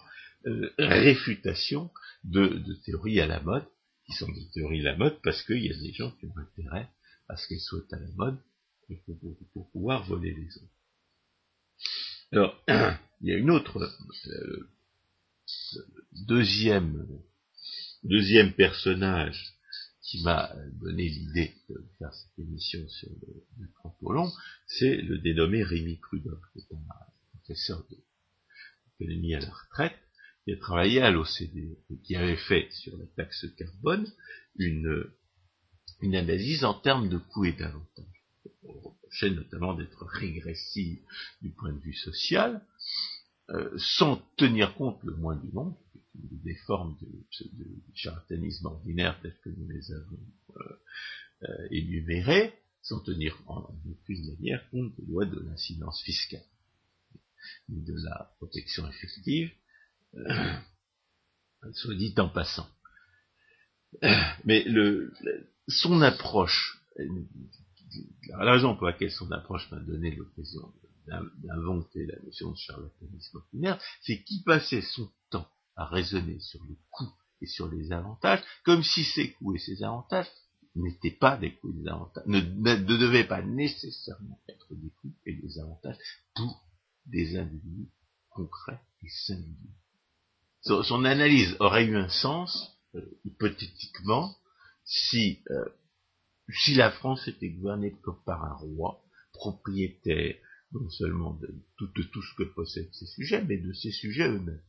euh, 0.47 0.71
réfutation 0.79 1.91
de, 2.25 2.63
théories 2.85 3.21
à 3.21 3.27
la 3.27 3.41
mode, 3.41 3.65
qui 4.07 4.13
sont 4.13 4.31
des 4.31 4.49
théories 4.53 4.81
à 4.81 4.93
la 4.93 4.97
mode 4.97 5.19
parce 5.23 5.43
qu'il 5.43 5.65
y 5.65 5.71
a 5.71 5.77
des 5.77 5.93
gens 5.93 6.11
qui 6.13 6.27
ont 6.27 6.37
intérêt 6.37 6.89
à 7.29 7.37
ce 7.37 7.49
qu'elles 7.49 7.61
soient 7.61 7.81
à 7.93 7.99
la 7.99 8.11
mode 8.17 8.39
et 8.91 9.01
pour, 9.53 9.71
pouvoir 9.71 10.05
voler 10.05 10.35
les 10.35 10.57
autres. 10.59 10.67
Alors, 12.33 12.63
il 13.23 13.29
y 13.29 13.33
a 13.33 13.39
une 13.39 13.51
autre 13.51 13.81
euh, 14.27 14.69
deuxième 16.27 17.07
deuxième 18.05 18.53
personnage 18.53 19.54
qui 20.05 20.23
m'a 20.23 20.55
donné 20.81 21.09
l'idée 21.09 21.55
de 21.71 21.83
faire 21.99 22.13
cette 22.13 22.39
émission 22.39 22.87
sur 22.89 23.09
le, 23.09 23.43
le 23.59 23.69
c'est 24.67 24.97
le 24.97 25.19
dénommé 25.19 25.63
Rémi 25.63 25.97
Prudhomme, 25.97 26.41
qui 26.53 26.59
est 26.61 26.75
un 26.75 27.39
professeur 27.39 27.85
d'économie 28.99 29.35
à 29.35 29.41
la 29.41 29.51
retraite, 29.51 29.99
qui 30.45 30.53
a 30.53 30.57
travaillé 30.59 31.01
à 31.01 31.11
l'OCDE 31.11 31.79
et 31.91 31.99
qui 32.03 32.17
avait 32.17 32.37
fait 32.37 32.71
sur 32.71 32.97
la 32.99 33.07
taxe 33.17 33.47
carbone 33.57 34.07
une, 34.57 35.05
une 36.01 36.17
analyse 36.17 36.65
en 36.65 36.75
termes 36.75 37.09
de 37.09 37.17
coûts 37.17 37.47
et 37.47 37.53
d'avantages. 37.53 38.05
On 38.63 38.73
reprochait 38.73 39.31
notamment 39.31 39.75
d'être 39.75 40.05
régressive 40.05 41.01
du 41.41 41.51
point 41.51 41.73
de 41.73 41.81
vue 41.81 41.95
social, 41.95 42.63
euh, 43.51 43.71
sans 43.79 44.17
tenir 44.37 44.75
compte 44.75 45.03
le 45.03 45.15
moins 45.17 45.37
du 45.37 45.51
monde, 45.53 45.75
des 46.15 46.55
formes 46.67 46.97
de, 47.01 47.09
charlatanisme 47.95 48.67
ordinaire 48.67 49.19
telles 49.21 49.39
que 49.43 49.51
nous 49.51 49.69
les 49.69 49.93
avons 49.93 50.19
euh, 50.57 50.83
euh, 51.43 51.69
énumérées, 51.71 52.55
sans 52.83 53.01
tenir 53.01 53.37
en 53.47 53.63
aucune 53.91 54.35
manière 54.35 54.69
compte 54.71 54.95
des 54.97 55.07
lois 55.07 55.25
de 55.25 55.41
l'incidence 55.41 56.03
fiscale, 56.03 56.45
ni 57.69 57.83
de 57.83 57.95
la 58.05 58.35
protection 58.39 58.89
effective, 58.89 59.51
euh, 60.15 60.55
soit 61.73 61.95
dit 61.95 62.15
en 62.19 62.29
passant. 62.29 62.69
Mais 64.45 64.63
le, 64.65 65.13
son 65.69 66.03
approche, 66.03 66.79
la 68.29 68.53
raison 68.53 68.77
pour 68.77 68.87
laquelle 68.87 69.13
son 69.13 69.31
approche 69.33 69.71
m'a 69.71 69.81
donné 69.81 70.15
l'occasion 70.15 70.73
d'inventer 71.07 72.07
la 72.07 72.19
notion 72.23 72.53
de 72.53 72.57
charlatanisme 72.57 73.39
ordinaire, 73.39 73.81
c'est 74.03 74.23
qu'il 74.23 74.43
passait 74.43 74.81
son 74.81 75.11
à 75.77 75.87
raisonner 75.87 76.39
sur 76.41 76.63
le 76.65 76.77
coût 76.91 77.13
et 77.41 77.47
sur 77.47 77.69
les 77.69 77.93
avantages, 77.93 78.43
comme 78.65 78.83
si 78.83 79.05
ces 79.05 79.33
coûts 79.33 79.55
et 79.55 79.59
ces 79.59 79.83
avantages 79.83 80.29
n'étaient 80.77 81.11
pas 81.11 81.37
des 81.37 81.55
coûts 81.55 81.71
et 81.71 81.83
des 81.83 81.89
avantages, 81.89 82.25
ne, 82.27 82.41
devaient 82.41 83.27
pas 83.27 83.43
nécessairement 83.43 84.41
être 84.49 84.75
des 84.75 84.91
coûts 85.01 85.15
et 85.27 85.35
des 85.35 85.59
avantages 85.59 85.97
pour 86.35 86.65
des 87.07 87.37
individus 87.37 87.91
concrets 88.31 88.81
et 89.03 89.09
singuliers. 89.09 89.77
Son, 90.63 91.05
analyse 91.05 91.57
aurait 91.61 91.85
eu 91.85 91.97
un 91.97 92.09
sens, 92.09 92.79
euh, 92.95 93.19
hypothétiquement, 93.25 94.35
si, 94.85 95.43
euh, 95.51 95.65
si 96.49 96.75
la 96.75 96.91
France 96.91 97.29
était 97.29 97.51
gouvernée 97.51 97.93
comme 98.03 98.23
par 98.25 98.43
un 98.45 98.55
roi, 98.55 99.05
propriétaire 99.33 100.37
non 100.73 100.89
seulement 100.91 101.35
de 101.35 102.03
tout 102.03 102.23
ce 102.23 102.35
que 102.37 102.43
possèdent 102.55 102.93
ses 102.93 103.07
sujets, 103.07 103.45
mais 103.45 103.59
de 103.59 103.73
ses 103.73 103.93
sujets 103.93 104.29
eux-mêmes. 104.29 104.63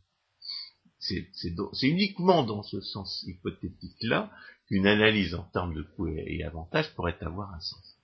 C'est 1.07 1.87
uniquement 1.87 2.43
dans 2.43 2.63
ce 2.63 2.81
sens 2.81 3.23
hypothétique-là 3.27 4.31
qu'une 4.67 4.87
analyse 4.87 5.35
en 5.35 5.43
termes 5.43 5.75
de 5.75 5.83
coûts 5.83 6.07
et, 6.07 6.43
avantages 6.43 6.93
pourrait 6.95 7.17
avoir 7.21 7.53
un 7.53 7.59
sens. 7.59 7.97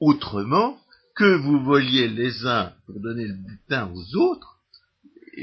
Autrement, 0.00 0.78
que 1.14 1.36
vous 1.36 1.62
voliez 1.62 2.08
les 2.08 2.46
uns 2.46 2.72
pour 2.86 3.00
donner 3.00 3.26
le 3.26 3.34
butin 3.34 3.92
aux 3.92 4.16
autres, 4.16 4.58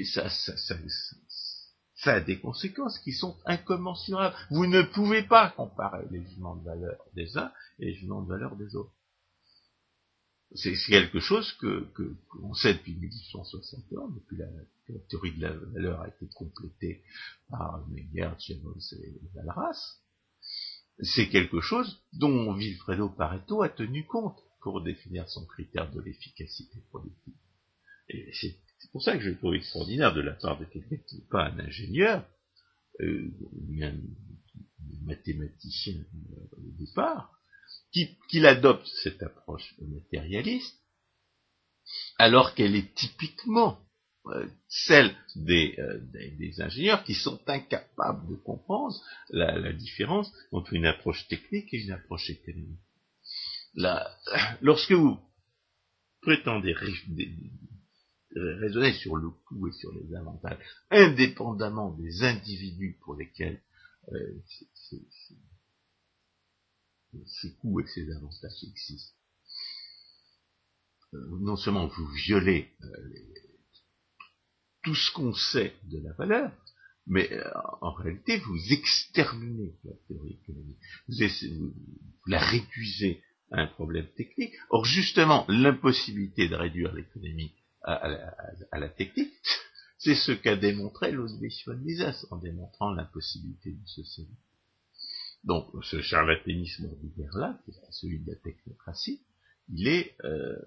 ça, 0.05 0.30
ça, 0.30 2.13
a 2.13 2.20
des 2.20 2.39
conséquences 2.39 2.99
qui 2.99 3.13
sont 3.13 3.38
incommensurables. 3.45 4.36
Vous 4.51 4.65
ne 4.65 4.82
pouvez 4.82 5.24
pas 5.24 5.49
comparer 5.51 6.05
les 6.11 6.24
jugements 6.24 6.55
de 6.55 6.65
valeur 6.65 6.97
des 7.15 7.38
uns 7.38 7.51
et 7.80 7.86
les 7.86 7.93
jugements 7.93 8.22
de 8.22 8.30
valeur 8.30 8.55
des 8.55 8.76
autres. 8.76 8.93
C'est 10.56 10.74
quelque 10.88 11.20
chose 11.20 11.52
que 11.54 11.88
qu'on 12.30 12.54
sait 12.54 12.74
depuis 12.74 12.95
1861, 12.95 14.10
depuis 14.16 14.38
la, 14.38 14.45
la, 14.45 15.00
théorie 15.10 15.34
de 15.34 15.41
la 15.41 15.54
valeur 15.54 16.02
a 16.02 16.08
été 16.08 16.28
complétée 16.34 17.04
par 17.50 17.86
Meyer, 17.89 18.30
Jevons 18.39 18.80
et 18.93 19.20
Valras. 19.36 19.98
C'est 21.00 21.30
quelque 21.30 21.60
chose 21.62 22.02
dont 22.14 22.54
Vilfredo 22.54 23.10
Pareto 23.10 23.62
a 23.62 23.70
tenu 23.70 24.06
compte 24.06 24.39
pour 24.62 24.82
définir 24.82 25.30
son 25.30 25.45
critère 25.45 25.91
de 25.91 26.02
l'efficacité 26.02 26.80
productive. 26.89 27.36
Et 28.10 28.32
c'est 28.34 28.58
pour 28.91 29.02
ça 29.04 29.18
que 29.18 29.24
je 29.24 29.32
trouve 29.32 29.56
extraordinaire 29.56 30.14
de 30.14 30.22
la 30.22 30.34
part 30.34 30.60
de 30.60 30.66
quelqu'un 30.66 30.98
qui 31.08 31.18
n'est 31.18 31.30
pas 31.30 31.45
un 31.48 31.60
ingénieur, 31.60 32.26
euh, 33.02 33.32
ni 33.68 33.84
un 33.84 33.95
mathématicien 35.04 35.95
euh, 35.95 36.58
au 36.58 36.72
départ, 36.80 37.37
qu'il 38.30 38.45
adopte 38.45 38.88
cette 39.04 39.22
approche 39.24 39.76
matérialiste, 39.82 40.76
alors 42.18 42.54
qu'elle 42.56 42.76
est 42.76 42.93
typiquement 42.95 43.80
euh, 44.28 44.45
celle 44.68 45.16
euh, 45.38 46.00
des, 46.12 46.62
ingénieurs 46.62 47.04
qui 47.04 47.14
sont 47.14 47.39
incapables 47.48 48.28
de 48.30 48.36
comprendre 48.36 48.95
la, 49.30 49.72
différence 49.72 50.32
entre 50.52 50.74
une 50.74 50.86
approche 50.86 51.28
technique 51.28 51.74
et 51.74 51.84
une 51.84 51.91
approche 51.91 52.30
économique. 52.30 52.82
lorsque 54.62 54.91
vous 54.91 55.18
prétendez 56.22 56.74
raisonner 58.36 58.93
sur 58.93 59.16
le 59.16 59.30
coût 59.30 59.68
et 59.68 59.72
sur 59.74 59.93
les 59.93 60.14
avantages, 60.16 60.60
indépendamment 60.91 61.91
des 61.91 62.24
individus 62.24 62.98
pour 63.02 63.16
lesquels 63.16 63.62
euh, 64.12 64.41
ces 67.26 67.55
coûts 67.55 67.80
et 67.80 67.88
ces 67.88 68.10
avantages 68.12 68.64
existent. 68.64 69.14
Euh, 71.14 71.39
non 71.39 71.55
seulement 71.55 71.88
vous 71.88 72.08
violez 72.08 72.70
euh, 72.84 72.88
tout 74.84 74.95
ce 74.95 75.12
qu'on 75.12 75.34
sait 75.34 75.74
de 75.84 75.99
la 75.99 76.14
valeur, 76.14 76.51
mais 77.05 77.32
euh, 77.32 77.43
en 77.82 77.93
réalité 77.93 78.39
vous 78.39 78.74
exterminez 78.74 79.74
la 79.84 79.93
théorie 80.08 80.39
économique. 80.43 80.80
Vous, 81.08 81.74
la 82.28 82.39
réduisez 82.39 83.22
à 83.51 83.62
un 83.62 83.68
problème 83.68 84.08
technique. 84.16 84.53
Or 84.70 84.86
justement, 84.86 85.45
l'impossibilité 85.47 86.49
de 86.49 86.55
réduire 86.55 86.93
l'économie 86.93 87.53
à, 87.84 88.78
la, 88.78 88.89
technique. 88.89 89.34
C'est 89.97 90.16
ce 90.16 90.34
qu'a 90.34 90.55
démontré 90.55 91.16
von 91.16 91.28
Mises 91.78 92.28
en 92.32 92.38
démontrant 92.38 92.91
l'impossibilité 92.91 93.72
du 93.72 93.88
socialisme. 93.88 94.36
Donc, 95.48 95.70
ce 95.86 96.02
charlatanisme 96.02 96.88
ordinaire-là, 96.88 97.58
qui 97.64 97.72
est 97.72 97.91
celui 97.91 98.20
de 98.20 98.32
la 98.32 98.36
technocratie, 98.36 99.24
il 99.70 99.88
est, 99.88 100.14
euh, 100.26 100.62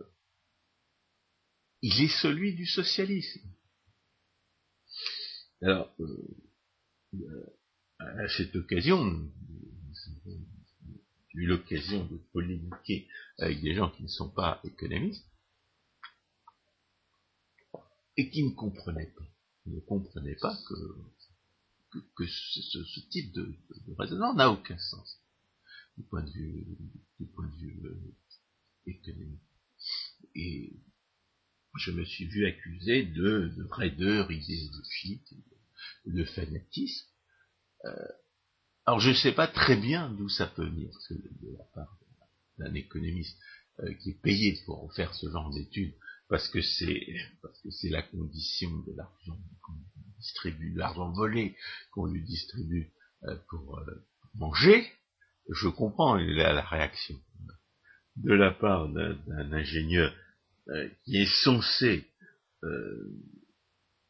il 1.82 2.02
est 2.02 2.22
celui 2.22 2.54
du 2.54 2.64
socialisme. 2.64 3.46
Alors, 5.60 5.94
euh, 6.00 7.58
à 7.98 8.26
cette 8.28 8.56
occasion, 8.56 9.30
j'ai 10.24 11.40
eu 11.40 11.46
l'occasion 11.46 12.06
de 12.06 12.16
polémiquer 12.32 13.06
avec 13.36 13.60
des 13.60 13.74
gens 13.74 13.90
qui 13.90 14.04
ne 14.04 14.08
sont 14.08 14.30
pas 14.30 14.62
économistes 14.64 15.26
et 18.16 18.30
qui 18.30 18.44
ne 18.44 18.54
comprenaient 18.54 19.12
pas, 19.14 19.28
ne 19.66 19.80
comprenaient 19.80 20.38
pas 20.40 20.56
que, 20.66 20.74
que, 21.90 22.26
ce, 22.26 23.00
type 23.10 23.32
de, 23.32 23.46
de, 23.86 23.94
raisonnement 23.98 24.34
n'a 24.34 24.50
aucun 24.50 24.78
sens 24.78 25.20
du 25.96 26.04
point 26.04 26.22
de 26.22 26.30
vue, 26.30 26.66
du 27.18 27.26
point 27.26 27.48
de 27.48 27.56
vue 27.56 27.80
euh, 27.84 28.14
économique. 28.86 29.40
Et 30.34 30.72
je 31.76 31.90
me 31.90 32.04
suis 32.04 32.26
vu 32.26 32.46
accusé 32.46 33.04
de, 33.04 33.52
de 33.56 33.66
raideur 33.70 34.30
idéologique, 34.30 35.34
de 36.06 36.24
fanatisme, 36.24 37.06
euh, 37.84 38.08
alors 38.86 39.00
je 39.00 39.10
ne 39.10 39.14
sais 39.14 39.32
pas 39.32 39.46
très 39.46 39.76
bien 39.76 40.10
d'où 40.10 40.28
ça 40.28 40.46
peut 40.46 40.66
venir, 40.66 40.90
de 41.10 41.56
la 41.56 41.64
part 41.74 41.98
d'un 42.58 42.74
économiste 42.74 43.38
euh, 43.80 43.94
qui 43.94 44.10
est 44.10 44.22
payé 44.22 44.58
pour 44.66 44.92
faire 44.94 45.14
ce 45.14 45.30
genre 45.30 45.50
d'études, 45.50 45.94
parce 46.28 46.48
que 46.48 46.60
c'est 46.60 47.06
parce 47.42 47.60
que 47.60 47.70
c'est 47.70 47.88
la 47.88 48.02
condition 48.02 48.70
de 48.70 48.92
l'argent 48.96 49.38
qu'on 49.62 49.78
distribue, 50.20 50.72
l'argent 50.74 51.10
volé 51.10 51.56
qu'on 51.92 52.06
lui 52.06 52.22
distribue 52.22 52.92
euh, 53.24 53.36
pour 53.48 53.80
manger. 54.34 54.86
Je 55.48 55.68
comprends 55.68 56.14
la, 56.14 56.60
réaction 56.62 57.16
de 58.16 58.32
la 58.32 58.52
part 58.52 58.88
d'un 58.88 59.52
ingénieur 59.52 60.14
qui 61.02 61.16
est 61.16 61.42
censé 61.42 62.06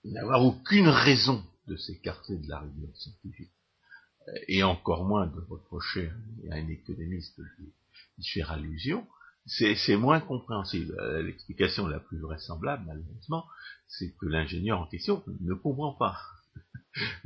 n'avoir 0.05 0.45
aucune 0.45 0.89
raison 0.89 1.43
de 1.67 1.77
s'écarter 1.77 2.37
de 2.37 2.49
la 2.49 2.59
rigueur 2.59 2.95
scientifique 2.95 3.53
et 4.49 4.63
encore 4.63 5.05
moins 5.05 5.27
de 5.27 5.41
reprocher 5.49 6.11
à 6.51 6.57
un 6.57 6.69
économiste 6.69 7.41
d'y 8.19 8.29
faire 8.29 8.51
allusion, 8.51 9.07
c'est 9.51 9.97
moins 9.97 10.21
compréhensible. 10.21 10.95
Euh, 11.01 11.23
l'explication 11.23 11.87
la 11.87 12.01
plus 12.01 12.19
vraisemblable, 12.19 12.85
malheureusement, 12.87 13.47
c'est 13.89 14.13
que 14.17 14.27
l'ingénieur 14.27 14.81
en 14.81 14.87
question 14.87 15.25
ne 15.41 15.55
comprend 15.55 15.93
pas 15.95 16.17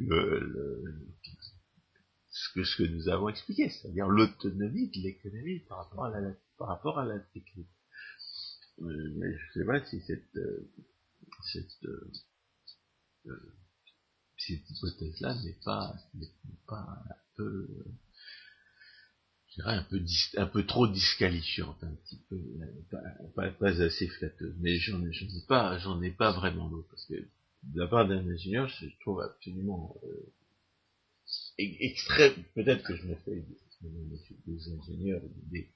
ce, 2.29 2.77
que, 2.77 2.85
nous 2.85 3.09
avons 3.09 3.29
expliqué, 3.29 3.69
c'est-à-dire 3.69 4.09
l'autonomie 4.09 4.91
de 4.91 5.03
l'économie 5.03 5.61
par 5.61 5.79
rapport 5.79 6.05
à 6.07 6.21
la, 6.21 6.31
par 6.59 6.69
rapport 6.69 6.99
à 6.99 7.05
la 7.05 7.19
technique. 7.19 7.69
Euh, 8.81 9.13
mais 9.17 9.37
je 9.37 9.45
ne 9.47 9.53
sais 9.53 9.67
pas 9.67 9.85
si 9.85 10.01
cette, 10.01 10.37
euh, 10.37 10.71
cette 11.53 11.87
cette 14.47 14.71
hypothèse-là 14.71 15.35
n'est 15.43 15.59
pas, 15.65 15.95
n'est 16.15 16.33
pas 16.67 17.03
un 17.09 17.15
peu, 17.37 17.69
je 19.55 19.63
dirais 19.63 19.77
un 19.77 19.83
peu, 19.85 20.01
un 20.37 20.47
peu 20.47 20.67
trop 20.67 20.89
disqualifiante, 20.89 21.77
un 21.83 21.95
petit 21.95 22.21
peu, 22.29 22.41
pas, 23.35 23.51
pas, 23.51 23.83
assez 23.83 24.09
flatteuse. 24.09 24.57
Mais 24.61 24.77
j'en 24.79 25.01
ai, 25.05 25.13
pas, 25.47 25.79
j'en 25.79 26.03
ai 26.03 26.11
pas 26.11 26.33
vraiment 26.33 26.69
d'autre 26.69 26.89
parce 26.91 27.07
que 27.07 27.15
de 27.15 27.81
la 27.81 27.87
part 27.87 28.09
d'un 28.09 28.29
ingénieur, 28.29 28.69
je 28.69 28.87
trouve 29.01 29.21
absolument 29.21 29.97
euh, 30.05 30.33
extrême. 31.59 32.35
Peut-être 32.55 32.83
que 32.83 32.97
je 32.97 33.07
me 33.07 33.15
fais 33.17 33.45
des, 34.47 34.69
ingénieurs 34.73 35.23
des 35.51 35.71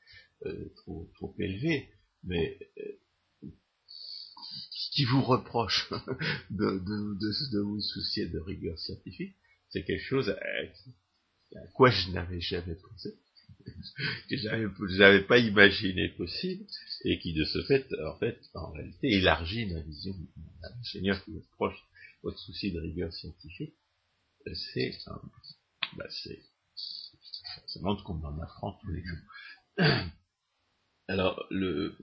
euh, 0.46 0.72
trop, 0.76 1.10
trop 1.14 1.34
élevés, 1.38 1.88
mais 2.24 2.58
euh, 2.78 3.48
qui 4.92 5.04
vous 5.04 5.22
reproche 5.22 5.88
de, 6.50 6.78
de, 6.78 7.60
vous 7.60 7.80
soucier 7.80 8.26
de 8.26 8.40
rigueur 8.40 8.78
scientifique, 8.78 9.36
c'est 9.68 9.84
quelque 9.84 10.04
chose 10.04 10.30
à, 10.30 11.66
quoi 11.74 11.90
je 11.90 12.10
n'avais 12.10 12.40
jamais 12.40 12.74
pensé, 12.74 13.14
que 14.28 14.36
je 14.36 14.98
n'avais 14.98 15.22
pas 15.22 15.38
imaginé 15.38 16.08
possible, 16.10 16.64
et 17.04 17.18
qui 17.18 17.32
de 17.34 17.44
ce 17.44 17.62
fait, 17.62 17.86
en 18.04 18.18
fait, 18.18 18.38
en 18.54 18.72
réalité, 18.72 19.12
élargit 19.12 19.66
ma 19.66 19.80
vision 19.80 20.14
d'un 20.62 20.82
qui 20.82 21.30
vous 21.32 21.40
reproche 21.40 21.78
votre 22.22 22.38
souci 22.38 22.72
de 22.72 22.80
rigueur 22.80 23.12
scientifique, 23.12 23.74
c'est, 24.54 24.92
bah 25.96 26.06
c'est, 26.08 26.40
ça 26.74 27.80
montre 27.80 28.02
qu'on 28.04 28.22
en 28.24 28.40
apprend 28.40 28.78
tous 28.80 28.92
les 28.92 29.04
jours. 29.04 29.78
Alors, 31.08 31.46
le, 31.50 31.96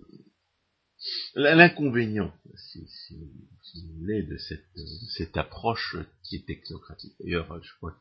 L'inconvénient, 1.35 2.33
si, 2.55 2.87
vous 3.15 3.99
voulez, 3.99 4.23
de 4.23 4.37
cette, 4.37 5.37
approche 5.37 5.97
qui 6.23 6.37
est 6.37 6.45
technocratique. 6.45 7.13
D'ailleurs, 7.19 7.61
je 7.61 7.73
crois 7.75 7.95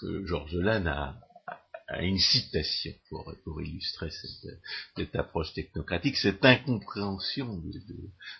que, 0.00 0.26
Georges 0.26 0.56
Lannes 0.56 0.88
a, 0.88 1.20
une 2.00 2.18
citation 2.18 2.92
pour, 3.08 3.62
illustrer 3.62 4.10
cette, 4.10 5.16
approche 5.16 5.54
technocratique, 5.54 6.16
cette 6.16 6.44
incompréhension 6.44 7.56
de, 7.56 7.80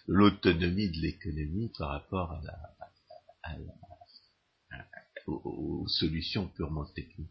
l'autonomie 0.07 0.90
de 0.90 1.01
l'économie 1.01 1.72
par 1.78 1.90
rapport 1.90 2.32
à 3.42 3.57
aux, 5.26 5.86
solutions 5.88 6.49
purement 6.49 6.86
techniques. 6.86 7.30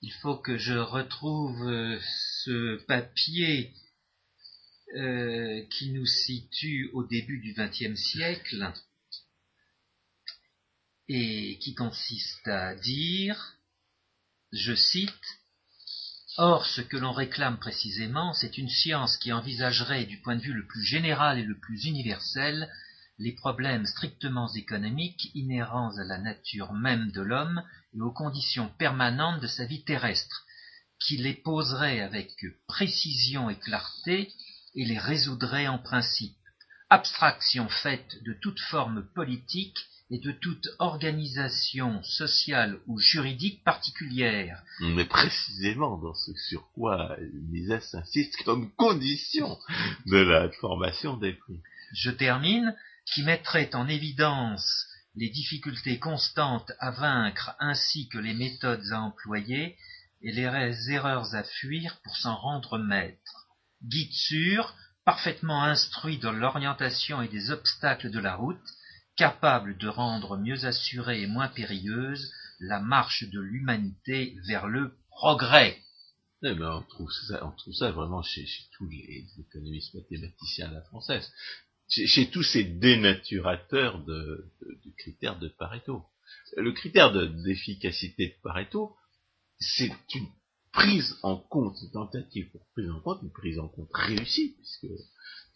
Il 0.00 0.12
faut 0.22 0.36
que 0.36 0.56
je 0.56 0.74
retrouve 0.74 1.98
ce 2.42 2.76
papier 2.84 3.74
euh, 4.96 5.66
qui 5.70 5.92
nous 5.92 6.06
situe 6.06 6.90
au 6.92 7.04
début 7.04 7.40
du 7.40 7.52
XXe 7.52 7.98
siècle 7.98 8.72
et 11.08 11.58
qui 11.58 11.74
consiste 11.74 12.46
à 12.46 12.74
dire, 12.74 13.57
je 14.52 14.74
cite, 14.74 15.12
Or, 16.36 16.66
ce 16.66 16.80
que 16.80 16.96
l'on 16.96 17.12
réclame 17.12 17.58
précisément, 17.58 18.32
c'est 18.32 18.58
une 18.58 18.68
science 18.68 19.16
qui 19.16 19.32
envisagerait 19.32 20.04
du 20.04 20.20
point 20.20 20.36
de 20.36 20.40
vue 20.40 20.52
le 20.52 20.66
plus 20.66 20.84
général 20.84 21.38
et 21.38 21.42
le 21.42 21.58
plus 21.58 21.84
universel 21.84 22.70
les 23.18 23.32
problèmes 23.32 23.86
strictement 23.86 24.48
économiques 24.54 25.30
inhérents 25.34 25.96
à 25.96 26.04
la 26.04 26.18
nature 26.18 26.72
même 26.72 27.10
de 27.10 27.20
l'homme 27.20 27.62
et 27.92 28.00
aux 28.00 28.12
conditions 28.12 28.68
permanentes 28.78 29.40
de 29.40 29.48
sa 29.48 29.64
vie 29.64 29.82
terrestre, 29.82 30.44
qui 31.00 31.16
les 31.16 31.34
poserait 31.34 32.00
avec 32.00 32.30
précision 32.68 33.50
et 33.50 33.58
clarté 33.58 34.32
et 34.76 34.84
les 34.84 34.98
résoudrait 34.98 35.66
en 35.66 35.78
principe. 35.78 36.36
Abstraction 36.90 37.68
faite 37.68 38.22
de 38.24 38.32
toute 38.40 38.60
forme 38.60 39.04
politique 39.14 39.78
et 40.10 40.18
de 40.18 40.32
toute 40.32 40.68
organisation 40.78 42.02
sociale 42.02 42.78
ou 42.86 42.98
juridique 42.98 43.62
particulière. 43.64 44.62
Mais 44.80 45.04
précisément 45.04 45.98
dans 45.98 46.14
ce 46.14 46.32
sur 46.48 46.70
quoi 46.72 47.16
Mises 47.50 47.94
insiste 47.94 48.42
comme 48.44 48.70
condition 48.72 49.58
de 50.06 50.18
la 50.18 50.50
formation 50.52 51.16
des 51.16 51.34
prix. 51.34 51.60
Je 51.92 52.10
termine, 52.10 52.74
qui 53.06 53.22
mettrait 53.22 53.74
en 53.74 53.88
évidence 53.88 54.86
les 55.14 55.28
difficultés 55.28 55.98
constantes 55.98 56.72
à 56.78 56.90
vaincre 56.90 57.54
ainsi 57.58 58.08
que 58.08 58.18
les 58.18 58.34
méthodes 58.34 58.84
à 58.92 59.00
employer 59.00 59.76
et 60.22 60.32
les 60.32 60.90
erreurs 60.90 61.34
à 61.34 61.42
fuir 61.42 61.98
pour 62.02 62.16
s'en 62.16 62.36
rendre 62.36 62.78
maître 62.78 63.48
guide 63.82 64.12
sûr, 64.12 64.74
parfaitement 65.04 65.62
instruit 65.62 66.18
dans 66.18 66.32
l'orientation 66.32 67.22
et 67.22 67.28
des 67.28 67.50
obstacles 67.50 68.10
de 68.10 68.18
la 68.18 68.34
route, 68.34 68.58
capable 69.18 69.76
de 69.76 69.88
rendre 69.88 70.38
mieux 70.38 70.64
assurée 70.64 71.22
et 71.22 71.26
moins 71.26 71.48
périlleuse 71.48 72.32
la 72.60 72.80
marche 72.80 73.24
de 73.28 73.40
l'humanité 73.40 74.36
vers 74.46 74.68
le 74.68 74.94
progrès. 75.10 75.78
Eh 76.44 76.54
ben, 76.54 76.76
on, 76.76 76.82
trouve 76.82 77.10
ça, 77.10 77.90
vraiment 77.90 78.22
chez, 78.22 78.46
tous 78.76 78.88
les 78.88 79.26
économistes 79.40 79.92
mathématiciens 79.94 80.68
à 80.68 80.72
la 80.72 80.82
française, 80.82 81.28
chez, 81.88 82.30
tous 82.30 82.44
ces 82.44 82.62
dénaturateurs 82.62 84.04
de, 84.04 84.52
du 84.84 84.94
critère 84.94 85.38
de 85.40 85.48
Pareto. 85.48 86.04
Le 86.56 86.70
critère 86.72 87.12
d'efficacité 87.12 88.28
de 88.28 88.42
Pareto, 88.42 88.94
c'est 89.58 89.92
une 90.14 90.28
prise 90.72 91.16
en 91.22 91.36
compte, 91.36 91.76
une 91.82 91.90
tentative 91.90 92.50
pour 92.52 92.64
prise 92.72 92.90
en 92.90 93.00
compte, 93.00 93.22
une 93.22 93.32
prise 93.32 93.58
en 93.58 93.68
compte 93.68 93.90
réussie, 93.92 94.54
puisque, 94.56 94.86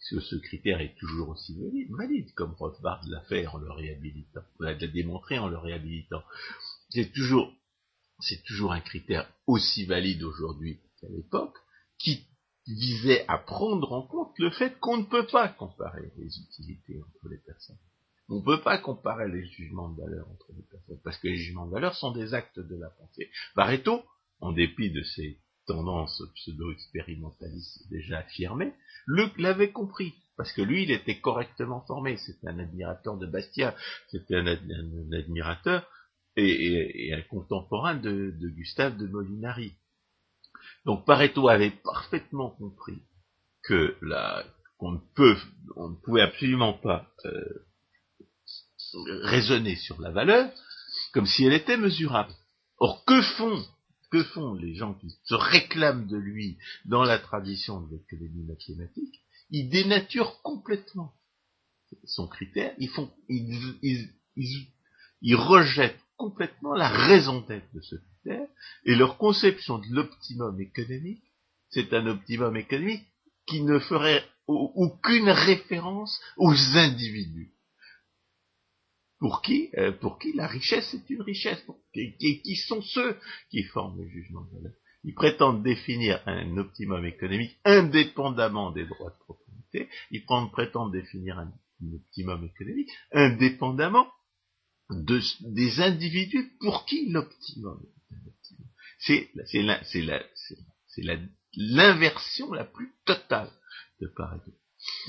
ce 0.03 0.35
critère 0.35 0.81
est 0.81 0.95
toujours 0.97 1.29
aussi 1.29 1.57
valide, 1.89 2.33
comme 2.33 2.53
Rothbard 2.53 3.01
l'a 3.07 3.21
fait 3.21 3.47
en 3.47 3.57
le 3.57 3.71
réhabilitant, 3.71 4.43
l'a 4.59 4.75
démontré 4.75 5.39
en 5.39 5.47
le 5.47 5.57
réhabilitant. 5.57 6.23
C'est 6.89 7.11
toujours, 7.11 7.53
c'est 8.19 8.43
toujours 8.43 8.73
un 8.73 8.81
critère 8.81 9.31
aussi 9.47 9.85
valide 9.85 10.23
aujourd'hui 10.23 10.79
qu'à 10.99 11.07
l'époque, 11.09 11.55
qui 11.97 12.25
visait 12.67 13.25
à 13.27 13.37
prendre 13.37 13.93
en 13.93 14.05
compte 14.05 14.37
le 14.39 14.49
fait 14.51 14.77
qu'on 14.79 14.97
ne 14.97 15.05
peut 15.05 15.27
pas 15.27 15.49
comparer 15.49 16.11
les 16.17 16.39
utilités 16.39 17.01
entre 17.01 17.29
les 17.29 17.39
personnes. 17.39 17.79
On 18.29 18.39
ne 18.39 18.45
peut 18.45 18.61
pas 18.61 18.77
comparer 18.77 19.29
les 19.29 19.45
jugements 19.45 19.89
de 19.89 20.01
valeur 20.01 20.29
entre 20.29 20.51
les 20.55 20.63
personnes, 20.63 20.99
parce 21.03 21.17
que 21.17 21.27
les 21.27 21.37
jugements 21.37 21.67
de 21.67 21.71
valeur 21.71 21.95
sont 21.95 22.11
des 22.11 22.33
actes 22.33 22.59
de 22.59 22.75
la 22.75 22.89
pensée. 22.89 23.29
Barreto, 23.55 24.03
en 24.39 24.51
dépit 24.53 24.91
de 24.91 25.03
ses 25.03 25.39
tendances 25.65 26.21
pseudo-expérimentalistes 26.35 27.89
déjà 27.89 28.19
affirmées, 28.19 28.73
Luc 29.07 29.37
l'avait 29.37 29.71
compris, 29.71 30.13
parce 30.37 30.51
que 30.53 30.61
lui, 30.61 30.83
il 30.83 30.91
était 30.91 31.19
correctement 31.19 31.81
formé. 31.81 32.17
C'était 32.17 32.47
un 32.47 32.59
admirateur 32.59 33.17
de 33.17 33.27
Bastia, 33.27 33.75
c'était 34.09 34.35
un, 34.35 34.47
admirateur 35.11 35.87
et, 36.35 37.13
un 37.13 37.21
contemporain 37.23 37.95
de, 37.95 38.33
de 38.39 38.49
Gustave 38.49 38.97
de 38.97 39.07
Molinari. 39.07 39.73
Donc 40.85 41.05
Pareto 41.05 41.49
avait 41.49 41.71
parfaitement 41.83 42.51
compris 42.51 43.01
que 43.63 43.97
la 44.01 44.43
qu'on 44.77 44.91
ne 44.93 44.99
peut, 45.15 45.37
on 45.77 45.89
ne 45.89 45.95
pouvait 45.95 46.21
absolument 46.21 46.73
pas 46.73 47.07
euh, 47.25 47.65
raisonner 49.23 49.75
sur 49.77 50.01
la 50.01 50.11
valeur 50.11 50.51
comme 51.13 51.25
si 51.25 51.45
elle 51.45 51.53
était 51.53 51.77
mesurable. 51.77 52.33
Or, 52.79 53.05
que 53.05 53.21
font, 53.37 53.63
que 54.13 54.23
font 54.25 54.53
les 54.53 54.75
gens 54.75 54.93
qui 54.93 55.09
se 55.23 55.33
réclament 55.33 56.05
de 56.05 56.17
lui 56.17 56.59
dans 56.85 57.01
la 57.01 57.17
tradition 57.17 57.81
de 57.81 57.95
l'économie 57.95 58.43
mathématique 58.43 59.23
Ils 59.49 59.69
dénaturent 59.69 60.39
complètement 60.43 61.15
son 62.05 62.27
critère, 62.27 62.75
ils 62.77 62.91
ils 65.21 65.35
rejettent 65.35 65.99
complètement 66.15 66.75
la 66.75 66.89
raison 66.89 67.41
d'être 67.41 67.73
de 67.73 67.81
ce 67.81 67.95
critère, 67.95 68.47
et 68.85 68.95
leur 68.95 69.17
conception 69.17 69.79
de 69.79 69.87
l'optimum 69.89 70.61
économique, 70.61 71.23
c'est 71.69 71.91
un 71.93 72.05
optimum 72.05 72.55
économique 72.55 73.07
qui 73.47 73.63
ne 73.63 73.79
ferait 73.79 74.23
aucune 74.45 75.29
référence 75.29 76.21
aux 76.37 76.53
individus. 76.75 77.52
Pour 79.23 79.41
qui, 79.41 79.69
euh, 79.77 79.93
pour 79.93 80.19
qui 80.19 80.33
la 80.33 80.47
richesse 80.47 80.93
est 80.93 81.09
une 81.09 81.21
richesse? 81.21 81.65
Qui, 81.93 82.41
qui, 82.41 82.55
sont 82.57 82.81
ceux 82.81 83.17
qui 83.49 83.63
forment 83.63 84.01
le 84.01 84.09
jugement 84.09 84.41
de 84.41 84.57
valeur 84.57 84.73
Ils 85.05 85.13
prétendent 85.13 85.63
définir 85.63 86.21
un 86.25 86.57
optimum 86.57 87.05
économique 87.05 87.57
indépendamment 87.63 88.71
des 88.71 88.85
droits 88.85 89.11
de 89.11 89.23
propriété. 89.23 89.89
Ils 90.11 90.25
prétendent 90.25 90.91
définir 90.91 91.39
un, 91.39 91.53
optimum 91.95 92.43
économique 92.43 92.89
indépendamment 93.13 94.11
de, 94.89 95.21
des 95.39 95.79
individus 95.79 96.57
pour 96.59 96.85
qui 96.85 97.09
l'optimum 97.09 97.81
c'est 98.99 99.29
l'inversion 101.55 102.51
la 102.51 102.65
plus 102.65 102.91
totale 103.05 103.49
de 104.01 104.07
Pareto. 104.07 104.51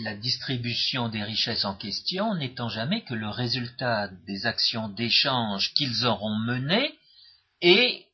La 0.03 0.15
distribution 0.15 1.09
des 1.09 1.23
richesses 1.23 1.65
en 1.65 1.75
question 1.75 2.35
n'étant 2.35 2.69
jamais 2.69 3.03
que 3.03 3.15
le 3.15 3.29
résultat 3.29 4.09
des 4.27 4.47
actions 4.47 4.89
d'échange 4.89 5.73
qu'ils 5.75 6.07
auront 6.07 6.37
menées 6.37 6.99
et 7.61 8.07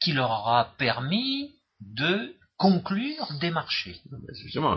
qui 0.00 0.12
leur 0.12 0.30
aura 0.30 0.74
permis 0.76 1.54
de 1.80 2.36
conclure 2.64 3.28
des 3.42 3.50
marchés. 3.50 4.00
Justement, 4.42 4.74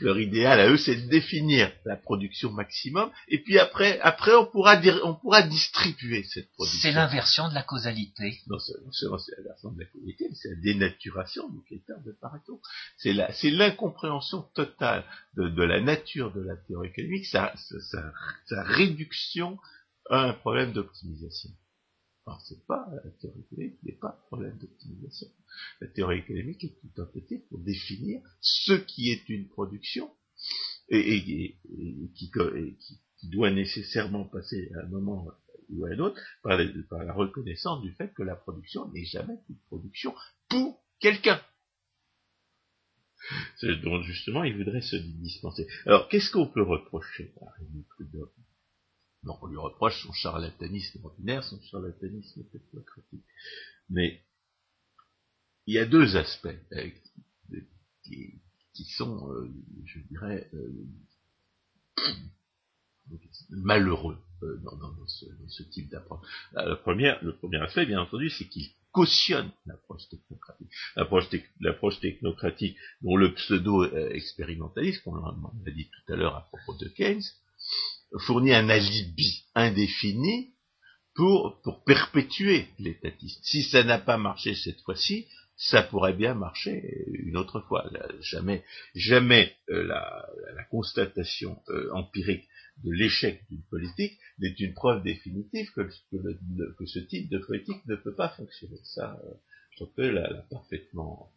leur, 0.00 0.18
idéal 0.18 0.58
à 0.58 0.68
eux, 0.70 0.78
c'est 0.78 0.96
de 0.96 1.08
définir 1.10 1.70
la 1.84 1.96
production 1.96 2.50
maximum, 2.50 3.10
et 3.28 3.42
puis 3.42 3.58
après, 3.58 4.00
après 4.00 4.34
on 4.34 4.46
pourra 4.46 4.76
dire, 4.76 4.98
on 5.04 5.14
pourra 5.14 5.42
distribuer 5.42 6.22
cette 6.22 6.50
production. 6.52 6.80
C'est 6.80 6.92
l'inversion 6.92 7.50
de 7.50 7.54
la 7.54 7.62
causalité. 7.62 8.40
Non 8.48 8.58
seulement 8.58 9.18
c'est 9.18 9.36
l'inversion 9.36 9.70
de 9.72 9.80
la 9.80 9.86
causalité, 9.86 10.28
mais 10.30 10.34
c'est 10.34 10.48
la 10.48 10.60
dénaturation 10.62 11.50
du 11.50 11.62
critère 11.62 12.00
de 12.06 12.12
Pareto. 12.12 12.62
C'est 12.96 13.12
la, 13.12 13.30
c'est 13.34 13.50
l'incompréhension 13.50 14.40
totale 14.54 15.04
de, 15.36 15.62
la 15.62 15.82
nature 15.82 16.32
de 16.32 16.40
la 16.40 16.56
théorie 16.56 16.88
économique, 16.88 17.26
sa, 17.26 17.52
sa 18.46 18.62
réduction 18.62 19.58
à 20.08 20.22
un 20.22 20.32
problème 20.32 20.72
d'optimisation. 20.72 21.50
Alors 22.26 22.40
c'est 22.42 22.66
pas 22.66 22.88
la 23.04 23.10
théorie 23.12 23.40
économique 23.40 23.82
n'est 23.84 23.92
pas 23.92 24.08
un 24.08 24.26
problème 24.26 24.58
d'optimisation. 24.58 25.28
La 25.80 25.86
théorie 25.86 26.18
économique 26.18 26.64
est 26.64 26.76
une 26.82 26.90
tentative 26.90 27.40
pour 27.48 27.60
définir 27.60 28.20
ce 28.40 28.72
qui 28.72 29.10
est 29.10 29.28
une 29.28 29.48
production 29.48 30.10
et, 30.88 31.56
qui, 32.14 32.30
doit 33.30 33.50
nécessairement 33.50 34.24
passer 34.24 34.70
à 34.74 34.84
un 34.84 34.88
moment 34.88 35.28
ou 35.68 35.84
à 35.86 35.90
un 35.90 35.98
autre 36.00 36.20
par, 36.42 36.58
la 36.58 37.12
reconnaissance 37.12 37.82
du 37.82 37.92
fait 37.92 38.12
que 38.12 38.22
la 38.22 38.36
production 38.36 38.90
n'est 38.92 39.04
jamais 39.04 39.38
une 39.48 39.58
production 39.68 40.14
pour 40.48 40.84
quelqu'un. 40.98 41.40
Donc 43.82 44.02
justement, 44.04 44.44
il 44.44 44.56
voudrait 44.56 44.82
se 44.82 44.96
dispenser. 44.96 45.66
Alors, 45.86 46.08
qu'est-ce 46.08 46.30
qu'on 46.30 46.46
peut 46.46 46.62
reprocher 46.62 47.34
à 47.40 47.50
Rémi 47.58 47.84
Prudhomme? 47.88 48.30
On 49.42 49.46
lui 49.46 49.56
reproche 49.56 50.02
son 50.02 50.12
charlatanisme 50.12 51.04
ordinaire, 51.04 51.44
son 51.44 51.60
charlatanisme 51.62 52.44
technocratique. 52.50 53.24
Mais 53.90 54.20
il 55.66 55.74
y 55.74 55.78
a 55.78 55.84
deux 55.84 56.16
aspects 56.16 56.48
euh, 56.72 56.90
qui, 58.04 58.84
sont, 58.96 59.32
euh, 59.32 59.50
je 59.84 59.98
dirais, 60.00 60.48
euh, 60.54 60.86
malheureux 63.50 64.18
dans, 64.42 65.06
ce, 65.48 65.62
type 65.64 65.90
d'approche. 65.90 66.26
Le 66.52 66.74
premier, 66.74 67.14
aspect, 67.62 67.86
bien 67.86 68.00
entendu, 68.00 68.30
c'est 68.30 68.46
qu'il 68.46 68.68
cautionne 68.92 69.50
l'approche 69.66 70.08
technocratique. 70.08 70.70
L'approche 71.60 72.00
technocratique 72.00 72.76
dont 73.02 73.16
le 73.16 73.34
pseudo-expérimentalisme, 73.34 75.02
on 75.06 75.14
l'a 75.16 75.72
dit 75.72 75.88
tout 75.88 76.12
à 76.12 76.16
l'heure 76.16 76.36
à 76.36 76.42
propos 76.42 76.74
de 76.74 76.88
Keynes, 76.88 77.22
fournit 78.20 78.54
un 78.54 78.68
alibi 78.68 79.44
indéfini 79.54 80.54
pour, 81.14 81.60
pour 81.62 81.82
perpétuer 81.84 82.68
l'étatisme. 82.78 83.40
Si 83.42 83.62
ça 83.62 83.82
n'a 83.82 83.98
pas 83.98 84.18
marché 84.18 84.54
cette 84.54 84.80
fois-ci, 84.82 85.26
ça 85.56 85.82
pourrait 85.82 86.12
bien 86.12 86.34
marcher 86.34 87.04
une 87.08 87.36
autre 87.36 87.60
fois. 87.62 87.90
jamais, 88.20 88.62
jamais 88.94 89.56
euh, 89.70 89.84
la, 89.84 90.28
la, 90.54 90.64
constatation 90.64 91.62
euh, 91.70 91.90
empirique 91.94 92.46
de 92.84 92.92
l'échec 92.92 93.42
d'une 93.48 93.62
politique 93.70 94.18
n'est 94.38 94.54
une 94.58 94.74
preuve 94.74 95.02
définitive 95.02 95.70
que, 95.72 95.88
ce 96.86 96.98
type 96.98 97.30
de 97.30 97.38
politique 97.38 97.86
ne 97.86 97.96
peut 97.96 98.14
pas 98.14 98.28
fonctionner. 98.28 98.76
Ça, 98.84 99.18
euh, 99.98 100.12
l'a 100.12 100.46
parfaitement 100.50 101.32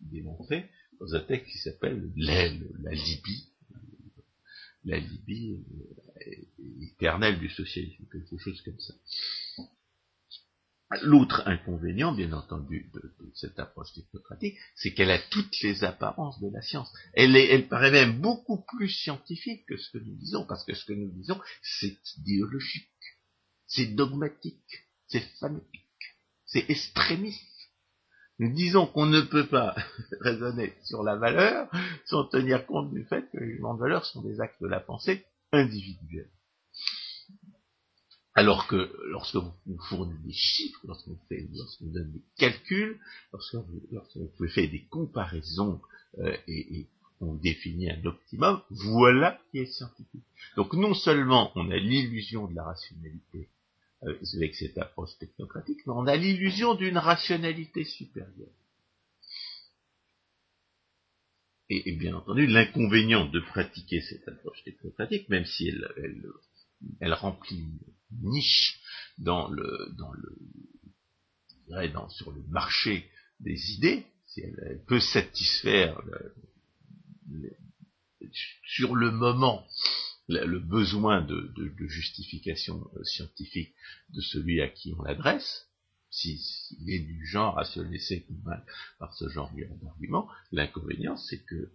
démontré 0.00 0.68
dans 1.00 1.14
un 1.14 1.20
texte 1.20 1.50
qui 1.50 1.58
s'appelle 1.58 2.10
la 2.16 2.92
Libye 2.92 3.51
la 4.84 4.98
Libye 4.98 5.64
éternelle 6.80 7.38
du 7.38 7.48
socialisme, 7.48 8.04
quelque 8.10 8.36
chose 8.38 8.60
comme 8.62 8.80
ça. 8.80 8.94
L'autre 11.02 11.42
inconvénient, 11.46 12.12
bien 12.12 12.32
entendu, 12.32 12.90
de, 12.92 13.14
cette 13.34 13.58
approche 13.58 13.94
technocratique, 13.94 14.58
c'est 14.74 14.92
qu'elle 14.92 15.10
a 15.10 15.18
toutes 15.18 15.58
les 15.62 15.84
apparences 15.84 16.38
de 16.40 16.50
la 16.52 16.60
science. 16.60 16.92
Elle, 17.14 17.34
est, 17.34 17.46
elle 17.46 17.68
paraît 17.68 17.90
même 17.90 18.20
beaucoup 18.20 18.62
plus 18.76 18.90
scientifique 18.90 19.64
que 19.66 19.78
ce 19.78 19.90
que 19.90 19.98
nous 19.98 20.14
disons, 20.16 20.44
parce 20.44 20.64
que 20.64 20.74
ce 20.74 20.84
que 20.84 20.92
nous 20.92 21.10
disons, 21.12 21.40
c'est 21.62 21.96
idéologique, 22.18 22.90
c'est 23.66 23.86
dogmatique, 23.86 24.86
c'est 25.08 25.26
fanatique, 25.40 26.16
c'est 26.44 26.68
extrémiste. 26.68 27.48
Disons 28.38 28.86
qu'on 28.86 29.06
ne 29.06 29.20
peut 29.20 29.46
pas 29.46 29.74
raisonner 30.20 30.72
sur 30.84 31.02
la 31.02 31.16
valeur 31.16 31.70
sans 32.06 32.24
tenir 32.24 32.66
compte 32.66 32.92
du 32.92 33.04
fait 33.04 33.30
que 33.30 33.38
les 33.38 33.52
jugements 33.52 33.74
de 33.74 33.80
valeur 33.80 34.04
sont 34.04 34.22
des 34.22 34.40
actes 34.40 34.60
de 34.60 34.68
la 34.68 34.80
pensée 34.80 35.24
individuels. 35.52 36.30
Alors 38.34 38.66
que 38.66 38.90
lorsque 39.10 39.36
vous 39.36 39.78
fournissez 39.88 40.22
des 40.24 40.32
chiffres, 40.32 40.80
lorsqu'on 40.84 41.18
fait, 41.28 41.46
lorsqu'on 41.52 41.86
donne 41.86 42.12
des 42.12 42.24
calculs, 42.38 42.98
lorsque 43.32 43.56
vous, 43.56 44.48
fait 44.48 44.68
des 44.68 44.86
comparaisons 44.86 45.80
euh, 46.18 46.34
et, 46.48 46.78
et, 46.78 46.88
on 47.20 47.34
définit 47.34 47.88
un 47.88 48.04
optimum, 48.04 48.62
voilà 48.70 49.38
qui 49.50 49.58
est 49.58 49.66
scientifique. 49.66 50.24
Donc 50.56 50.72
non 50.74 50.92
seulement 50.92 51.52
on 51.54 51.70
a 51.70 51.76
l'illusion 51.76 52.48
de 52.48 52.54
la 52.56 52.64
rationalité 52.64 53.48
avec 54.02 54.54
cette 54.54 54.78
approche 54.78 55.16
technocratique, 55.18 55.80
mais 55.86 55.92
on 55.94 56.06
a 56.06 56.16
l'illusion 56.16 56.74
d'une 56.74 56.98
rationalité 56.98 57.84
supérieure. 57.84 58.48
Et, 61.68 61.92
bien 61.92 62.14
entendu, 62.16 62.46
l'inconvénient 62.46 63.26
de 63.26 63.40
pratiquer 63.40 64.02
cette 64.02 64.28
approche 64.28 64.62
technocratique, 64.64 65.28
même 65.30 65.46
si 65.46 65.72
elle, 67.00 67.14
remplit 67.14 67.60
une 67.60 67.78
niche 68.30 68.78
dans 69.16 69.48
le, 69.48 69.94
dans 69.96 70.12
le, 70.12 71.88
dans, 71.88 72.08
sur 72.10 72.30
le 72.32 72.42
marché 72.48 73.08
des 73.40 73.72
idées, 73.72 74.04
si 74.26 74.42
elle, 74.42 74.82
peut 74.86 75.00
satisfaire 75.00 75.98
sur 78.64 78.94
le 78.94 79.10
moment 79.10 79.66
le 80.28 80.58
besoin 80.58 81.20
de, 81.22 81.52
justification 81.88 82.88
euh, 82.96 83.04
scientifique 83.04 83.74
de 84.10 84.20
celui 84.20 84.60
à 84.60 84.68
qui 84.68 84.94
on 84.98 85.02
l'adresse, 85.02 85.68
s'il 86.10 86.38
est 86.88 87.00
du 87.00 87.26
genre 87.26 87.58
à 87.58 87.64
se 87.64 87.80
laisser 87.80 88.22
convaincre 88.22 88.66
par 88.98 89.14
ce 89.14 89.28
genre 89.28 89.50
d'argument, 89.82 90.28
l'inconvénient, 90.52 91.16
c'est 91.16 91.42
que 91.44 91.72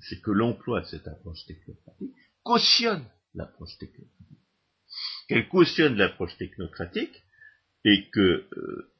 c'est 0.00 0.20
que 0.20 0.30
l'emploi 0.30 0.80
de 0.80 0.86
cette 0.86 1.06
approche 1.06 1.44
technocratique 1.46 2.14
cautionne 2.42 3.04
l'approche 3.34 3.76
technocratique. 3.78 4.38
Qu'elle 5.28 5.48
cautionne 5.48 5.94
l'approche 5.96 6.36
technocratique 6.36 7.22
et 7.84 8.08
que 8.10 8.48
euh, 8.56 8.92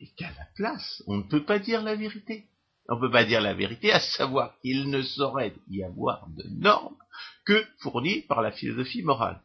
et 0.00 0.08
qu'à 0.16 0.30
la 0.32 0.44
place, 0.56 1.02
on 1.06 1.18
ne 1.18 1.22
peut 1.22 1.44
pas 1.44 1.58
dire 1.58 1.82
la 1.82 1.94
vérité. 1.94 2.48
On 2.88 2.96
ne 2.96 3.00
peut 3.00 3.10
pas 3.10 3.24
dire 3.24 3.40
la 3.40 3.54
vérité, 3.54 3.92
à 3.92 4.00
savoir 4.00 4.58
qu'il 4.60 4.90
ne 4.90 5.02
saurait 5.02 5.54
y 5.70 5.82
avoir 5.82 6.28
de 6.30 6.44
normes 6.48 6.96
que 7.44 7.64
fournies 7.78 8.22
par 8.22 8.42
la 8.42 8.52
philosophie 8.52 9.02
morale. 9.02 9.40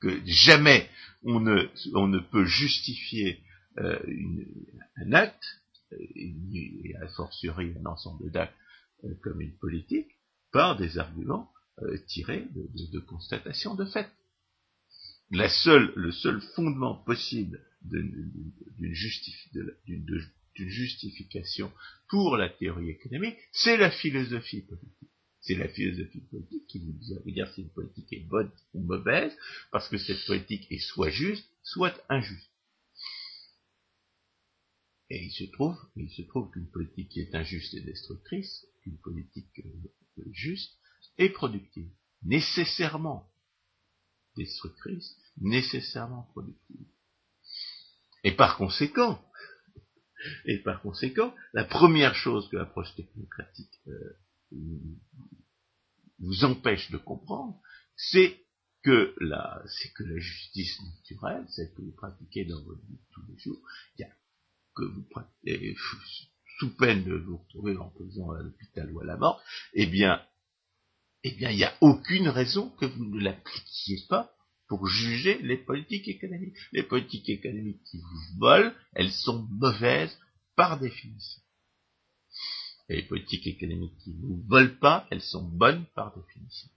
Que 0.00 0.20
jamais 0.24 0.88
on 1.24 1.40
ne, 1.40 2.18
peut 2.18 2.44
justifier 2.44 3.40
euh, 3.78 3.98
un 4.96 5.12
acte, 5.12 5.44
et 5.92 6.94
a 7.02 7.08
fortiori 7.08 7.74
un 7.78 7.86
ensemble 7.86 8.30
d'actes 8.30 8.56
euh, 9.04 9.14
comme 9.22 9.40
une 9.40 9.56
politique, 9.58 10.08
par 10.50 10.76
des 10.76 10.98
arguments 10.98 11.50
euh, 11.82 11.98
tirés 12.08 12.46
de, 12.54 12.62
de, 12.62 12.90
de 12.92 13.00
constatations 13.00 13.74
de 13.74 13.84
fait. 13.84 14.08
La 15.30 15.48
seule, 15.48 15.92
le 15.96 16.12
seul 16.12 16.40
fondement 16.54 16.94
possible 16.94 17.60
d'une 17.82 18.94
justification 20.56 21.72
pour 22.08 22.36
la 22.36 22.48
théorie 22.48 22.90
économique, 22.90 23.38
c'est 23.52 23.76
la 23.76 23.90
philosophie 23.90 24.62
politique. 24.62 25.10
C'est 25.40 25.56
la 25.56 25.68
philosophie 25.68 26.20
politique 26.30 26.66
qui 26.68 26.78
vous 26.78 27.30
dire 27.30 27.52
si 27.52 27.62
une 27.62 27.70
politique 27.70 28.12
est 28.12 28.28
bonne 28.28 28.50
ou 28.74 28.82
mauvaise, 28.82 29.36
parce 29.72 29.88
que 29.88 29.98
cette 29.98 30.24
politique 30.26 30.70
est 30.70 30.78
soit 30.78 31.10
juste, 31.10 31.48
soit 31.62 32.00
injuste. 32.08 32.50
Et 35.10 35.24
il 35.24 35.32
se 35.32 35.44
trouve, 35.44 35.76
il 35.96 36.10
se 36.10 36.22
trouve 36.22 36.50
qu'une 36.52 36.70
politique 36.70 37.08
qui 37.08 37.20
est 37.20 37.34
injuste 37.34 37.74
et 37.74 37.80
destructrice, 37.80 38.66
une 38.86 38.98
politique 38.98 39.60
euh, 39.64 40.22
juste 40.30 40.78
est 41.18 41.30
productive, 41.30 41.90
nécessairement 42.22 43.28
destructrice, 44.36 45.16
nécessairement 45.38 46.22
productive. 46.32 46.86
Et 48.24 48.32
par 48.32 48.56
conséquent, 48.56 49.22
et 50.44 50.58
par 50.58 50.82
conséquent, 50.82 51.34
la 51.52 51.64
première 51.64 52.14
chose 52.14 52.48
que 52.48 52.56
l'approche 52.56 52.94
technocratique 52.94 53.80
euh, 53.88 54.18
vous 56.18 56.44
empêche 56.44 56.90
de 56.90 56.98
comprendre, 56.98 57.60
c'est 57.96 58.38
que 58.82 59.14
la, 59.20 59.62
justice 60.16 60.80
naturelle, 60.82 61.46
celle 61.48 61.72
que 61.74 61.82
vous 61.82 61.92
pratiquez 61.92 62.44
dans 62.44 62.62
votre 62.62 62.82
vie 62.86 63.00
tous 63.12 63.22
les 63.28 63.38
jours, 63.38 63.60
que 64.74 64.84
vous 64.84 65.02
pratiquez, 65.10 65.76
sous 66.58 66.76
peine 66.76 67.04
de 67.04 67.14
vous 67.14 67.38
retrouver 67.38 67.76
en 67.76 67.90
prison 67.90 68.30
à 68.32 68.42
l'hôpital 68.42 68.90
ou 68.92 69.00
à 69.00 69.04
la 69.04 69.16
mort, 69.16 69.42
eh 69.74 69.86
bien, 69.86 70.22
eh 71.24 71.32
bien, 71.32 71.50
il 71.50 71.56
n'y 71.56 71.64
a 71.64 71.76
aucune 71.80 72.28
raison 72.28 72.70
que 72.70 72.86
vous 72.86 73.04
ne 73.04 73.20
l'appliquiez 73.20 73.98
pas 74.08 74.34
pour 74.72 74.86
juger 74.86 75.36
les 75.42 75.58
politiques 75.58 76.08
économiques. 76.08 76.56
Les 76.72 76.82
politiques 76.82 77.28
économiques 77.28 77.82
qui 77.90 77.98
vous 77.98 78.38
volent, 78.38 78.72
elles 78.94 79.12
sont 79.12 79.46
mauvaises 79.50 80.18
par 80.56 80.80
définition. 80.80 81.42
Et 82.88 82.96
les 82.96 83.02
politiques 83.02 83.46
économiques 83.46 83.98
qui 83.98 84.14
ne 84.14 84.22
vous 84.22 84.42
volent 84.48 84.78
pas, 84.80 85.06
elles 85.10 85.20
sont 85.20 85.46
bonnes 85.46 85.84
par 85.94 86.16
définition. 86.16 86.70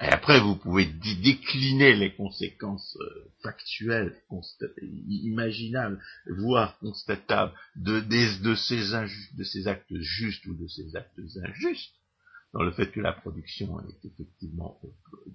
Et 0.00 0.04
après, 0.04 0.38
vous 0.38 0.54
pouvez 0.54 0.86
décliner 0.86 1.96
les 1.96 2.14
conséquences 2.14 2.96
euh, 3.00 3.32
factuelles, 3.42 4.14
imaginables, 5.08 6.00
voire 6.28 6.78
constatables 6.78 7.54
de, 7.74 8.54
ces 8.54 8.84
ces 9.42 9.66
actes 9.66 9.98
justes 9.98 10.46
ou 10.46 10.54
de 10.54 10.68
ces 10.68 10.94
actes 10.94 11.18
injustes, 11.18 11.96
dans 12.52 12.62
le 12.62 12.70
fait 12.70 12.92
que 12.92 13.00
la 13.00 13.14
production 13.14 13.80
est 13.80 14.04
effectivement 14.04 14.78
euh, 14.84 14.88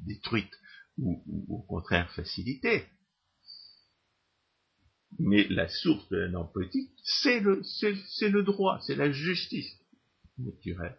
détruite 0.05 0.53
ou, 0.97 1.23
au 1.49 1.61
contraire 1.63 2.11
facilité. 2.13 2.85
Mais 5.19 5.47
la 5.49 5.67
source 5.67 6.07
de 6.09 6.17
la 6.17 6.29
norme 6.29 6.51
politique, 6.51 6.91
c'est 7.03 7.39
le, 7.41 7.61
c'est, 7.63 8.29
le 8.29 8.43
droit, 8.43 8.79
c'est 8.87 8.95
la 8.95 9.11
justice 9.11 9.77
naturelle, 10.37 10.97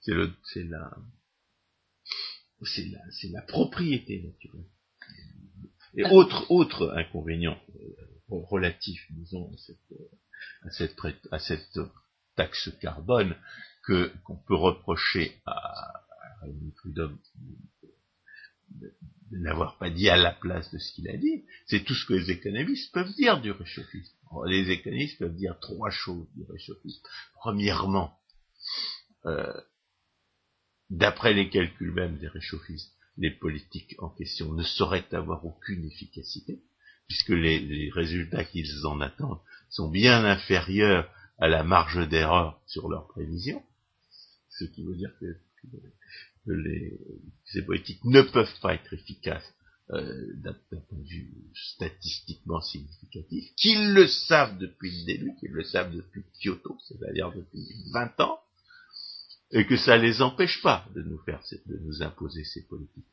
c'est 0.00 0.12
le, 0.12 0.30
c'est 0.52 0.64
la, 0.64 0.96
c'est 2.62 2.84
la, 2.86 3.00
c'est 3.10 3.28
la 3.28 3.42
propriété 3.42 4.22
naturelle. 4.22 4.68
Et 5.96 6.04
autre, 6.04 6.50
autre 6.50 6.92
inconvénient 6.96 7.58
euh, 7.76 7.96
relatif, 8.28 9.00
disons, 9.10 9.50
à 9.52 9.56
cette, 9.56 9.98
à 10.62 10.70
cette, 10.70 11.28
à 11.30 11.38
cette 11.38 11.78
taxe 12.36 12.70
carbone 12.80 13.36
que 13.84 14.12
qu'on 14.24 14.36
peut 14.36 14.56
reprocher 14.56 15.40
à, 15.46 15.52
à 15.52 16.40
Rémi 16.42 16.72
Prudhomme 16.72 17.18
n'avoir 19.38 19.78
pas 19.78 19.90
dit 19.90 20.08
à 20.08 20.16
la 20.16 20.32
place 20.32 20.70
de 20.72 20.78
ce 20.78 20.92
qu'il 20.92 21.08
a 21.08 21.16
dit, 21.16 21.44
c'est 21.66 21.84
tout 21.84 21.94
ce 21.94 22.06
que 22.06 22.14
les 22.14 22.30
économistes 22.30 22.92
peuvent 22.92 23.14
dire 23.14 23.40
du 23.40 23.50
réchauffisme. 23.50 24.14
Les 24.46 24.70
économistes 24.70 25.18
peuvent 25.18 25.36
dire 25.36 25.58
trois 25.60 25.90
choses 25.90 26.26
du 26.34 26.44
réchauffisme. 26.44 27.02
Premièrement, 27.34 28.18
euh, 29.26 29.52
d'après 30.90 31.34
les 31.34 31.50
calculs 31.50 31.92
même 31.92 32.18
des 32.18 32.28
réchauffistes, 32.28 32.92
les 33.16 33.30
politiques 33.30 33.94
en 33.98 34.08
question 34.08 34.52
ne 34.52 34.64
sauraient 34.64 35.14
avoir 35.14 35.44
aucune 35.44 35.84
efficacité, 35.84 36.62
puisque 37.06 37.30
les, 37.30 37.60
les 37.60 37.90
résultats 37.90 38.44
qu'ils 38.44 38.86
en 38.86 39.00
attendent 39.00 39.40
sont 39.70 39.88
bien 39.88 40.24
inférieurs 40.24 41.08
à 41.38 41.48
la 41.48 41.62
marge 41.62 42.08
d'erreur 42.08 42.60
sur 42.66 42.88
leurs 42.88 43.06
prévisions, 43.08 43.62
ce 44.48 44.64
qui 44.64 44.84
veut 44.84 44.96
dire 44.96 45.12
que 45.20 45.38
les, 46.46 46.98
ces 47.44 47.62
politiques 47.62 48.04
ne 48.04 48.22
peuvent 48.22 48.60
pas 48.60 48.74
être 48.74 48.92
efficaces 48.92 49.52
euh, 49.90 50.32
d'un 50.36 50.54
point 50.70 50.98
de 50.98 51.08
vue 51.08 51.30
statistiquement 51.74 52.60
significatif, 52.62 53.54
qu'ils 53.56 53.92
le 53.92 54.06
savent 54.06 54.56
depuis 54.56 54.90
le 54.90 55.04
début, 55.04 55.34
qu'ils 55.38 55.52
le 55.52 55.64
savent 55.64 55.94
depuis 55.94 56.24
Kyoto, 56.40 56.78
c'est-à-dire 56.88 57.32
depuis 57.32 57.66
20 57.92 58.20
ans, 58.20 58.40
et 59.50 59.66
que 59.66 59.76
ça 59.76 59.98
les 59.98 60.22
empêche 60.22 60.62
pas 60.62 60.86
de 60.94 61.02
nous 61.02 61.18
faire, 61.18 61.42
de 61.66 61.78
nous 61.84 62.02
imposer 62.02 62.44
ces 62.44 62.66
politiques. 62.66 63.04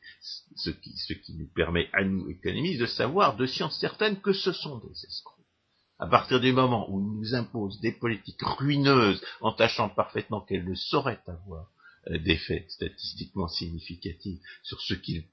Ce 0.56 0.70
qui, 0.70 0.96
ce 0.96 1.12
qui 1.12 1.34
nous 1.34 1.48
permet 1.54 1.88
à 1.92 2.04
nous, 2.04 2.28
économistes, 2.30 2.80
de 2.80 2.86
savoir 2.86 3.36
de 3.36 3.46
science 3.46 3.78
certaine 3.78 4.20
que 4.20 4.32
ce 4.32 4.52
sont 4.52 4.78
des 4.78 5.04
escrocs. 5.04 5.38
À 5.98 6.06
partir 6.06 6.40
du 6.40 6.52
moment 6.52 6.90
où 6.90 7.00
ils 7.00 7.18
nous 7.18 7.34
imposent 7.34 7.80
des 7.80 7.92
politiques 7.92 8.42
ruineuses, 8.42 9.22
en 9.40 9.52
tâchant 9.52 9.88
parfaitement 9.90 10.40
qu'elles 10.40 10.68
ne 10.68 10.74
sauraient 10.74 11.22
avoir 11.26 11.68
euh, 12.08 12.18
d'effets 12.18 12.66
statistiquement 12.68 13.48
significatifs 13.48 14.40
sur 14.62 14.80
ce 14.80 14.94
qu'ils 14.94 15.24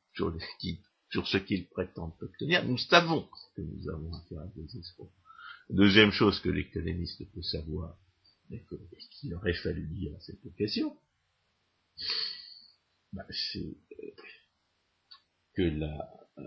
sur, 1.12 1.28
ce 1.28 1.38
qu'ils 1.38 1.68
prétendent 1.70 2.14
obtenir, 2.22 2.66
nous 2.66 2.78
savons 2.78 3.28
que 3.56 3.62
nous 3.62 3.90
avons 3.90 4.14
affaire 4.14 4.42
à 4.42 4.48
des 4.48 4.78
escrocs. 4.78 5.12
Deuxième 5.70 6.12
chose 6.12 6.40
que 6.40 6.50
l'économiste 6.50 7.24
peut 7.34 7.42
savoir, 7.42 7.98
et 8.52 8.64
qu'il 9.12 9.34
aurait 9.34 9.54
fallu 9.54 9.88
dire 9.88 10.14
à 10.16 10.20
cette 10.20 10.46
occasion, 10.46 10.96
bah, 13.14 13.26
c'est 13.30 13.78
euh, 14.04 14.12
que 15.56 15.62
la 15.64 16.10
euh, 16.38 16.44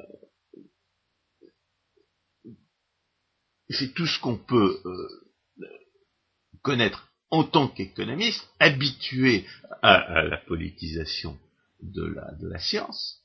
c'est 3.71 3.95
tout 3.95 4.07
ce 4.07 4.21
qu'on 4.21 4.39
peut 4.39 4.83
connaître 6.63 7.12
en 7.33 7.45
tant 7.45 7.67
qu'économiste, 7.67 8.47
habitué 8.61 9.47
à, 9.81 10.23
la 10.23 10.37
politisation 10.37 11.39
de 11.81 12.15
la, 12.43 12.59
science, 12.59 13.23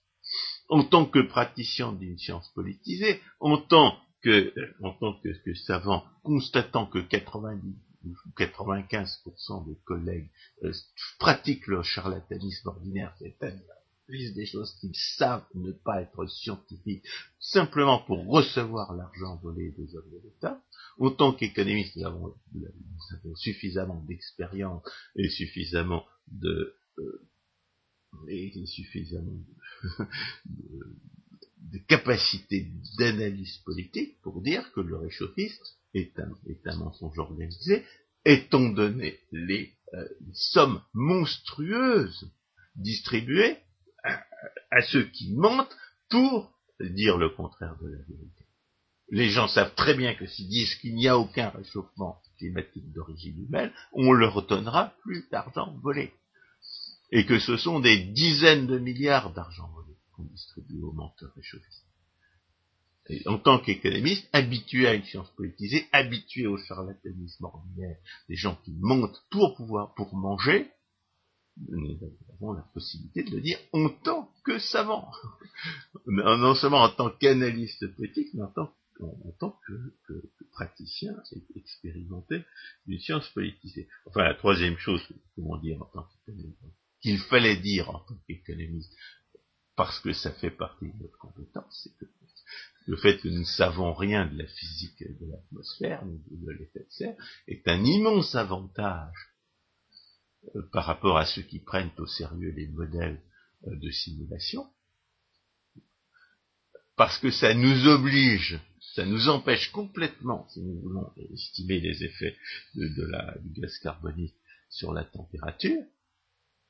en 0.70 0.84
tant 0.86 1.06
que 1.06 1.20
praticien 1.20 1.92
d'une 1.92 2.18
science 2.18 2.50
politisée, 2.56 3.22
en 3.42 3.58
tant 3.58 4.00
que, 4.24 4.54
en 4.82 4.94
tant 4.94 5.20
que, 5.22 5.54
savant, 5.66 6.06
constatant 6.24 6.88
que 6.88 7.00
90 7.00 7.76
ou 8.06 8.16
95% 8.38 9.68
des 9.68 9.78
collègues 9.84 10.30
euh, 10.64 10.72
pratiquent 11.20 11.68
le 11.68 11.84
charlatanisme 11.84 12.70
ordinaire, 12.70 13.14
c'est-à-dire 13.20 13.77
des 14.10 14.46
choses 14.46 14.74
qu'ils 14.80 14.96
savent 14.96 15.46
ne 15.54 15.72
pas 15.72 16.02
être 16.02 16.26
scientifiques, 16.28 17.04
simplement 17.40 18.00
pour 18.00 18.26
recevoir 18.26 18.96
l'argent 18.96 19.38
volé 19.38 19.72
des 19.78 19.96
hommes 19.96 20.10
de 20.12 20.22
l'État, 20.24 20.62
en 21.00 21.12
tant 21.12 21.34
qu'économistes, 21.34 21.96
nous, 21.96 22.06
avons, 22.06 22.36
suffisamment 23.36 24.04
d'expérience 24.08 24.84
et 25.16 25.30
suffisamment 25.30 26.06
de 26.28 26.76
euh, 27.00 27.28
et 28.30 28.66
suffisamment 28.66 29.44
de, 30.46 30.80
de 31.72 31.78
capacité 31.88 32.72
d'analyse 32.98 33.58
politique 33.66 34.20
pour 34.22 34.42
dire 34.42 34.72
que 34.72 34.80
le 34.80 34.98
réchauffisme 34.98 35.64
est 35.94 36.18
un, 36.20 36.32
est 36.48 36.66
un 36.66 36.78
mensonge 36.78 37.20
organisé, 37.20 37.84
étant 38.26 38.70
donné 38.70 39.20
les, 39.32 39.74
euh, 39.94 40.08
sommes 40.34 40.82
monstrueuses 40.94 42.30
distribuées 42.76 43.58
à, 44.72 44.82
ceux 44.82 45.06
qui 45.06 45.34
mentent 45.34 45.76
pour 46.10 46.52
dire 46.80 47.18
le 47.18 47.30
contraire 47.30 47.76
de 47.82 47.88
la 47.88 47.98
vérité. 47.98 48.46
Les 49.10 49.30
gens 49.30 49.48
savent 49.48 49.74
très 49.76 49.96
bien 49.96 50.16
que 50.16 50.26
s'ils 50.26 50.50
disent 50.50 50.76
qu'il 50.76 50.96
n'y 50.96 51.08
a 51.08 51.18
aucun 51.18 51.50
réchauffement 51.50 52.22
climatique 52.38 52.92
d'origine 52.92 53.46
humaine, 53.46 53.72
on 53.94 54.12
leur 54.12 54.46
donnera 54.46 54.94
plus 55.02 55.28
d'argent 55.32 55.74
volé. 55.82 56.14
Et 57.12 57.26
que 57.26 57.40
ce 57.40 57.56
sont 57.56 57.80
des 57.80 57.98
dizaines 57.98 58.68
de 58.68 58.78
milliards 58.78 59.34
d'argent 59.34 59.70
volé 59.70 59.96
qu'on 60.12 60.26
distribue 60.26 60.82
aux 60.82 60.92
menteurs 60.92 61.34
réchauffistes. 61.36 61.86
En 63.26 63.38
tant 63.38 63.60
qu'économiste, 63.60 64.28
habitué 64.34 64.88
à 64.88 64.94
une 64.94 65.06
science 65.06 65.30
politisée, 65.32 65.88
habitué 65.94 66.46
au 66.46 66.58
charlatanisme 66.58 67.46
ordinaire, 67.46 67.98
des 68.28 68.36
gens 68.36 68.58
qui 68.66 68.74
montent 68.82 69.24
pour 69.30 69.56
pouvoir, 69.56 69.94
pour 69.94 70.14
manger, 70.14 70.70
nous 71.70 71.98
avons 72.34 72.54
la 72.54 72.62
possibilité 72.74 73.24
de 73.24 73.32
le 73.32 73.42
dire 73.42 73.60
en 73.74 73.90
tant 73.90 74.32
que 74.44 74.60
savant. 74.60 75.12
non 76.06 76.56
seulement 76.56 76.84
en 76.84 76.90
tant 76.90 77.10
qu'analyste 77.10 77.88
politique, 77.96 78.34
mais 78.34 78.44
en 78.44 78.52
tant, 79.40 79.60
que, 79.66 80.14
praticien 80.52 81.16
expérimenté 81.56 82.44
d'une 82.86 83.00
science 83.00 83.28
politisée. 83.30 83.88
Enfin, 84.06 84.24
la 84.24 84.36
troisième 84.36 84.78
chose, 84.78 85.02
comment 85.36 85.58
dire, 85.58 85.82
en 85.82 85.86
tant 85.86 86.08
qu'il 87.02 87.20
fallait 87.20 87.58
dire 87.58 87.90
en 87.90 88.00
tant 88.00 88.18
qu'économiste, 88.28 88.94
parce 89.76 90.00
que 90.00 90.14
ça 90.14 90.32
fait 90.32 90.52
partie 90.52 90.92
de 90.92 91.04
notre 91.04 91.18
compétence, 91.18 91.82
c'est 91.84 91.96
que 91.98 92.12
le 92.88 92.96
fait 92.96 93.18
que 93.20 93.28
nous 93.28 93.40
ne 93.40 93.44
savons 93.44 93.94
rien 93.94 94.26
de 94.26 94.38
la 94.38 94.48
physique 94.48 95.04
de 95.04 95.30
l'atmosphère, 95.30 96.04
de 96.06 96.52
l'effet 96.52 96.80
de 96.80 96.90
serre, 96.90 97.16
est 97.48 97.68
un 97.68 97.84
immense 97.84 98.34
avantage 98.34 99.14
euh, 99.14 99.37
par 100.72 100.86
rapport 100.86 101.18
à 101.18 101.26
ceux 101.26 101.42
qui 101.42 101.60
prennent 101.60 101.92
au 101.98 102.08
sérieux 102.08 102.52
les 102.56 102.68
modèles 102.68 103.22
euh, 103.68 103.76
de 103.76 103.90
simulation, 103.90 104.68
parce 106.96 107.20
que 107.20 107.32
ça 107.32 107.54
nous 107.54 107.88
oblige, 107.88 108.60
ça 108.96 109.06
nous 109.06 109.30
empêche 109.30 109.72
complètement, 109.72 110.48
si 110.50 110.62
nous 110.62 110.82
voulons 110.82 111.12
estimer 111.34 111.80
les 111.80 112.04
effets 112.04 112.36
de, 112.76 113.06
la, 113.06 113.36
du 113.40 113.62
gaz 113.62 113.78
carbonique 113.80 114.36
sur 114.70 114.94
la 114.94 115.04
température, 115.04 115.84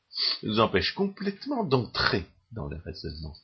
ça 0.09 0.47
nous 0.47 0.59
empêche 0.59 0.93
complètement 0.93 1.63
d'entrer 1.63 2.25
dans 2.51 2.67
les 2.67 2.77
raisonnements 2.77 3.35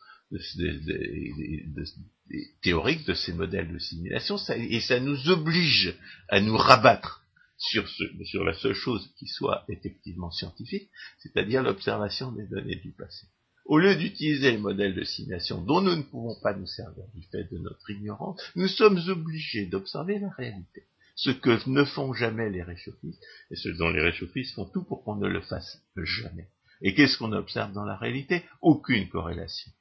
théoriques 2.61 3.05
de 3.05 3.13
ces 3.13 3.33
modèles 3.33 3.71
de 3.71 3.79
simulation, 3.79 4.37
et 4.49 4.81
ça 4.81 4.99
nous 4.99 5.29
oblige 5.29 5.95
à 6.29 6.41
nous 6.41 6.57
rabattre 6.57 7.22
sur, 7.63 7.87
sur 8.25 8.43
la 8.43 8.53
seule 8.53 8.73
chose 8.73 9.09
qui 9.17 9.27
soit 9.27 9.63
effectivement 9.69 10.31
scientifique, 10.31 10.89
c'est-à-dire 11.19 11.63
l'observation 11.63 12.31
des 12.31 12.45
données 12.45 12.75
du 12.75 12.91
passé. 12.91 13.27
Au 13.65 13.77
lieu 13.77 13.95
d'utiliser 13.95 14.51
le 14.51 14.59
modèle 14.59 14.93
de 14.93 15.03
simulation 15.05 15.61
dont 15.61 15.81
nous 15.81 15.95
ne 15.95 16.01
pouvons 16.01 16.35
pas 16.41 16.53
nous 16.53 16.67
servir 16.67 17.05
du 17.15 17.23
fait 17.31 17.45
de 17.45 17.57
notre 17.59 17.89
ignorance, 17.89 18.41
nous 18.55 18.67
sommes 18.67 18.99
obligés 19.07 19.65
d'observer 19.65 20.19
la 20.19 20.29
réalité. 20.29 20.83
Ce 21.15 21.29
que 21.29 21.69
ne 21.69 21.85
font 21.85 22.13
jamais 22.13 22.49
les 22.49 22.63
réchauffistes, 22.63 23.23
et 23.49 23.55
ce 23.55 23.69
dont 23.69 23.89
les 23.89 24.01
réchauffistes 24.01 24.55
font 24.55 24.65
tout 24.65 24.83
pour 24.83 25.03
qu'on 25.03 25.15
ne 25.15 25.27
le 25.27 25.41
fasse 25.41 25.81
jamais. 25.95 26.49
Et 26.81 26.93
qu'est-ce 26.95 27.17
qu'on 27.17 27.31
observe 27.31 27.71
dans 27.71 27.85
la 27.85 27.95
réalité? 27.95 28.43
Aucune 28.61 29.07
corrélation 29.07 29.71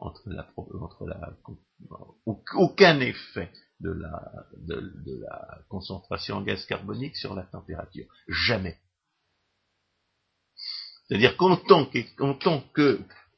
entre 0.00 0.30
la, 0.30 0.50
entre 0.56 1.06
la, 1.06 1.36
aucun 2.56 3.00
effet 3.00 3.50
de 3.80 3.90
la, 3.90 4.46
de, 4.56 5.20
la 5.20 5.60
concentration 5.68 6.36
en 6.36 6.42
gaz 6.42 6.64
carbonique 6.66 7.16
sur 7.16 7.34
la 7.34 7.44
température. 7.44 8.06
Jamais. 8.28 8.76
C'est-à-dire 11.06 11.36
qu'en 11.36 11.56
tant 11.56 11.86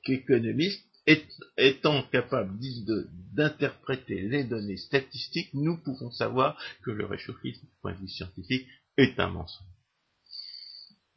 qu'économiste, 0.03 0.85
étant 1.57 2.03
capable 2.11 2.59
d'interpréter 3.33 4.23
les 4.23 4.45
données 4.45 4.77
statistiques, 4.77 5.53
nous 5.55 5.79
pouvons 5.79 6.11
savoir 6.11 6.59
que 6.83 6.91
le 6.91 7.07
réchauffisme, 7.07 7.67
du 7.67 7.73
point 7.81 7.93
de 7.93 7.99
vue 7.99 8.09
scientifique, 8.09 8.69
est 8.97 9.19
un 9.19 9.29
mensonge. 9.29 9.67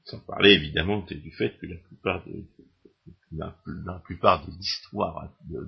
Sans 0.05 0.19
parler 0.19 0.51
évidemment 0.51 1.05
du 1.09 1.31
fait 1.31 1.57
que 1.59 1.65
la 1.65 1.77
plupart 1.77 2.23
des, 2.25 2.45
dans, 3.33 3.53
la 3.85 3.99
plupart 3.99 4.45
de 4.45 4.51
l'histoire 4.51 5.29
de, 5.49 5.67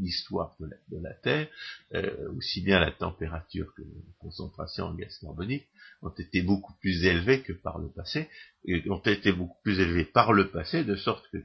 l'histoire 0.00 0.56
de, 0.60 0.98
la, 1.00 1.14
Terre, 1.14 1.48
euh, 1.94 2.32
aussi 2.36 2.60
bien 2.60 2.80
la 2.80 2.92
température 2.92 3.72
que 3.74 3.82
la 3.82 4.12
concentration 4.18 4.86
en 4.86 4.94
gaz 4.94 5.18
carbonique 5.18 5.68
ont 6.02 6.10
été 6.10 6.42
beaucoup 6.42 6.74
plus 6.80 7.04
élevées 7.04 7.42
que 7.42 7.52
par 7.52 7.78
le 7.78 7.88
passé, 7.88 8.28
et 8.64 8.88
ont 8.90 9.02
été 9.02 9.32
beaucoup 9.32 9.60
plus 9.62 9.78
élevées 9.80 10.04
par 10.04 10.32
le 10.32 10.50
passé, 10.50 10.84
de 10.84 10.96
sorte 10.96 11.24
que, 11.30 11.38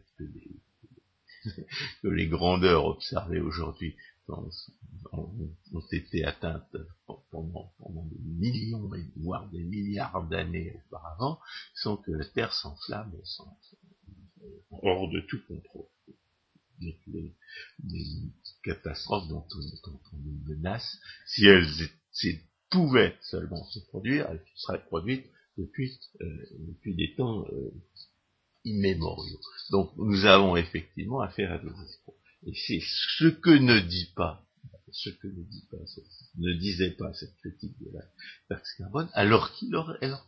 les, 2.03 2.27
grandeurs 2.27 2.85
observées 2.85 3.41
aujourd'hui 3.41 3.95
ont, 4.29 4.49
été 5.91 6.23
atteintes 6.23 6.77
pendant, 7.31 7.73
des 8.05 8.19
millions, 8.19 8.89
voire 9.17 9.49
des 9.49 9.63
milliards 9.63 10.23
d'années 10.29 10.81
auparavant, 10.85 11.39
sans 11.75 11.97
que 11.97 12.11
la 12.11 12.25
Terre 12.25 12.53
s'enflamme 12.53 13.11
sans, 13.23 13.57
hors 14.71 15.09
de 15.09 15.21
tout 15.21 15.39
contrôle. 15.47 15.87
Les, 16.79 17.33
catastrophes 18.63 19.27
dont 19.27 19.45
on, 19.55 20.17
nous 20.17 20.39
menace, 20.47 20.97
si 21.27 21.45
elles 21.45 21.65
pouvaient 22.69 23.15
seulement 23.21 23.63
se 23.65 23.79
produire, 23.79 24.27
elles 24.29 24.43
seraient 24.55 24.83
produites 24.85 25.25
depuis, 25.57 25.99
euh, 26.21 26.45
des 26.85 27.13
temps 27.15 27.45
euh, 27.51 27.71
immémoriaux. 28.65 29.39
Donc 29.69 29.91
nous 29.97 30.25
avons 30.25 30.55
effectivement 30.57 31.21
affaire 31.21 31.51
à 31.51 31.59
des 31.59 31.69
escrocs. 31.69 32.15
Et 32.45 32.53
c'est 32.55 32.81
ce 32.81 33.27
que 33.27 33.51
ne 33.51 33.79
dit 33.79 34.11
pas, 34.15 34.45
ce 34.91 35.09
que 35.09 35.27
ne 35.27 36.53
disait 36.53 36.91
pas 36.91 37.13
cette 37.13 37.35
critique 37.37 37.77
de 37.79 37.91
la 37.93 38.03
taxe 38.49 38.73
carbone, 38.77 39.09
alors 39.13 39.53
qu'il 39.53 39.75
aurait, 39.75 39.97
alors 40.01 40.27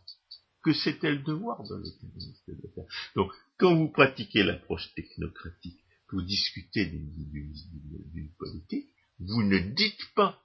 que 0.66 0.72
c'était 0.72 1.12
le 1.12 1.22
devoir 1.22 1.62
de 1.62 1.76
l'économiste 1.76 2.50
de 2.50 2.68
faire. 2.74 2.86
Donc 3.14 3.30
quand 3.56 3.76
vous 3.76 3.88
pratiquez 3.88 4.42
l'approche 4.42 4.92
technocratique, 4.96 5.78
vous 6.10 6.22
discutez 6.22 6.86
d'une 6.86 8.32
politique, 8.36 8.90
vous 9.20 9.44
ne 9.44 9.58
dites 9.60 10.12
pas 10.16 10.42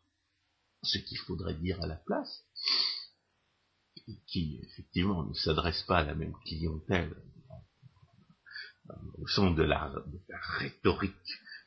ce 0.84 1.00
qu'il 1.00 1.18
faudrait 1.18 1.56
dire 1.56 1.82
à 1.82 1.88
la 1.88 1.96
place, 1.96 2.46
qui 4.28 4.60
effectivement 4.62 5.24
ne 5.24 5.34
s'adresse 5.34 5.82
pas 5.88 5.98
à 5.98 6.04
la 6.04 6.14
même 6.14 6.36
clientèle 6.46 7.16
au 9.18 9.28
son 9.28 9.50
de 9.56 9.64
la, 9.64 9.92
rhétorique 10.60 11.16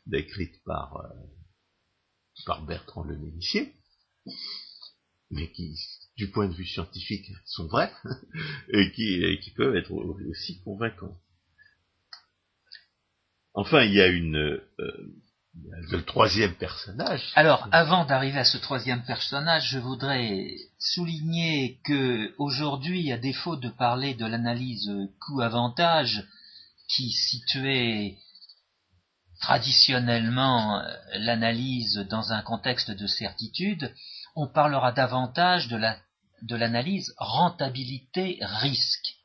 décrite 0.06 0.62
par, 0.62 0.96
euh, 0.98 1.08
par 2.46 2.64
Bertrand 2.64 3.02
Le 3.02 3.18
Mélissier, 3.18 3.74
mais 5.30 5.50
qui, 5.50 5.76
du 6.16 6.30
point 6.30 6.48
de 6.48 6.54
vue 6.54 6.66
scientifique, 6.66 7.30
sont 7.44 7.66
vraies, 7.66 7.92
et 8.72 8.92
qui, 8.92 9.50
peuvent 9.56 9.76
être 9.76 9.92
aussi 9.92 10.60
convaincants. 10.62 11.16
Enfin, 13.54 13.82
il 13.82 13.92
y 13.92 14.00
a 14.00 14.08
une 14.08 14.36
euh, 14.36 15.24
le 15.90 16.02
troisième 16.02 16.54
personnage. 16.54 17.22
Alors, 17.34 17.68
avant 17.70 18.04
d'arriver 18.04 18.38
à 18.38 18.44
ce 18.44 18.58
troisième 18.58 19.04
personnage, 19.04 19.70
je 19.70 19.78
voudrais 19.78 20.56
souligner 20.78 21.78
que 21.84 22.34
aujourd'hui, 22.38 23.12
à 23.12 23.18
défaut 23.18 23.56
de 23.56 23.68
parler 23.68 24.14
de 24.14 24.26
l'analyse 24.26 24.90
coût-avantage 25.20 26.24
qui 26.88 27.10
situait 27.10 28.18
traditionnellement 29.40 30.80
euh, 30.80 30.96
l'analyse 31.18 31.96
dans 32.10 32.32
un 32.32 32.42
contexte 32.42 32.90
de 32.90 33.06
certitude, 33.06 33.92
on 34.36 34.48
parlera 34.48 34.92
davantage 34.92 35.68
de 35.68 35.76
l'analyse 36.52 37.14
rentabilité-risque 37.18 39.16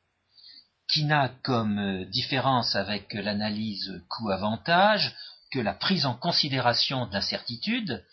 qui 0.89 1.03
n'a 1.05 1.29
comme 1.43 1.77
euh, 1.77 2.05
différence 2.05 2.75
avec 2.75 3.13
l'analyse 3.13 4.01
coût-avantage 4.09 5.15
que 5.51 5.59
la 5.59 5.73
prise 5.73 6.05
en 6.05 6.15
considération 6.15 7.05
de 7.05 7.13
l'incertitude 7.13 8.03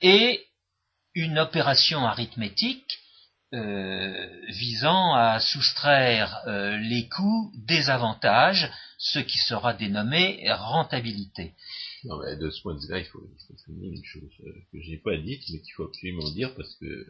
et 0.00 0.46
une 1.14 1.38
opération 1.38 2.06
arithmétique 2.06 2.98
euh, 3.52 4.28
visant 4.48 5.14
à 5.14 5.40
soustraire 5.40 6.40
euh, 6.46 6.76
les 6.76 7.08
coûts 7.08 7.52
des 7.66 7.90
avantages, 7.90 8.70
ce 8.96 9.18
qui 9.18 9.38
sera 9.38 9.74
dénommé 9.74 10.48
rentabilité. 10.52 11.54
de 12.04 12.50
ce 12.50 12.62
point 12.62 12.74
de 12.74 12.80
vue-là, 12.80 13.00
il 13.00 13.06
faut, 13.06 13.28
souligner 13.64 13.88
une 13.88 14.04
chose 14.04 14.30
que 14.72 14.80
je 14.80 14.90
n'ai 14.90 14.98
pas 14.98 15.16
dite, 15.16 15.42
mais 15.50 15.60
qu'il 15.60 15.72
faut 15.74 15.84
absolument 15.84 16.30
dire 16.30 16.54
parce 16.54 16.72
que 16.76 17.06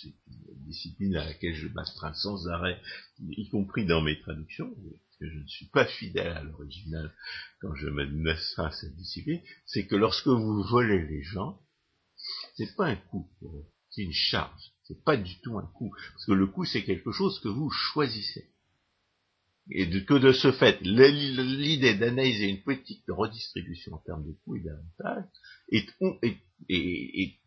c'est 0.00 0.14
une 0.26 0.64
discipline 0.64 1.16
à 1.16 1.24
laquelle 1.24 1.54
je 1.54 1.68
m'astreins 1.68 2.14
sans 2.14 2.48
arrêt, 2.48 2.80
y 3.20 3.48
compris 3.48 3.86
dans 3.86 4.02
mes 4.02 4.18
traductions, 4.20 4.68
parce 4.74 5.16
que 5.20 5.28
je 5.28 5.38
ne 5.38 5.46
suis 5.46 5.66
pas 5.66 5.86
fidèle 5.86 6.36
à 6.36 6.42
l'original 6.42 7.12
quand 7.60 7.74
je 7.74 7.88
m'astreins 7.88 8.66
à 8.66 8.72
cette 8.72 8.96
discipline, 8.96 9.40
c'est 9.64 9.86
que 9.86 9.96
lorsque 9.96 10.28
vous 10.28 10.62
volez 10.62 11.06
les 11.06 11.22
gens, 11.22 11.60
c'est 12.56 12.74
pas 12.76 12.86
un 12.86 12.96
coût 12.96 13.30
c'est 13.96 14.02
une 14.02 14.12
charge, 14.12 14.72
c'est 14.84 15.02
pas 15.04 15.16
du 15.16 15.40
tout 15.40 15.56
un 15.58 15.66
coût, 15.74 15.90
parce 16.12 16.26
que 16.26 16.32
le 16.32 16.46
coût 16.46 16.66
c'est 16.66 16.84
quelque 16.84 17.12
chose 17.12 17.40
que 17.40 17.48
vous 17.48 17.70
choisissez. 17.70 18.50
et 19.70 19.88
que 20.04 20.14
de 20.14 20.32
ce 20.32 20.52
fait, 20.52 20.78
l'idée 20.82 21.94
d'analyser 21.94 22.48
une 22.48 22.62
politique 22.62 23.04
de 23.06 23.12
redistribution 23.12 23.94
en 23.94 23.98
termes 23.98 24.26
de 24.26 24.32
coûts 24.32 24.56
et 24.56 24.60
d'avantages 24.60 25.24
est, 26.68 27.38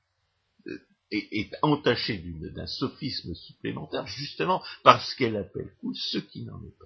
entachée 1.62 2.18
d'un 2.18 2.68
sophisme 2.68 3.34
supplémentaire, 3.34 4.06
justement 4.08 4.62
parce 4.84 5.14
qu'elle 5.16 5.38
appelle 5.38 5.74
coût 5.80 5.94
ce 5.94 6.18
qui 6.18 6.46
n'en 6.46 6.62
est 6.64 6.78
pas. 6.78 6.86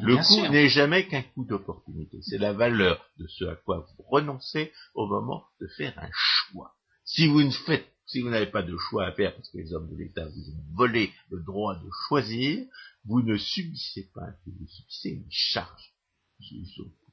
Le 0.00 0.16
coût 0.16 0.52
n'est 0.52 0.68
jamais 0.68 1.06
qu'un 1.06 1.22
coût 1.22 1.44
d'opportunité. 1.44 2.18
C'est 2.22 2.38
la 2.38 2.52
valeur 2.52 3.08
de 3.18 3.26
ce 3.26 3.44
à 3.44 3.56
quoi 3.56 3.86
vous 3.96 4.04
renoncez 4.04 4.72
au 4.94 5.06
moment 5.06 5.44
de 5.60 5.66
faire 5.68 5.98
un 5.98 6.10
choix. 6.12 6.74
Si 7.04 7.26
vous 7.28 7.42
ne 7.42 7.50
faites, 7.50 7.86
si 8.06 8.20
vous 8.20 8.28
n'avez 8.28 8.46
pas 8.50 8.62
de 8.62 8.76
choix 8.76 9.06
à 9.06 9.12
faire 9.12 9.34
parce 9.34 9.48
que 9.48 9.58
les 9.58 9.72
hommes 9.72 9.88
de 9.90 9.96
l'État 9.96 10.26
vous 10.26 10.50
ont 10.50 10.74
volé 10.74 11.12
le 11.30 11.40
droit 11.42 11.76
de 11.76 11.88
choisir, 12.08 12.66
vous 13.04 13.22
ne 13.22 13.36
subissez 13.36 14.10
pas 14.14 14.26
vous 14.46 14.66
subissez 14.66 15.10
une 15.10 15.30
charge. 15.30 15.94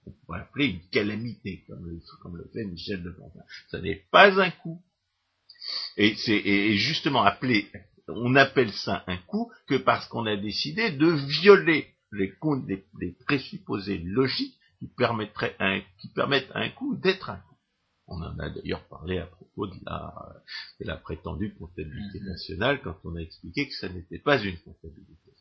On 0.05 0.11
pourrait 0.25 0.41
appeler 0.41 0.65
une 0.65 0.89
calamité, 0.89 1.63
comme 1.67 1.85
le, 1.85 2.01
comme 2.21 2.37
le 2.37 2.49
fait 2.53 2.65
Michel 2.65 3.03
de 3.03 3.11
Fontaine. 3.11 3.43
Ce 3.69 3.77
n'est 3.77 4.03
pas 4.11 4.41
un 4.41 4.51
coût. 4.51 4.83
Et 5.97 6.15
c'est 6.15 6.73
justement 6.73 7.23
appelé, 7.23 7.71
on 8.07 8.35
appelle 8.35 8.71
ça 8.71 9.03
un 9.07 9.17
coup 9.17 9.51
que 9.67 9.75
parce 9.75 10.07
qu'on 10.07 10.25
a 10.25 10.35
décidé 10.35 10.91
de 10.91 11.07
violer 11.41 11.87
les, 12.11 12.33
les, 12.99 13.11
présupposés 13.25 13.99
logiques 13.99 14.57
qui, 14.79 14.87
permettraient 14.87 15.55
un, 15.59 15.81
qui 15.99 16.09
permettent 16.09 16.51
à 16.53 16.59
un 16.59 16.69
coup 16.69 16.95
d'être 16.95 17.29
un 17.29 17.37
coup. 17.37 17.57
On 18.07 18.21
en 18.21 18.37
a 18.37 18.49
d'ailleurs 18.49 18.85
parlé 18.89 19.17
à 19.19 19.25
propos 19.25 19.67
de 19.67 19.75
la, 19.85 20.13
de 20.79 20.85
la 20.85 20.97
prétendue 20.97 21.55
comptabilité 21.55 22.19
mm-hmm. 22.19 22.25
nationale 22.25 22.81
quand 22.81 22.97
on 23.05 23.15
a 23.15 23.21
expliqué 23.21 23.67
que 23.67 23.73
ça 23.73 23.89
n'était 23.89 24.19
pas 24.19 24.41
une 24.43 24.57
comptabilité. 24.59 25.31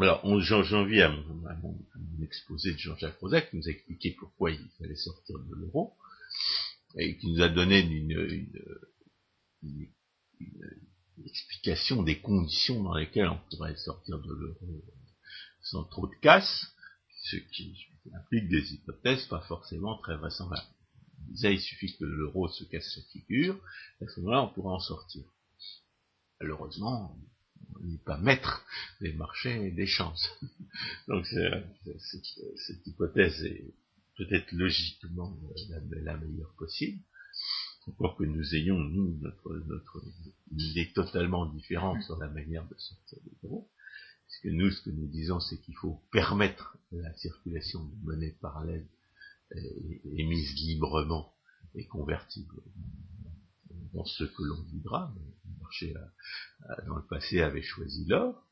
Alors, 0.00 0.22
j'en 0.40 0.84
viens 0.84 1.06
à 1.06 1.08
mon, 1.08 1.46
à, 1.46 1.54
mon, 1.54 1.78
exposé 2.22 2.72
de 2.72 2.78
Jean-Jacques 2.78 3.18
Rosac 3.18 3.50
qui 3.50 3.56
nous 3.56 3.68
a 3.68 3.70
expliqué 3.70 4.14
pourquoi 4.18 4.50
il 4.50 4.68
fallait 4.78 4.96
sortir 4.96 5.38
de 5.38 5.54
l'euro 5.54 5.94
et 6.94 7.16
qui 7.18 7.32
nous 7.32 7.42
a 7.42 7.48
donné 7.48 7.80
une, 7.80 8.50
une, 9.62 9.88
explication 11.24 12.02
des 12.02 12.20
conditions 12.20 12.82
dans 12.82 12.94
lesquelles 12.94 13.28
on 13.28 13.40
pourrait 13.50 13.76
sortir 13.76 14.18
de 14.18 14.32
l'euro 14.32 14.84
sans 15.62 15.84
trop 15.84 16.06
de 16.06 16.14
casse, 16.22 16.66
ce 17.24 17.36
qui 17.36 17.76
implique 18.14 18.48
des 18.48 18.74
hypothèses 18.74 19.26
pas 19.26 19.40
forcément 19.40 19.98
très 19.98 20.16
vraisemblables. 20.16 20.66
On 21.28 21.32
disait, 21.32 21.54
il 21.54 21.60
suffit 21.60 21.96
que 21.96 22.04
l'euro 22.04 22.48
se 22.48 22.64
casse 22.64 22.96
la 22.96 23.02
figure, 23.04 23.58
à 24.00 24.06
ce 24.06 24.20
moment-là, 24.20 24.42
on 24.42 24.54
pourra 24.54 24.74
en 24.74 24.80
sortir. 24.80 25.24
Malheureusement, 26.40 27.18
on 27.74 27.84
n'est 27.84 27.98
pas 27.98 28.18
maître 28.18 28.64
des 29.00 29.12
marchés 29.12 29.66
et 29.66 29.70
des 29.70 29.86
chances. 29.86 30.28
Donc 31.08 31.26
cette 31.26 32.86
hypothèse 32.86 33.42
est 33.44 33.74
peut-être 34.16 34.52
logiquement 34.52 35.36
la, 36.02 36.16
meilleure 36.16 36.52
possible, 36.56 37.02
pour 37.98 38.16
que 38.16 38.24
nous 38.24 38.54
ayons, 38.54 38.78
nous, 38.78 39.18
notre, 39.20 39.54
notre 39.66 40.02
idée 40.50 40.92
totalement 40.92 41.46
différente 41.46 42.02
sur 42.02 42.16
la 42.18 42.28
manière 42.28 42.66
de 42.66 42.74
sortir 42.76 43.18
de 43.24 43.30
l'euro. 43.42 43.70
Parce 44.26 44.38
que 44.40 44.48
nous, 44.48 44.70
ce 44.70 44.82
que 44.82 44.90
nous 44.90 45.06
disons, 45.06 45.38
c'est 45.38 45.60
qu'il 45.60 45.76
faut 45.76 46.02
permettre 46.10 46.76
la 46.90 47.14
circulation 47.14 47.84
de 47.84 47.94
monnaie 48.04 48.36
parallèle 48.40 48.86
émise 50.16 50.54
librement 50.56 51.32
et 51.74 51.86
convertible 51.86 52.62
dans 53.92 54.04
ce 54.04 54.24
que 54.24 54.42
l'on 54.42 54.62
voudra. 54.72 55.12
Le 55.44 55.62
marché, 55.62 55.94
dans 56.86 56.96
le 56.96 57.06
passé, 57.06 57.40
avait 57.40 57.62
choisi 57.62 58.04
l'or. 58.06 58.42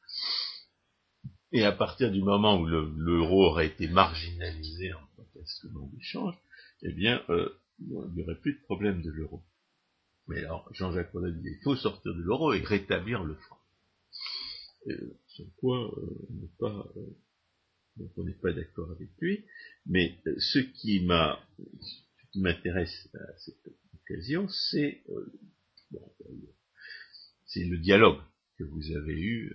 Et 1.52 1.64
à 1.64 1.72
partir 1.72 2.10
du 2.10 2.22
moment 2.22 2.60
où 2.60 2.66
l'euro 2.66 3.44
aurait 3.46 3.68
été 3.68 3.88
marginalisé 3.88 4.92
tant 5.44 5.50
qu'instrument 5.50 5.90
d'échange, 5.92 6.34
eh 6.82 6.92
bien, 6.92 7.22
euh, 7.28 7.48
il 7.80 7.88
n'y 8.14 8.22
aurait 8.22 8.40
plus 8.40 8.54
de 8.54 8.60
problème 8.62 9.02
de 9.02 9.10
l'euro. 9.10 9.42
Mais 10.28 10.38
alors, 10.38 10.68
Jean-Jacques 10.72 11.12
Rollin 11.12 11.30
dit, 11.32 11.48
il 11.48 11.62
faut 11.62 11.76
sortir 11.76 12.14
de 12.14 12.22
l'euro 12.22 12.52
et 12.52 12.60
rétablir 12.60 13.24
le 13.24 13.34
franc. 13.34 13.58
Euh, 14.88 15.18
sur 15.28 15.46
quoi 15.56 15.92
euh, 15.98 16.28
on 18.16 18.24
n'est 18.24 18.34
pas, 18.34 18.52
d'accord 18.52 18.90
avec 18.90 19.10
lui. 19.20 19.44
Mais 19.86 20.18
ce 20.38 20.58
qui 20.58 21.04
m'a, 21.04 21.38
m'intéresse 22.34 23.08
à 23.14 23.38
cette 23.38 23.68
occasion, 23.94 24.48
c'est 24.48 25.04
le 27.56 27.78
dialogue 27.78 28.20
que 28.58 28.64
vous 28.64 28.92
avez 28.96 29.20
eu, 29.20 29.54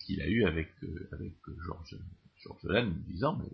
qu'il 0.00 0.20
a 0.20 0.28
eu 0.28 0.44
avec 0.44 0.68
avec 1.12 1.34
Georges 1.64 1.96
Georges 2.42 2.64
Lannes, 2.64 3.02
disant 3.06 3.36
mais 3.36 3.50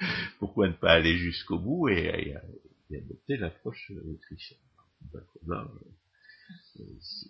pourquoi 0.38 0.68
ne 0.68 0.74
pas 0.74 0.92
aller 0.92 1.16
jusqu'au 1.16 1.58
bout 1.58 1.88
et, 1.88 2.34
adopter 2.90 3.36
l'approche 3.36 3.92
autrichienne? 4.06 4.58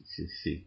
C'est 0.06 0.64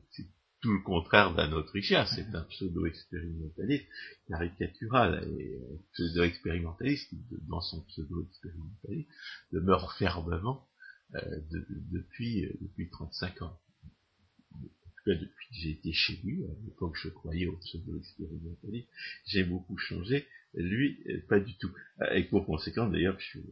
tout 0.61 0.73
le 0.73 0.81
contraire 0.81 1.33
d'un 1.33 1.51
Autrichien, 1.53 2.05
c'est 2.05 2.35
un 2.35 2.43
pseudo-expérimentaliste 2.43 3.87
caricatural, 4.27 5.27
et 5.39 5.57
un 5.57 5.77
pseudo-expérimentaliste 5.93 7.11
dans 7.47 7.61
son 7.61 7.81
pseudo-expérimentalisme, 7.81 9.09
demeure 9.51 9.93
fermement 9.93 10.67
euh, 11.15 11.19
depuis, 11.91 12.45
euh, 12.45 12.53
depuis 12.61 12.89
35 12.89 13.41
ans. 13.41 13.59
En 14.53 14.59
tout 14.59 15.03
cas, 15.05 15.15
depuis 15.15 15.47
que 15.49 15.55
j'ai 15.55 15.71
été 15.71 15.93
chez 15.93 16.19
lui, 16.23 16.45
à 16.45 16.53
l'époque 16.63 16.95
je 16.95 17.09
croyais 17.09 17.47
au 17.47 17.57
pseudo-expérimentalisme, 17.57 18.87
j'ai 19.25 19.43
beaucoup 19.43 19.77
changé, 19.77 20.27
lui, 20.53 21.01
euh, 21.09 21.21
pas 21.27 21.39
du 21.39 21.57
tout. 21.57 21.71
Et 22.13 22.23
pour 22.25 22.45
conséquent, 22.45 22.89
d'ailleurs, 22.89 23.19
je 23.19 23.25
suis, 23.25 23.43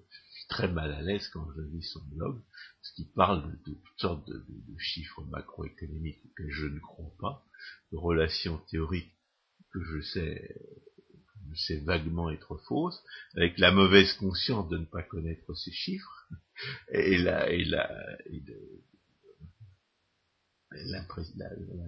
très 0.49 0.67
mal 0.67 0.91
à 0.91 1.01
l'aise 1.03 1.27
quand 1.29 1.47
je 1.55 1.61
lis 1.61 1.83
son 1.83 2.03
blog, 2.05 2.41
parce 2.81 2.91
qu'il 2.95 3.07
parle 3.11 3.51
de, 3.51 3.73
toutes 3.73 3.99
sortes 3.99 4.27
de, 4.27 4.43
chiffres 4.79 5.23
macroéconomiques 5.25 6.23
que 6.35 6.49
je 6.49 6.65
ne 6.65 6.79
crois 6.79 7.13
pas, 7.19 7.45
de 7.91 7.97
relations 7.97 8.57
théoriques 8.69 9.13
que 9.71 9.83
je 9.83 10.01
sais, 10.01 10.55
je 11.51 11.61
sais 11.61 11.79
vaguement 11.81 12.31
être 12.31 12.57
fausses, 12.67 12.99
avec 13.35 13.59
la 13.59 13.71
mauvaise 13.71 14.11
conscience 14.13 14.67
de 14.69 14.79
ne 14.79 14.85
pas 14.85 15.03
connaître 15.03 15.53
ces 15.53 15.71
chiffres, 15.71 16.27
et 16.91 17.19
la, 17.19 17.51
et 17.51 17.63
la, 17.65 18.17
et 18.31 18.43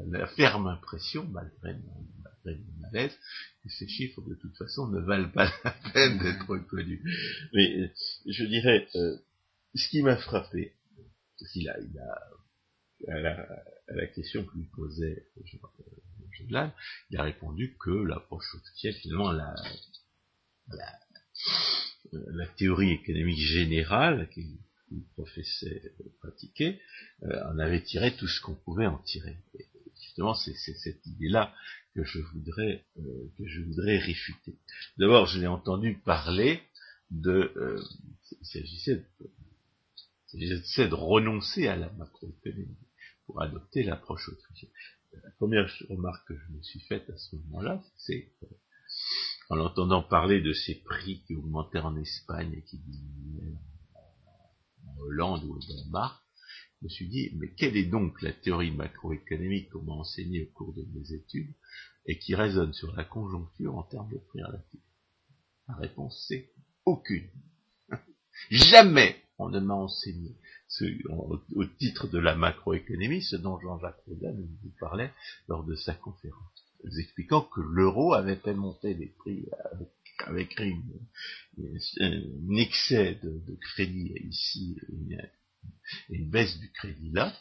la, 0.07 0.27
ferme 0.27 0.67
impression, 0.67 1.25
malgré 1.27 1.75
malaise, 2.79 3.17
que 3.63 3.69
ces 3.69 3.87
chiffres 3.87 4.21
de 4.21 4.35
toute 4.35 4.57
façon 4.57 4.87
ne 4.87 4.99
valent 4.99 5.31
pas 5.31 5.51
la 5.63 5.71
peine 5.93 6.17
d'être 6.19 6.57
connus. 6.67 7.03
Mais 7.53 7.91
je 8.27 8.45
dirais, 8.45 8.87
euh, 8.95 9.17
ce 9.75 9.89
qui 9.89 10.01
m'a 10.01 10.17
frappé, 10.17 10.73
qu'il 11.51 11.69
a, 11.69 11.79
il 11.79 11.97
a, 11.99 13.13
à 13.13 13.19
la, 13.19 13.41
à 13.87 13.93
la, 13.95 14.07
question 14.07 14.43
que 14.45 14.55
lui 14.55 14.65
posait 14.75 15.25
Jolan, 16.31 16.71
il 17.09 17.17
a 17.17 17.23
répondu 17.23 17.75
que 17.79 17.89
l'approche 17.89 18.55
officielle, 18.55 18.93
finalement, 18.93 19.31
la, 19.31 19.55
la, 20.67 20.99
la 22.11 22.47
théorie 22.47 22.91
économique 22.91 23.39
générale, 23.39 24.29
qui 24.29 24.59
qu'il 24.91 25.05
professait 25.13 25.93
pratiquer, 26.19 26.79
euh, 27.23 27.51
en 27.51 27.59
avait 27.59 27.81
tiré 27.81 28.15
tout 28.15 28.27
ce 28.27 28.41
qu'on 28.41 28.55
pouvait 28.55 28.87
en 28.87 28.97
tirer. 28.97 29.37
Et 29.53 29.65
c'est 30.35 30.53
cette 30.55 31.05
idée-là 31.05 31.53
que 31.95 32.03
je 32.03 32.19
voudrais 32.19 32.85
euh, 32.97 33.31
que 33.37 33.45
je 33.47 33.61
voudrais 33.61 33.97
réfuter. 33.97 34.57
D'abord, 34.97 35.25
je 35.25 35.39
l'ai 35.39 35.47
entendu 35.47 35.99
parler 36.05 36.61
de 37.09 37.51
euh, 37.57 37.81
il 38.39 38.45
s'agissait 38.47 39.05
de, 40.33 40.87
de 40.87 40.95
renoncer 40.95 41.67
à 41.67 41.75
la 41.75 41.89
macroéconomie 41.93 42.77
pour 43.25 43.41
adopter 43.41 43.83
l'approche 43.83 44.29
autrichienne. 44.29 44.71
La 45.23 45.31
première 45.31 45.69
remarque 45.89 46.27
que 46.29 46.37
je 46.37 46.53
me 46.53 46.61
suis 46.61 46.79
faite 46.81 47.09
à 47.09 47.17
ce 47.17 47.35
moment-là, 47.35 47.83
c'est 47.97 48.31
en 49.49 49.59
entendant 49.59 50.01
parler 50.01 50.41
de 50.41 50.53
ces 50.53 50.75
prix 50.75 51.21
qui 51.27 51.35
augmentaient 51.35 51.79
en 51.79 51.97
Espagne 51.97 52.53
et 52.53 52.63
qui 52.63 52.77
diminuaient 52.77 53.57
Hollande 54.99 55.43
ou 55.43 55.55
au 55.55 55.59
Danemark, 55.59 56.23
je 56.81 56.85
me 56.85 56.89
suis 56.89 57.07
dit, 57.07 57.29
mais 57.35 57.53
quelle 57.53 57.77
est 57.77 57.85
donc 57.85 58.21
la 58.23 58.33
théorie 58.33 58.71
macroéconomique 58.71 59.69
qu'on 59.69 59.83
m'a 59.83 59.93
enseignée 59.93 60.43
au 60.43 60.51
cours 60.53 60.73
de 60.73 60.83
mes 60.93 61.13
études 61.13 61.53
et 62.07 62.17
qui 62.17 62.33
résonne 62.33 62.73
sur 62.73 62.95
la 62.95 63.03
conjoncture 63.03 63.75
en 63.75 63.83
termes 63.83 64.11
de 64.11 64.17
prix 64.17 64.41
relatifs? 64.41 64.81
La 65.67 65.75
réponse 65.75 66.25
c'est 66.27 66.49
aucune. 66.85 67.29
Jamais 68.49 69.15
on 69.37 69.49
ne 69.49 69.59
m'a 69.59 69.75
enseigné 69.75 70.35
au, 71.09 71.65
titre 71.77 72.07
de 72.07 72.17
la 72.17 72.35
macroéconomie 72.35 73.21
ce 73.21 73.35
dont 73.35 73.59
Jean-Jacques 73.59 74.01
Rodin 74.07 74.33
nous 74.33 74.71
parlait 74.79 75.11
lors 75.47 75.63
de 75.63 75.75
sa 75.75 75.93
conférence, 75.93 76.65
expliquant 76.97 77.41
que 77.41 77.61
l'euro 77.61 78.13
avait 78.13 78.37
fait 78.37 78.53
monter 78.53 78.93
les 78.93 79.07
prix 79.07 79.45
avec 80.25 80.59
un 80.59 82.55
excès 82.55 83.19
de, 83.21 83.55
crédit 83.73 84.13
ici, 84.29 84.77
une 86.09 86.29
baisse 86.29 86.57
du 86.59 86.71
crédit 86.71 87.11
là, 87.11 87.35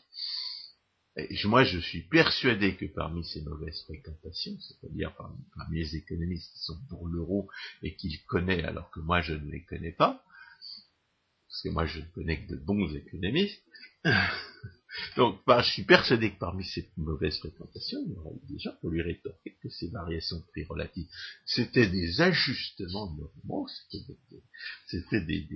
moi, 1.45 1.65
je 1.65 1.79
suis 1.79 2.03
persuadé 2.03 2.77
que 2.77 2.87
parmi 2.87 3.25
ces 3.25 3.43
mauvaises 3.43 3.83
fréquentations, 3.85 4.57
c'est-à-dire 4.61 5.15
parmi, 5.17 5.79
les 5.79 5.97
économistes 5.97 6.53
qui 6.53 6.61
sont 6.61 6.79
pour 6.89 7.09
l'euro 7.09 7.49
et 7.83 7.97
qui 7.97 8.09
le 8.11 8.19
connaissent 8.27 8.65
alors 8.65 8.91
que 8.91 9.01
moi 9.01 9.21
je 9.21 9.35
ne 9.35 9.51
les 9.51 9.65
connais 9.65 9.93
pas, 9.93 10.23
parce 11.49 11.63
que 11.63 11.69
moi 11.71 11.87
je 11.87 12.01
ne 12.01 12.07
connais 12.07 12.45
que 12.45 12.53
de 12.53 12.57
bons 12.57 12.95
économistes, 12.95 13.63
donc 15.17 15.41
bah, 15.47 15.63
je 15.63 15.73
suis 15.73 15.85
persuadé 15.85 16.33
que 16.33 16.39
parmi 16.39 16.65
ces 16.65 16.89
mauvaises 16.97 17.39
fréquentations, 17.39 17.99
il 18.07 18.13
y 18.13 18.17
aurait 18.17 18.37
des 18.49 18.59
gens 18.59 18.75
pour 18.81 18.91
lui 18.91 19.03
rétorquer 19.03 19.57
que 19.61 19.69
ces 19.69 19.89
variations 19.91 20.39
de 20.39 20.45
prix 20.45 20.65
relatives, 20.65 21.09
c'était 21.45 21.89
des 21.89 22.21
ajustements 22.21 23.13
normaux, 23.15 23.67
c'était 23.69 24.05
des 24.07 25.51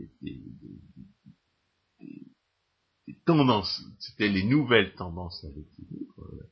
c'était 4.01 4.29
les 4.29 4.45
nouvelles 4.45 4.95
tendances 4.95 5.45
à 5.45 5.49
l'équilibre 5.49 6.15
euh, 6.21 6.51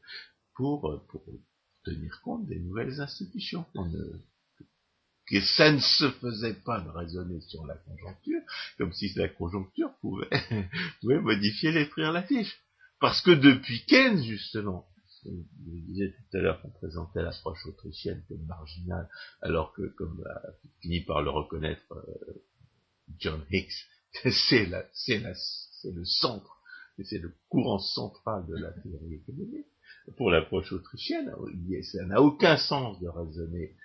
pour, 0.54 0.88
euh, 0.88 0.98
pour 1.08 1.24
tenir 1.84 2.20
compte 2.22 2.46
des 2.46 2.58
nouvelles 2.58 3.00
institutions. 3.00 3.64
que 5.26 5.40
ça 5.40 5.72
ne 5.72 5.78
se 5.78 6.10
faisait 6.10 6.54
pas 6.54 6.80
de 6.80 6.88
raisonner 6.90 7.40
sur 7.40 7.64
la 7.66 7.76
conjoncture, 7.76 8.40
comme 8.76 8.92
si 8.92 9.12
la 9.14 9.28
conjoncture 9.28 9.92
pouvait, 10.00 10.28
pouvait 11.00 11.20
modifier 11.20 11.72
les 11.72 11.86
prix 11.86 12.04
relatifs. 12.04 12.60
Parce 13.00 13.20
que 13.22 13.30
depuis 13.30 13.84
Keynes, 13.86 14.22
justement, 14.22 14.86
je 15.24 15.30
disais 15.64 16.12
tout 16.12 16.36
à 16.36 16.40
l'heure 16.40 16.60
qu'on 16.60 16.70
présentait 16.70 17.22
l'approche 17.22 17.64
autrichienne 17.66 18.22
comme 18.28 18.44
marginale, 18.46 19.08
alors 19.40 19.72
que, 19.72 19.86
comme 19.96 20.22
a 20.26 20.40
fini 20.80 21.00
par 21.00 21.22
le 21.22 21.30
reconnaître 21.30 21.92
euh, 21.92 22.44
John 23.18 23.44
Hicks, 23.50 23.86
c'est 24.30 24.66
la, 24.66 24.84
c'est 24.92 25.18
la, 25.18 25.34
c'est 25.82 25.92
le 25.92 26.04
centre, 26.04 26.60
c'est 27.04 27.18
le 27.18 27.34
courant 27.48 27.78
central 27.78 28.46
de 28.46 28.54
la 28.56 28.72
théorie 28.72 29.14
économique. 29.14 29.66
Pour 30.16 30.30
l'approche 30.30 30.72
autrichienne, 30.72 31.32
ça 31.82 32.04
n'a 32.06 32.20
aucun 32.20 32.56
sens 32.56 33.00
de 33.00 33.09
raisonner 33.09 33.76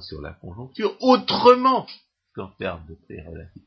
sur 0.00 0.20
la 0.20 0.32
conjoncture 0.32 0.96
autrement 1.00 1.86
qu'en 2.34 2.48
termes 2.58 2.86
de 2.88 2.94
prix 2.94 3.20
relatifs. 3.20 3.62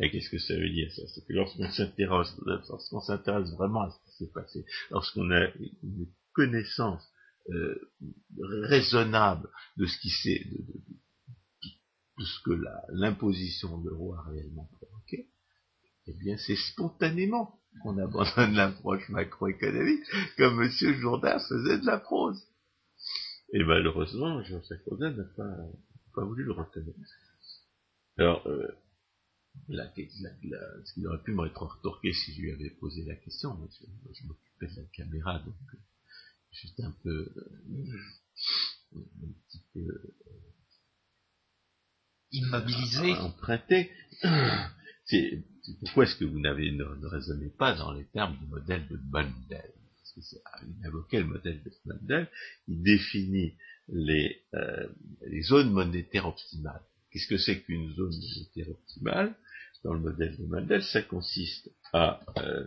Et 0.00 0.10
qu'est-ce 0.10 0.30
que 0.30 0.38
ça 0.38 0.54
veut 0.54 0.70
dire 0.70 0.90
ça? 0.92 1.02
C'est 1.14 1.24
que 1.24 1.32
lorsqu'on 1.32 1.70
s'intéresse, 1.70 2.34
lorsqu'on 2.46 3.00
s'intéresse 3.00 3.50
vraiment 3.52 3.82
à 3.82 3.90
ce 3.90 3.98
qui 4.04 4.16
s'est 4.16 4.32
passé, 4.32 4.64
lorsqu'on 4.90 5.30
a 5.30 5.46
une 5.82 6.08
connaissance 6.32 7.08
euh, 7.50 7.92
raisonnable 8.40 9.48
de 9.76 9.86
ce 9.86 9.98
qui 9.98 10.10
s'est, 10.10 10.42
de, 10.50 10.56
de, 12.18 12.24
ce 12.24 12.42
que 12.44 12.60
l'imposition 12.88 13.78
de 13.78 13.90
l'euro 13.90 14.14
a 14.14 14.22
réellement 14.22 14.64
provoqué, 14.72 14.93
eh 16.06 16.12
bien 16.14 16.36
c'est 16.38 16.56
spontanément 16.56 17.60
qu'on 17.82 17.98
abandonne 17.98 18.54
l'approche 18.54 19.08
macroéconomique, 19.08 20.04
comme 20.36 20.62
M. 20.62 20.70
Jourdain 21.00 21.38
faisait 21.38 21.78
de 21.78 21.86
la 21.86 21.98
prose. 21.98 22.40
Et 23.52 23.62
malheureusement, 23.62 24.42
Jean-Jacques 24.42 24.84
Jourdain 24.88 25.10
n'a 25.10 25.24
pas, 25.36 25.56
pas, 26.14 26.24
voulu 26.24 26.44
le 26.44 26.52
retenir. 26.52 26.94
Alors, 28.16 28.46
euh, 28.46 28.68
la, 29.68 29.84
la, 29.84 30.84
ce 30.84 30.94
qu'il 30.94 31.06
aurait 31.06 31.22
pu 31.22 31.32
me 31.32 31.42
rétorquer 31.42 32.12
si 32.12 32.34
je 32.34 32.40
lui 32.40 32.52
avais 32.52 32.70
posé 32.70 33.04
la 33.04 33.16
question, 33.16 33.54
mais 33.56 33.68
je, 34.12 34.26
m'occupais 34.26 34.66
de 34.66 34.80
la 34.80 34.86
caméra, 34.88 35.38
donc 35.40 35.54
euh, 35.74 35.78
j'étais 36.50 36.82
un 36.82 36.94
peu, 37.02 37.32
euh, 37.36 37.92
un 38.96 39.32
petit 39.48 39.62
peu 39.72 39.80
euh, 39.80 40.16
immobilisé, 42.32 43.12
emprunté. 43.14 43.90
C'est 45.06 45.44
pourquoi 45.80 46.04
est-ce 46.04 46.16
que 46.16 46.24
vous 46.24 46.40
n'avez 46.40 46.70
ne, 46.72 46.84
raisonnez 47.06 47.48
pas 47.48 47.74
dans 47.74 47.92
les 47.92 48.04
termes 48.06 48.36
du 48.36 48.46
modèle 48.46 48.86
de 48.88 48.98
Mundell 49.10 49.72
Parce 49.96 50.12
que 50.14 50.20
c'est 50.20 50.42
il 50.62 50.86
invoquait 50.86 51.20
le 51.20 51.26
modèle 51.26 51.62
de 51.62 51.72
Mundell, 51.86 52.28
il 52.68 52.82
définit 52.82 53.54
les, 53.88 54.42
euh, 54.54 54.86
les 55.26 55.42
zones 55.42 55.70
monétaires 55.70 56.26
optimales. 56.26 56.82
Qu'est-ce 57.10 57.28
que 57.28 57.38
c'est 57.38 57.60
qu'une 57.60 57.94
zone 57.94 58.12
monétaire 58.12 58.70
optimale? 58.70 59.34
Dans 59.84 59.94
le 59.94 60.00
modèle 60.00 60.36
de 60.38 60.46
Mundell, 60.46 60.82
ça 60.82 61.02
consiste 61.02 61.70
à 61.92 62.20
euh, 62.38 62.66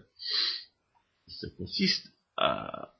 ça 1.27 1.47
consiste 1.57 2.11
à 2.37 2.96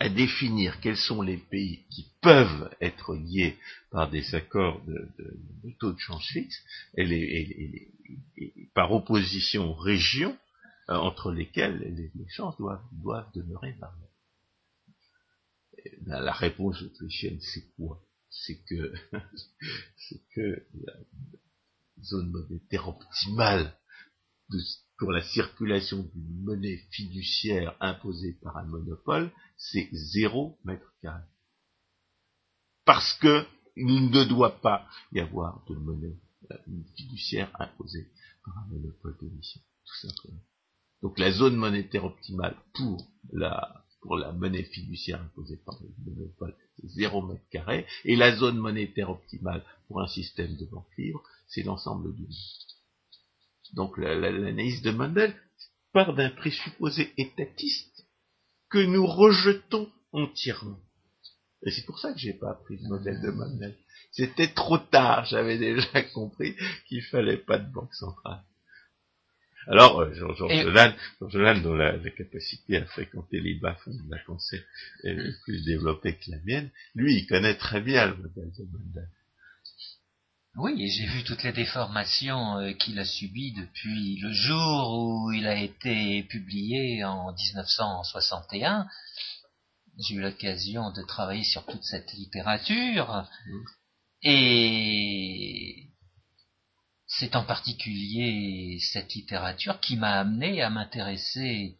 à 0.00 0.08
définir 0.08 0.80
quels 0.80 0.96
sont 0.96 1.22
les 1.22 1.38
pays 1.38 1.84
qui 1.90 2.06
peuvent 2.20 2.74
être 2.80 3.16
liés 3.16 3.58
par 3.90 4.08
des 4.10 4.34
accords 4.34 4.84
de, 4.84 5.08
taux 5.80 5.92
de 5.92 5.98
change 5.98 6.26
fixe, 6.28 6.56
et, 6.96 7.90
par 8.74 8.92
opposition 8.92 9.70
aux 9.70 9.74
régions 9.74 10.36
euh, 10.88 10.94
entre 10.94 11.32
lesquelles 11.32 11.78
les, 12.14 12.28
changes 12.28 12.56
doivent, 12.58 12.84
doivent 12.92 13.30
demeurer 13.34 13.72
variables. 13.72 14.08
Ben, 16.02 16.20
la 16.20 16.32
réponse 16.32 16.80
autrichienne, 16.82 17.40
c'est 17.40 17.72
quoi? 17.76 18.00
C'est 18.30 18.62
que, 18.64 18.94
c'est 19.96 20.22
que 20.34 20.66
la 20.74 20.92
zone 22.02 22.30
monétaire 22.30 22.88
optimale 22.88 23.76
pour 24.98 25.12
la 25.12 25.22
circulation 25.22 26.10
d'une 26.12 26.42
monnaie 26.42 26.78
fiduciaire 26.90 27.76
imposée 27.80 28.36
par 28.42 28.56
un 28.56 28.64
monopole, 28.64 29.30
c'est 29.56 29.88
zéro 29.92 30.58
mètre 30.64 30.92
carré. 31.00 31.22
Parce 32.84 33.14
que 33.14 33.46
il 33.76 34.10
ne 34.10 34.24
doit 34.24 34.60
pas 34.60 34.88
y 35.12 35.20
avoir 35.20 35.64
de 35.68 35.76
monnaie 35.76 36.18
euh, 36.50 36.56
fiduciaire 36.96 37.50
imposée 37.60 38.10
par 38.44 38.58
un 38.58 38.66
monopole 38.66 39.16
d'émission, 39.20 39.60
tout 39.84 40.08
simplement. 40.08 40.42
Donc 41.02 41.18
la 41.20 41.30
zone 41.30 41.54
monétaire 41.54 42.04
optimale 42.04 42.56
pour 44.00 44.16
la 44.16 44.32
monnaie 44.32 44.64
fiduciaire 44.64 45.22
imposée 45.22 45.58
par 45.58 45.78
le 45.80 46.12
monopole, 46.12 46.56
c'est 46.76 46.88
0 46.88 47.22
mètre 47.22 47.48
carré, 47.50 47.86
et 48.04 48.16
la 48.16 48.34
zone 48.36 48.58
monétaire 48.58 49.10
optimale 49.10 49.64
pour 49.86 50.00
un 50.00 50.08
système 50.08 50.56
de 50.56 50.64
banque 50.64 50.90
libre, 50.96 51.22
c'est 51.46 51.62
l'ensemble 51.62 52.12
du 52.16 52.22
monde. 52.22 52.32
Donc 53.74 53.98
l'analyse 53.98 54.82
de 54.82 54.90
Mendel 54.90 55.34
part 55.92 56.14
d'un 56.14 56.30
présupposé 56.30 57.12
étatiste 57.16 58.06
que 58.70 58.78
nous 58.78 59.06
rejetons 59.06 59.90
entièrement. 60.12 60.80
Et 61.64 61.70
c'est 61.70 61.84
pour 61.86 61.98
ça 61.98 62.12
que 62.12 62.18
j'ai 62.18 62.34
pas 62.34 62.50
appris 62.50 62.78
le 62.80 62.88
modèle 62.88 63.20
de 63.20 63.30
Mendel. 63.30 63.76
C'était 64.12 64.52
trop 64.52 64.78
tard, 64.78 65.24
j'avais 65.26 65.58
déjà 65.58 66.02
compris 66.14 66.56
qu'il 66.86 67.02
fallait 67.02 67.38
pas 67.38 67.58
de 67.58 67.70
banque 67.72 67.94
centrale. 67.94 68.42
Alors, 69.66 70.00
euh, 70.00 70.14
Jean, 70.14 70.34
Jean, 70.34 71.60
dont 71.60 71.74
la, 71.74 71.98
capacité 72.10 72.78
à 72.78 72.86
fréquenter 72.86 73.40
les 73.40 73.54
bas-fonds 73.54 73.92
de 73.92 74.10
la 74.10 74.18
pensée 74.24 74.62
est 75.04 75.14
plus 75.44 75.62
développée 75.64 76.14
que 76.14 76.30
la 76.30 76.38
mienne, 76.44 76.70
lui, 76.94 77.16
il 77.16 77.26
connaît 77.26 77.56
très 77.56 77.82
bien 77.82 78.06
le 78.06 78.16
modèle 78.16 78.50
de 78.58 78.64
Mendel. 78.64 79.08
Oui, 80.60 80.90
j'ai 80.90 81.06
vu 81.06 81.22
toutes 81.22 81.44
les 81.44 81.52
déformations 81.52 82.58
euh, 82.58 82.72
qu'il 82.72 82.98
a 82.98 83.04
subies 83.04 83.52
depuis 83.52 84.16
le 84.16 84.32
jour 84.32 84.92
où 84.92 85.30
il 85.30 85.46
a 85.46 85.54
été 85.54 86.24
publié 86.24 87.04
en 87.04 87.32
1961. 87.32 88.88
J'ai 89.98 90.16
eu 90.16 90.20
l'occasion 90.20 90.90
de 90.90 91.02
travailler 91.02 91.44
sur 91.44 91.64
toute 91.64 91.84
cette 91.84 92.12
littérature 92.12 93.24
et 94.22 95.86
c'est 97.06 97.36
en 97.36 97.44
particulier 97.44 98.80
cette 98.80 99.14
littérature 99.14 99.78
qui 99.78 99.96
m'a 99.96 100.18
amené 100.18 100.60
à 100.60 100.70
m'intéresser 100.70 101.76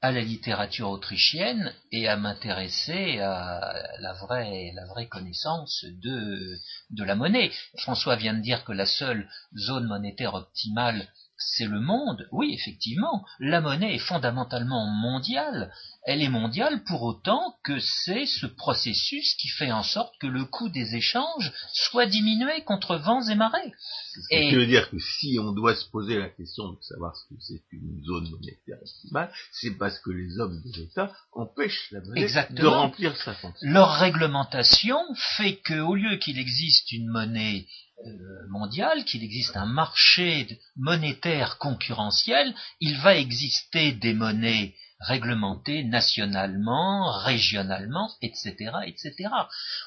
à 0.00 0.12
la 0.12 0.20
littérature 0.20 0.90
autrichienne 0.90 1.72
et 1.90 2.08
à 2.08 2.16
m'intéresser 2.16 3.18
à 3.20 3.72
la 3.98 4.12
vraie, 4.12 4.72
la 4.74 4.86
vraie 4.86 5.08
connaissance 5.08 5.84
de, 5.84 6.58
de 6.90 7.04
la 7.04 7.16
monnaie. 7.16 7.50
François 7.78 8.16
vient 8.16 8.34
de 8.34 8.40
dire 8.40 8.64
que 8.64 8.72
la 8.72 8.86
seule 8.86 9.28
zone 9.56 9.86
monétaire 9.86 10.34
optimale 10.34 11.08
c'est 11.38 11.66
le 11.66 11.80
monde. 11.80 12.28
Oui, 12.32 12.52
effectivement, 12.52 13.24
la 13.38 13.60
monnaie 13.60 13.94
est 13.94 13.98
fondamentalement 13.98 14.86
mondiale. 14.86 15.72
Elle 16.04 16.22
est 16.22 16.28
mondiale 16.28 16.82
pour 16.84 17.02
autant 17.02 17.56
que 17.64 17.78
c'est 17.80 18.26
ce 18.26 18.46
processus 18.46 19.34
qui 19.34 19.48
fait 19.48 19.70
en 19.70 19.82
sorte 19.82 20.14
que 20.20 20.26
le 20.26 20.44
coût 20.44 20.68
des 20.68 20.96
échanges 20.96 21.52
soit 21.72 22.06
diminué 22.06 22.62
contre 22.64 22.96
vents 22.96 23.22
et 23.28 23.34
marées. 23.34 23.72
Ce 24.14 24.28
qui 24.28 24.54
veut 24.54 24.66
dire 24.66 24.90
que 24.90 24.98
si 24.98 25.38
on 25.38 25.52
doit 25.52 25.74
se 25.74 25.88
poser 25.90 26.18
la 26.18 26.28
question 26.28 26.70
de 26.70 26.78
savoir 26.80 27.14
ce 27.16 27.34
que 27.34 27.40
c'est 27.40 27.62
une 27.72 28.02
zone 28.04 28.30
monétaire 28.30 28.78
optimale, 28.80 29.32
c'est 29.52 29.76
parce 29.78 29.98
que 30.00 30.10
les 30.10 30.38
hommes 30.40 30.60
de 30.64 30.76
l'État 30.76 31.12
empêchent 31.32 31.90
la 31.92 32.00
monnaie 32.00 32.26
de 32.50 32.66
remplir 32.66 33.16
sa 33.16 33.34
fonction. 33.34 33.70
Leur 33.70 33.92
réglementation 33.98 34.98
fait 35.36 35.60
qu'au 35.66 35.94
lieu 35.94 36.16
qu'il 36.16 36.38
existe 36.38 36.90
une 36.92 37.08
monnaie 37.08 37.66
euh, 38.06 38.46
mondial, 38.48 39.04
qu'il 39.04 39.24
existe 39.24 39.56
un 39.56 39.66
marché 39.66 40.60
monétaire 40.76 41.58
concurrentiel, 41.58 42.54
il 42.80 42.96
va 42.98 43.16
exister 43.16 43.92
des 43.92 44.14
monnaies 44.14 44.74
réglementées 45.00 45.84
nationalement, 45.84 47.10
régionalement, 47.18 48.10
etc., 48.22 48.54
etc. 48.86 49.30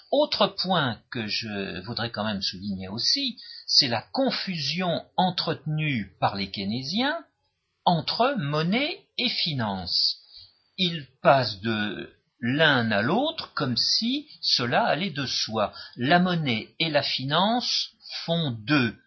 Autre 0.09 0.47
point 0.47 0.99
que 1.09 1.27
je 1.27 1.81
voudrais 1.85 2.11
quand 2.11 2.25
même 2.25 2.41
souligner 2.41 2.87
aussi, 2.87 3.37
c'est 3.65 3.87
la 3.87 4.01
confusion 4.01 5.05
entretenue 5.17 6.13
par 6.19 6.35
les 6.35 6.49
keynésiens 6.49 7.17
entre 7.85 8.35
monnaie 8.37 9.01
et 9.17 9.29
finance. 9.29 10.17
ils 10.77 11.05
passent 11.21 11.59
de 11.61 12.09
l'un 12.41 12.91
à 12.91 13.01
l'autre 13.01 13.53
comme 13.53 13.77
si 13.77 14.27
cela 14.41 14.83
allait 14.83 15.11
de 15.11 15.25
soi. 15.25 15.73
La 15.95 16.19
monnaie 16.19 16.69
et 16.79 16.89
la 16.89 17.03
finance 17.03 17.91
font 18.25 18.51
deux. 18.51 18.97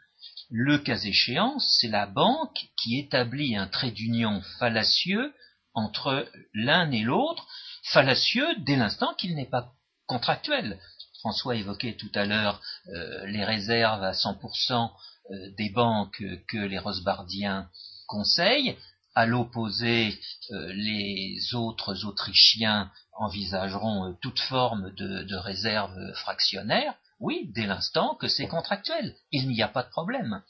Le 0.50 0.78
cas 0.78 0.98
échéant, 0.98 1.58
c'est 1.58 1.88
la 1.88 2.06
banque 2.06 2.68
qui 2.76 2.98
établit 2.98 3.56
un 3.56 3.66
trait 3.66 3.90
d'union 3.90 4.42
fallacieux 4.58 5.32
entre 5.74 6.28
l'un 6.52 6.90
et 6.90 7.02
l'autre, 7.02 7.46
fallacieux 7.84 8.46
dès 8.58 8.76
l'instant 8.76 9.14
qu'il 9.14 9.34
n'est 9.34 9.48
pas 9.48 9.72
contractuel. 10.06 10.78
François 11.20 11.56
évoquait 11.56 11.96
tout 11.96 12.12
à 12.14 12.26
l'heure 12.26 12.60
euh, 12.88 13.26
les 13.26 13.44
réserves 13.44 14.02
à 14.02 14.12
100% 14.12 14.90
euh, 15.30 15.50
des 15.56 15.70
banques 15.70 16.22
que 16.48 16.58
les 16.58 16.78
Rosbardiens 16.78 17.68
conseillent. 18.06 18.76
À 19.14 19.26
l'opposé, 19.26 20.20
euh, 20.50 20.72
les 20.74 21.54
autres 21.54 22.04
Autrichiens 22.04 22.90
envisageront 23.16 24.16
toute 24.20 24.40
forme 24.40 24.92
de, 24.96 25.22
de 25.22 25.36
réserve 25.36 25.96
fractionnaire. 26.14 26.94
Oui, 27.24 27.50
dès 27.54 27.64
l'instant 27.64 28.16
que 28.16 28.28
c'est 28.28 28.46
contractuel, 28.46 29.16
il 29.32 29.48
n'y 29.48 29.62
a 29.62 29.68
pas 29.68 29.82
de 29.82 29.88
problème. 29.88 30.42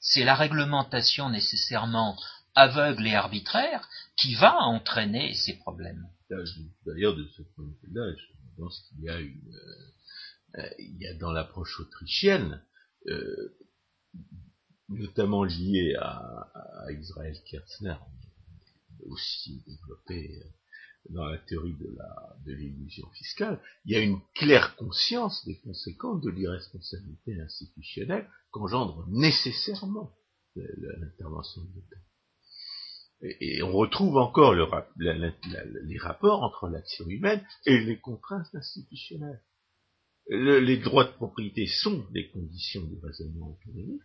C'est 0.00 0.24
la 0.24 0.34
réglementation 0.34 1.28
nécessairement 1.28 2.18
aveugle 2.54 3.06
et 3.06 3.14
arbitraire 3.14 3.86
qui 4.16 4.34
va 4.36 4.56
entraîner 4.60 5.34
ces 5.34 5.58
problèmes. 5.58 6.08
D'ailleurs, 6.86 7.14
de 7.14 7.28
ce 7.36 7.42
point 7.42 7.66
de 7.66 7.74
vue-là, 7.82 8.14
je 8.16 8.56
pense 8.56 8.80
qu'il 8.88 9.04
y 9.04 9.10
a 9.10 9.18
euh, 10.58 11.18
dans 11.18 11.32
l'approche 11.32 11.78
autrichienne, 11.80 12.64
euh, 13.08 13.54
notamment 14.88 15.44
liée 15.44 15.94
à, 16.00 16.50
Israël 16.98 17.36
Kerzner, 17.44 17.98
aussi 19.04 19.62
développé 19.66 20.40
euh, 20.42 20.48
dans 21.10 21.26
la 21.26 21.38
théorie 21.38 21.76
de 21.76 21.94
la 21.96 22.32
de 22.44 22.52
l'illusion 22.52 23.08
fiscale, 23.10 23.60
il 23.84 23.92
y 23.92 23.96
a 23.96 24.00
une 24.00 24.20
claire 24.34 24.76
conscience 24.76 25.44
des 25.46 25.58
conséquences 25.60 26.22
de 26.22 26.30
l'irresponsabilité 26.30 27.40
institutionnelle 27.40 28.28
qu'engendre 28.50 29.06
nécessairement 29.08 30.12
l'intervention 30.56 31.62
de 31.62 31.74
l'État. 31.74 32.02
Et, 33.40 33.62
on 33.62 33.72
retrouve 33.72 34.16
encore 34.16 34.54
le, 34.54 34.66
les 34.96 35.98
rapports 35.98 36.42
entre 36.42 36.68
l'action 36.68 37.06
humaine 37.08 37.44
et 37.66 37.78
les 37.78 37.98
contraintes 38.00 38.52
institutionnelles. 38.54 39.42
les 40.28 40.76
droits 40.78 41.04
de 41.04 41.12
propriété 41.12 41.66
sont 41.66 42.04
des 42.10 42.30
conditions 42.30 42.82
du 42.82 42.98
raisonnement 42.98 43.56
économique, 43.60 44.02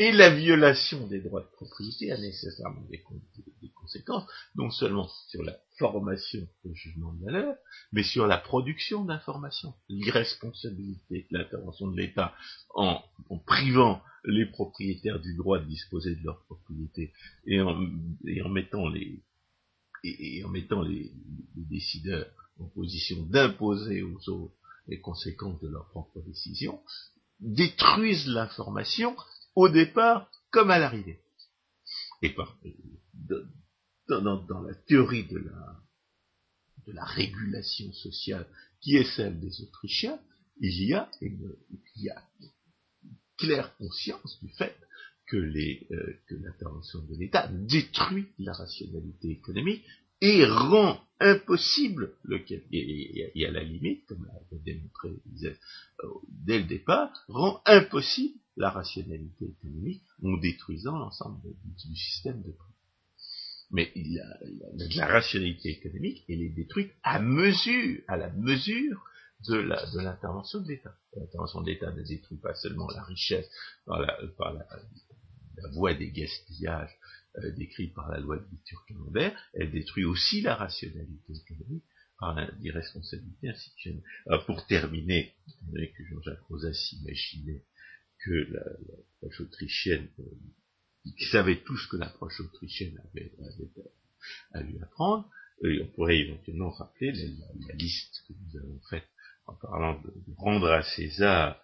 et 0.00 0.12
la 0.12 0.34
violation 0.34 1.06
des 1.08 1.20
droits 1.20 1.42
de 1.42 1.56
propriété 1.56 2.10
a 2.10 2.16
nécessairement 2.16 2.80
des, 2.88 3.04
conséquences, 3.74 4.26
non 4.54 4.70
seulement 4.70 5.10
sur 5.28 5.42
la 5.42 5.54
formation 5.78 6.40
au 6.64 6.72
jugement 6.72 7.12
de 7.12 7.26
valeur, 7.26 7.54
mais 7.92 8.02
sur 8.02 8.26
la 8.26 8.38
production 8.38 9.04
d'informations. 9.04 9.74
L'irresponsabilité 9.90 11.28
de 11.30 11.36
l'intervention 11.36 11.88
de 11.88 11.98
l'État 11.98 12.34
en, 12.74 13.02
privant 13.46 14.02
les 14.24 14.46
propriétaires 14.46 15.20
du 15.20 15.36
droit 15.36 15.58
de 15.58 15.66
disposer 15.66 16.16
de 16.16 16.24
leur 16.24 16.46
propriété 16.46 17.12
et 17.44 17.60
en, 17.60 17.76
mettant 18.48 18.88
les 18.88 19.22
et, 20.02 20.42
en 20.44 20.48
mettant 20.48 20.80
les, 20.80 21.12
décideurs 21.56 22.30
en 22.58 22.68
position 22.68 23.22
d'imposer 23.26 24.00
aux 24.02 24.30
autres 24.30 24.54
les 24.88 25.00
conséquences 25.00 25.60
de 25.60 25.68
leurs 25.68 25.90
propres 25.90 26.22
décisions, 26.22 26.80
détruisent 27.40 28.28
l'information 28.28 29.14
au 29.54 29.68
départ 29.68 30.30
comme 30.50 30.70
à 30.70 30.78
l'arrivée. 30.78 31.20
Et 32.22 32.30
par, 32.30 32.58
dans, 34.08 34.62
la 34.62 34.74
théorie 34.74 35.24
de 35.24 35.38
la, 35.38 37.04
régulation 37.04 37.92
sociale 37.92 38.46
qui 38.80 38.96
est 38.96 39.16
celle 39.16 39.38
des 39.38 39.62
Autrichiens, 39.62 40.18
il 40.60 40.82
y 40.82 40.94
a 40.94 41.08
une, 41.20 41.54
claire 43.38 43.74
conscience 43.76 44.38
du 44.42 44.50
fait 44.50 44.76
euh, 45.32 46.20
que 46.26 46.34
l'intervention 46.34 47.00
de 47.04 47.14
l'État 47.14 47.48
détruit 47.48 48.26
la 48.38 48.52
rationalité 48.52 49.30
économique 49.30 49.84
et 50.20 50.44
rend 50.44 51.00
impossible 51.20 52.14
le 52.22 52.40
et, 52.50 53.32
et, 53.34 53.46
à 53.46 53.50
la 53.50 53.62
limite, 53.62 54.06
comme 54.06 54.26
l'a 54.26 54.58
démontré 54.64 55.08
euh, 55.10 56.08
dès 56.28 56.58
le 56.58 56.64
départ, 56.64 57.12
rend 57.28 57.60
impossible 57.66 58.38
la 58.56 58.70
rationalité 58.70 59.46
économique 59.46 60.04
en 60.22 60.36
détruisant 60.38 60.98
l'ensemble 60.98 61.40
du, 61.64 61.96
système 61.96 62.42
de 62.42 62.52
prix. 62.52 62.74
Mais 63.70 63.92
la, 64.96 65.06
rationalité 65.06 65.70
économique, 65.70 66.24
elle 66.28 66.42
est 66.42 66.54
détruite 66.54 66.92
à 67.02 67.20
mesure, 67.20 68.02
à 68.08 68.16
la 68.16 68.30
mesure 68.30 69.02
de 69.48 70.00
l'intervention 70.00 70.60
de 70.60 70.68
l'État. 70.68 70.94
L'intervention 71.16 71.62
de 71.62 71.70
l'État 71.70 71.92
ne 71.92 72.02
détruit 72.02 72.38
pas 72.38 72.54
seulement 72.54 72.88
la 72.90 73.02
richesse 73.04 73.48
par 73.86 74.00
la, 74.00 74.16
voie 75.72 75.94
des 75.94 76.10
gaspillages 76.10 76.96
euh, 77.36 77.50
décrits 77.52 77.88
par 77.88 78.10
la 78.10 78.18
loi 78.18 78.38
de 78.38 78.46
Victor 78.50 78.84
calendaire, 78.86 79.36
elle 79.54 79.70
détruit 79.70 80.04
aussi 80.04 80.40
la 80.40 80.56
rationalité 80.56 81.32
économique 81.32 81.84
par 82.18 82.36
l'irresponsabilité 82.60 83.48
institutionnelle. 83.48 84.02
Alors 84.26 84.44
pour 84.46 84.66
terminer, 84.66 85.34
que 85.72 86.04
Jean-Jacques 86.04 86.42
Rosas 86.48 86.74
s'imaginait 86.74 87.64
que 88.18 88.30
l'approche 88.52 89.40
autrichienne, 89.40 90.08
euh, 90.18 91.10
qui 91.16 91.24
savait 91.26 91.62
tout 91.62 91.76
ce 91.76 91.88
que 91.88 91.96
l'approche 91.96 92.40
autrichienne 92.40 93.00
avait, 93.10 93.32
à 94.52 94.62
lui 94.62 94.78
apprendre, 94.82 95.30
et 95.62 95.82
on 95.82 95.86
pourrait 95.88 96.18
éventuellement 96.18 96.70
rappeler 96.70 97.12
la, 97.12 97.74
liste 97.74 98.24
que 98.26 98.32
nous 98.32 98.58
avons 98.58 98.80
faite 98.88 99.08
en 99.46 99.54
parlant 99.54 100.00
de, 100.00 100.12
rendre 100.36 100.70
à 100.70 100.82
César, 100.82 101.62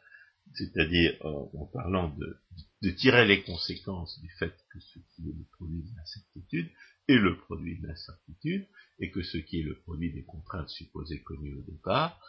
c'est-à-dire 0.54 1.16
en, 1.24 1.66
parlant 1.66 2.10
de, 2.16 2.38
de, 2.86 2.90
tirer 2.90 3.26
les 3.26 3.42
conséquences 3.42 4.20
du 4.20 4.28
fait 4.38 4.54
que 4.72 4.80
ce 4.80 4.98
qui 4.98 5.28
est 5.28 5.36
le 5.36 5.44
produit 5.52 5.82
de 5.82 5.96
l'incertitude 5.96 6.70
est 7.08 7.18
le 7.18 7.38
produit 7.38 7.78
de 7.78 7.86
l'incertitude, 7.86 8.66
et 8.98 9.10
que 9.10 9.22
ce 9.22 9.38
qui 9.38 9.60
est 9.60 9.62
le 9.62 9.78
produit 9.80 10.12
des 10.12 10.24
contraintes 10.24 10.70
supposées 10.70 11.22
connues 11.22 11.54
au 11.54 11.62
départ 11.62 12.20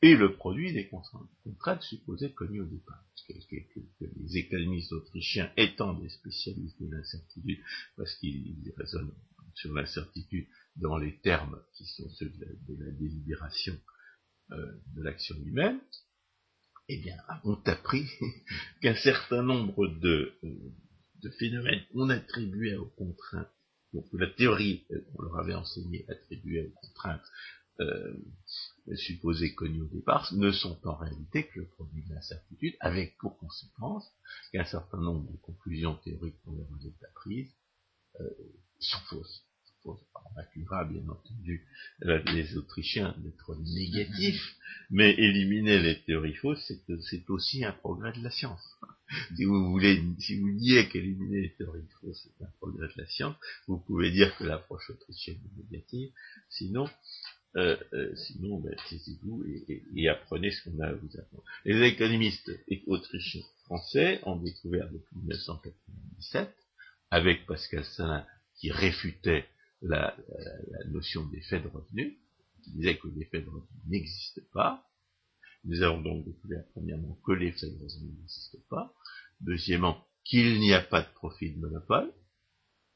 est 0.00 0.14
le 0.14 0.34
produit 0.36 0.72
des 0.72 0.88
contraintes 0.88 1.82
supposées 1.82 2.32
connues 2.32 2.62
au 2.62 2.66
départ. 2.66 3.04
Que, 3.28 3.34
les 4.00 4.36
économistes 4.36 4.92
autrichiens 4.92 5.52
étant 5.56 5.94
des 5.94 6.08
spécialistes 6.08 6.80
de 6.80 6.90
l'incertitude, 6.90 7.60
parce 7.96 8.14
qu'ils 8.16 8.72
raisonnent 8.76 9.14
sur 9.54 9.72
l'incertitude 9.74 10.46
dans 10.76 10.96
les 10.96 11.18
termes 11.20 11.60
qui 11.74 11.84
sont 11.84 12.08
ceux 12.10 12.30
de 12.30 12.84
la, 12.84 12.90
délibération 12.92 13.78
euh, 14.52 14.72
de 14.94 15.02
l'action 15.02 15.36
humaine, 15.44 15.80
eh 16.88 16.98
bien, 16.98 17.16
ont 17.44 17.60
appris 17.66 18.06
qu'un 18.82 18.96
certain 18.96 19.42
nombre 19.42 19.86
de, 19.88 20.32
euh, 20.44 21.30
phénomènes 21.38 21.82
qu'on 21.92 22.10
attribuait 22.10 22.76
aux 22.76 22.90
contraintes 22.96 23.48
donc 23.92 24.06
la 24.14 24.26
théorie 24.26 24.86
qu'on 24.88 25.22
leur 25.22 25.38
avait 25.38 25.54
enseignée 25.54 26.04
attribuée 26.08 26.66
aux 26.66 26.80
contraintes 26.80 27.30
euh, 27.80 28.16
supposées 28.96 29.54
connues 29.54 29.82
au 29.82 29.88
départ 29.88 30.32
ne 30.34 30.50
sont 30.50 30.78
en 30.86 30.94
réalité 30.96 31.46
que 31.48 31.60
le 31.60 31.66
produit 31.68 32.04
de 32.04 32.14
l'incertitude, 32.14 32.74
avec 32.80 33.16
pour 33.18 33.38
conséquence 33.38 34.06
qu'un 34.52 34.64
certain 34.64 34.98
nombre 34.98 35.30
de 35.30 35.36
conclusions 35.38 35.96
théoriques 35.96 36.40
qu'on 36.44 36.52
leur 36.52 36.68
avait 36.74 37.06
apprises 37.08 37.52
euh, 38.20 38.28
sont 38.78 39.00
fausses. 39.08 39.44
On 39.84 40.38
accusera 40.38 40.84
bien 40.84 41.02
entendu 41.08 41.66
les 42.00 42.56
Autrichiens 42.56 43.14
d'être 43.18 43.56
négatifs, 43.56 44.56
mais 44.90 45.12
éliminer 45.12 45.80
les 45.80 46.00
théories 46.02 46.34
fausses, 46.34 46.72
c'est 47.10 47.30
aussi 47.30 47.64
un 47.64 47.72
progrès 47.72 48.12
de 48.12 48.22
la 48.22 48.30
science 48.30 48.76
si 49.36 49.44
vous 49.44 49.70
voulez, 49.70 50.02
si 50.18 50.38
vous 50.38 50.50
niez 50.50 50.88
qu'éliminer 50.88 51.42
les 51.42 51.54
théories 51.54 51.86
fausses 52.00 52.28
c'est 52.38 52.44
un 52.44 52.50
progrès 52.58 52.88
de 52.88 52.94
la 52.96 53.06
science, 53.06 53.36
vous 53.66 53.78
pouvez 53.78 54.10
dire 54.10 54.36
que 54.36 54.44
l'approche 54.44 54.90
autrichienne 54.90 55.36
est 55.36 55.62
négative. 55.64 56.12
Sinon, 56.48 56.88
euh, 57.56 57.76
euh, 57.92 58.14
sinon, 58.16 58.60
ben, 58.60 58.74
taisez-vous 58.88 59.44
et, 59.96 60.08
apprenez 60.08 60.50
ce 60.50 60.64
qu'on 60.64 60.78
a 60.80 60.88
à 60.88 60.92
vous 60.92 61.08
apprendre. 61.18 61.44
Les 61.64 61.86
économistes 61.86 62.50
autrichiens 62.86 63.42
français 63.64 64.20
ont 64.24 64.36
découvert 64.36 64.90
depuis 64.90 65.16
1997, 65.16 66.54
avec 67.10 67.46
Pascal 67.46 67.84
Salin, 67.84 68.26
qui 68.56 68.70
réfutait 68.70 69.46
la, 69.82 70.16
la 70.70 70.84
notion 70.90 71.26
d'effet 71.26 71.60
de 71.60 71.68
revenu, 71.68 72.18
qui 72.62 72.72
disait 72.72 72.96
que 72.96 73.08
l'effet 73.08 73.42
de 73.42 73.48
revenu 73.48 73.68
n'existe 73.86 74.40
pas, 74.52 74.86
nous 75.64 75.82
avons 75.82 76.00
donc 76.00 76.24
découvert, 76.24 76.64
premièrement, 76.72 77.18
que 77.24 77.32
l'effet 77.32 77.70
de 77.70 77.76
revenu 77.76 78.12
n'existe 78.12 78.58
pas. 78.68 78.92
Deuxièmement, 79.40 80.04
qu'il 80.24 80.60
n'y 80.60 80.72
a 80.72 80.80
pas 80.80 81.02
de 81.02 81.12
profit 81.14 81.52
de 81.52 81.60
monopole. 81.60 82.12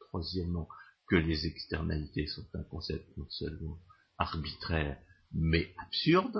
Troisièmement, 0.00 0.68
que 1.08 1.16
les 1.16 1.46
externalités 1.46 2.26
sont 2.26 2.46
un 2.54 2.62
concept 2.64 3.16
non 3.16 3.28
seulement 3.30 3.78
arbitraire, 4.18 4.98
mais 5.32 5.72
absurde. 5.78 6.38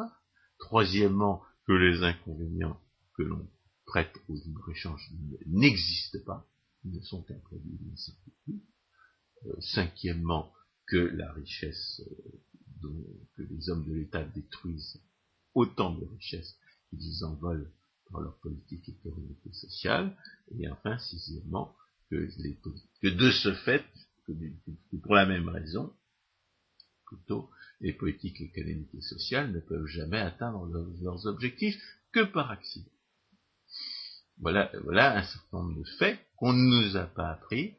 Troisièmement, 0.59 1.43
que 1.67 1.73
les 1.73 2.03
inconvénients 2.03 2.81
que 3.17 3.23
l'on 3.23 3.49
prête 3.87 4.15
au 4.29 4.35
libre-échange 4.35 5.11
n'existent 5.47 6.19
pas, 6.25 6.47
ils 6.85 6.93
ne 6.93 7.01
sont 7.03 7.23
qu'un 7.23 7.39
produit 7.39 7.79
d'incertitude. 7.81 8.61
Cinquièmement, 9.61 10.53
que 10.87 10.97
la 10.97 11.33
richesse 11.33 12.03
euh, 12.13 12.37
que 13.37 13.43
les 13.43 13.71
hommes 13.71 13.85
de 13.87 13.95
l'État 13.95 14.25
détruisent 14.25 15.01
autant 15.55 15.95
de 15.95 16.05
richesses 16.05 16.57
qu'ils 16.91 17.25
en 17.25 17.35
veulent 17.35 17.73
dans 18.11 18.21
leur 18.21 18.39
politique 18.39 18.89
économique 18.89 19.45
et 19.47 19.53
sociale, 19.53 20.17
et 20.57 20.69
enfin, 20.69 20.99
sixièmement, 20.99 21.75
que, 22.11 22.29
de 23.03 23.31
ce 23.31 23.53
fait, 23.65 23.85
pour 25.03 25.15
la 25.15 25.27
même 25.27 25.49
raison, 25.49 25.93
plutôt, 27.07 27.51
les 27.81 27.93
politiques 27.93 28.41
économiques 28.41 28.95
et 28.95 29.01
sociales 29.01 29.53
ne 29.53 29.61
peuvent 29.61 29.87
jamais 29.87 30.19
atteindre 30.19 30.67
leurs, 31.03 31.27
objectifs 31.27 31.81
que 32.13 32.25
par 32.25 32.51
accident. 32.51 32.91
Voilà, 34.39 34.71
voilà 34.85 35.19
un 35.19 35.23
certain 35.23 35.59
nombre 35.59 35.81
de 35.81 35.89
faits 35.99 36.19
qu'on 36.37 36.53
ne 36.53 36.89
nous 36.89 36.97
a 36.97 37.07
pas 37.07 37.31
appris, 37.31 37.75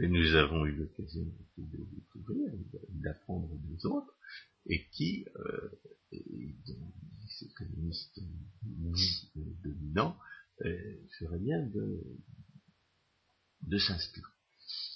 que 0.00 0.06
nous 0.06 0.34
avons 0.34 0.64
eu 0.64 0.72
l'occasion 0.72 1.26
de 1.58 1.84
découvrir, 1.94 2.52
d'apprendre 2.88 3.50
des 3.64 3.84
autres, 3.84 4.14
et 4.66 4.88
qui, 4.92 5.26
euh, 5.36 5.70
les 6.12 6.54
économistes 7.42 8.18
dominants, 9.62 10.16
euh, 10.64 10.94
ferait 11.18 11.38
bien 11.38 11.60
de, 11.66 12.00
de 13.62 13.78
s'inscrire. 13.78 14.30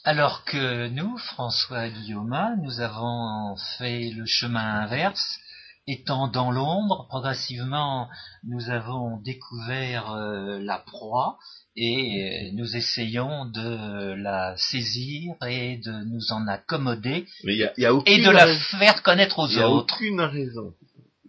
Alors 0.04 0.44
que 0.44 0.88
nous, 0.88 1.18
François 1.18 1.90
Guillaume, 1.90 2.36
nous 2.62 2.80
avons 2.80 3.56
fait 3.76 4.10
le 4.10 4.24
chemin 4.24 4.84
inverse, 4.84 5.38
étant 5.86 6.28
dans 6.28 6.50
l'ombre, 6.50 7.06
progressivement, 7.08 8.08
nous 8.44 8.70
avons 8.70 9.20
découvert 9.20 10.12
euh, 10.12 10.58
la 10.60 10.78
proie 10.78 11.38
et 11.76 12.48
euh, 12.48 12.52
nous 12.52 12.76
essayons 12.76 13.46
de 13.46 14.14
la 14.14 14.56
saisir 14.56 15.34
et 15.46 15.76
de 15.78 16.04
nous 16.04 16.32
en 16.32 16.46
accommoder 16.46 17.26
et 17.44 18.18
de 18.22 18.30
la 18.30 18.54
faire 18.78 19.02
connaître 19.02 19.38
aux 19.38 19.44
autres. 19.44 19.54
Il 19.54 19.58
n'y 19.58 19.62
a 19.62 19.70
aucune 19.70 20.20
raison 20.20 20.74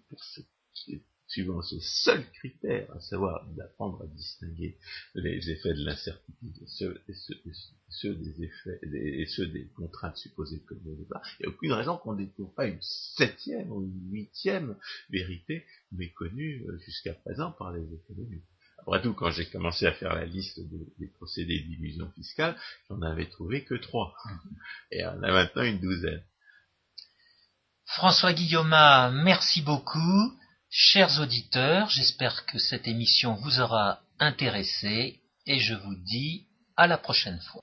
pour 0.09 0.19
suivant 1.35 1.61
ce 1.61 1.80
seul 1.81 2.23
critère, 2.31 2.89
à 2.95 2.99
savoir 3.01 3.45
d'apprendre 3.57 4.01
à 4.03 4.07
distinguer 4.07 4.77
les 5.15 5.49
effets 5.49 5.73
de 5.73 5.84
l'incertitude 5.84 6.55
et 6.61 7.13
ceux, 7.89 8.15
des 8.15 8.43
effets 8.43 8.80
et 8.93 9.26
ceux 9.26 9.47
des 9.47 9.67
contraintes 9.76 10.15
supposées 10.15 10.61
comme 10.61 10.80
le 10.85 10.93
il 10.93 11.41
n'y 11.41 11.45
a 11.45 11.49
aucune 11.49 11.73
raison 11.73 11.97
qu'on 11.97 12.13
ne 12.13 12.23
découvre 12.23 12.53
pas 12.53 12.67
une 12.67 12.81
septième 12.81 13.69
ou 13.69 13.84
une 13.84 14.11
huitième 14.11 14.77
vérité 15.09 15.65
méconnue 15.91 16.65
euh, 16.69 16.77
jusqu'à 16.80 17.13
présent 17.13 17.51
par 17.51 17.73
les 17.73 17.84
économistes. 17.93 18.55
Après 18.88 19.02
tout, 19.02 19.14
quand 19.14 19.32
j'ai 19.32 19.48
commencé 19.48 19.88
à 19.88 19.94
faire 19.94 20.14
la 20.14 20.26
liste 20.26 20.60
des 20.99 21.07
procédés 21.07 21.60
d'illusion 21.60 22.12
fiscale, 22.12 22.56
j'en 22.88 23.02
avais 23.02 23.26
trouvé 23.28 23.64
que 23.64 23.74
trois. 23.74 24.14
Et 24.91 25.03
on 25.06 25.24
a 25.24 25.32
maintenant 25.32 25.64
une 25.64 25.80
douzaine. 25.80 26.24
François 27.86 28.34
Guillaume, 28.34 28.70
merci 29.24 29.62
beaucoup. 29.62 30.34
Chers 30.70 31.20
auditeurs, 31.20 31.90
j'espère 31.90 32.45
que 32.45 32.60
cette 32.60 32.88
émission 32.88 33.36
vous 33.36 33.60
aura 33.60 34.02
intéressé 34.20 35.22
et 35.45 35.60
je 35.60 35.74
vous 35.74 35.95
dis 35.95 36.48
à 36.76 36.86
la 36.86 36.98
prochaine 36.98 37.40
fois. 37.40 37.62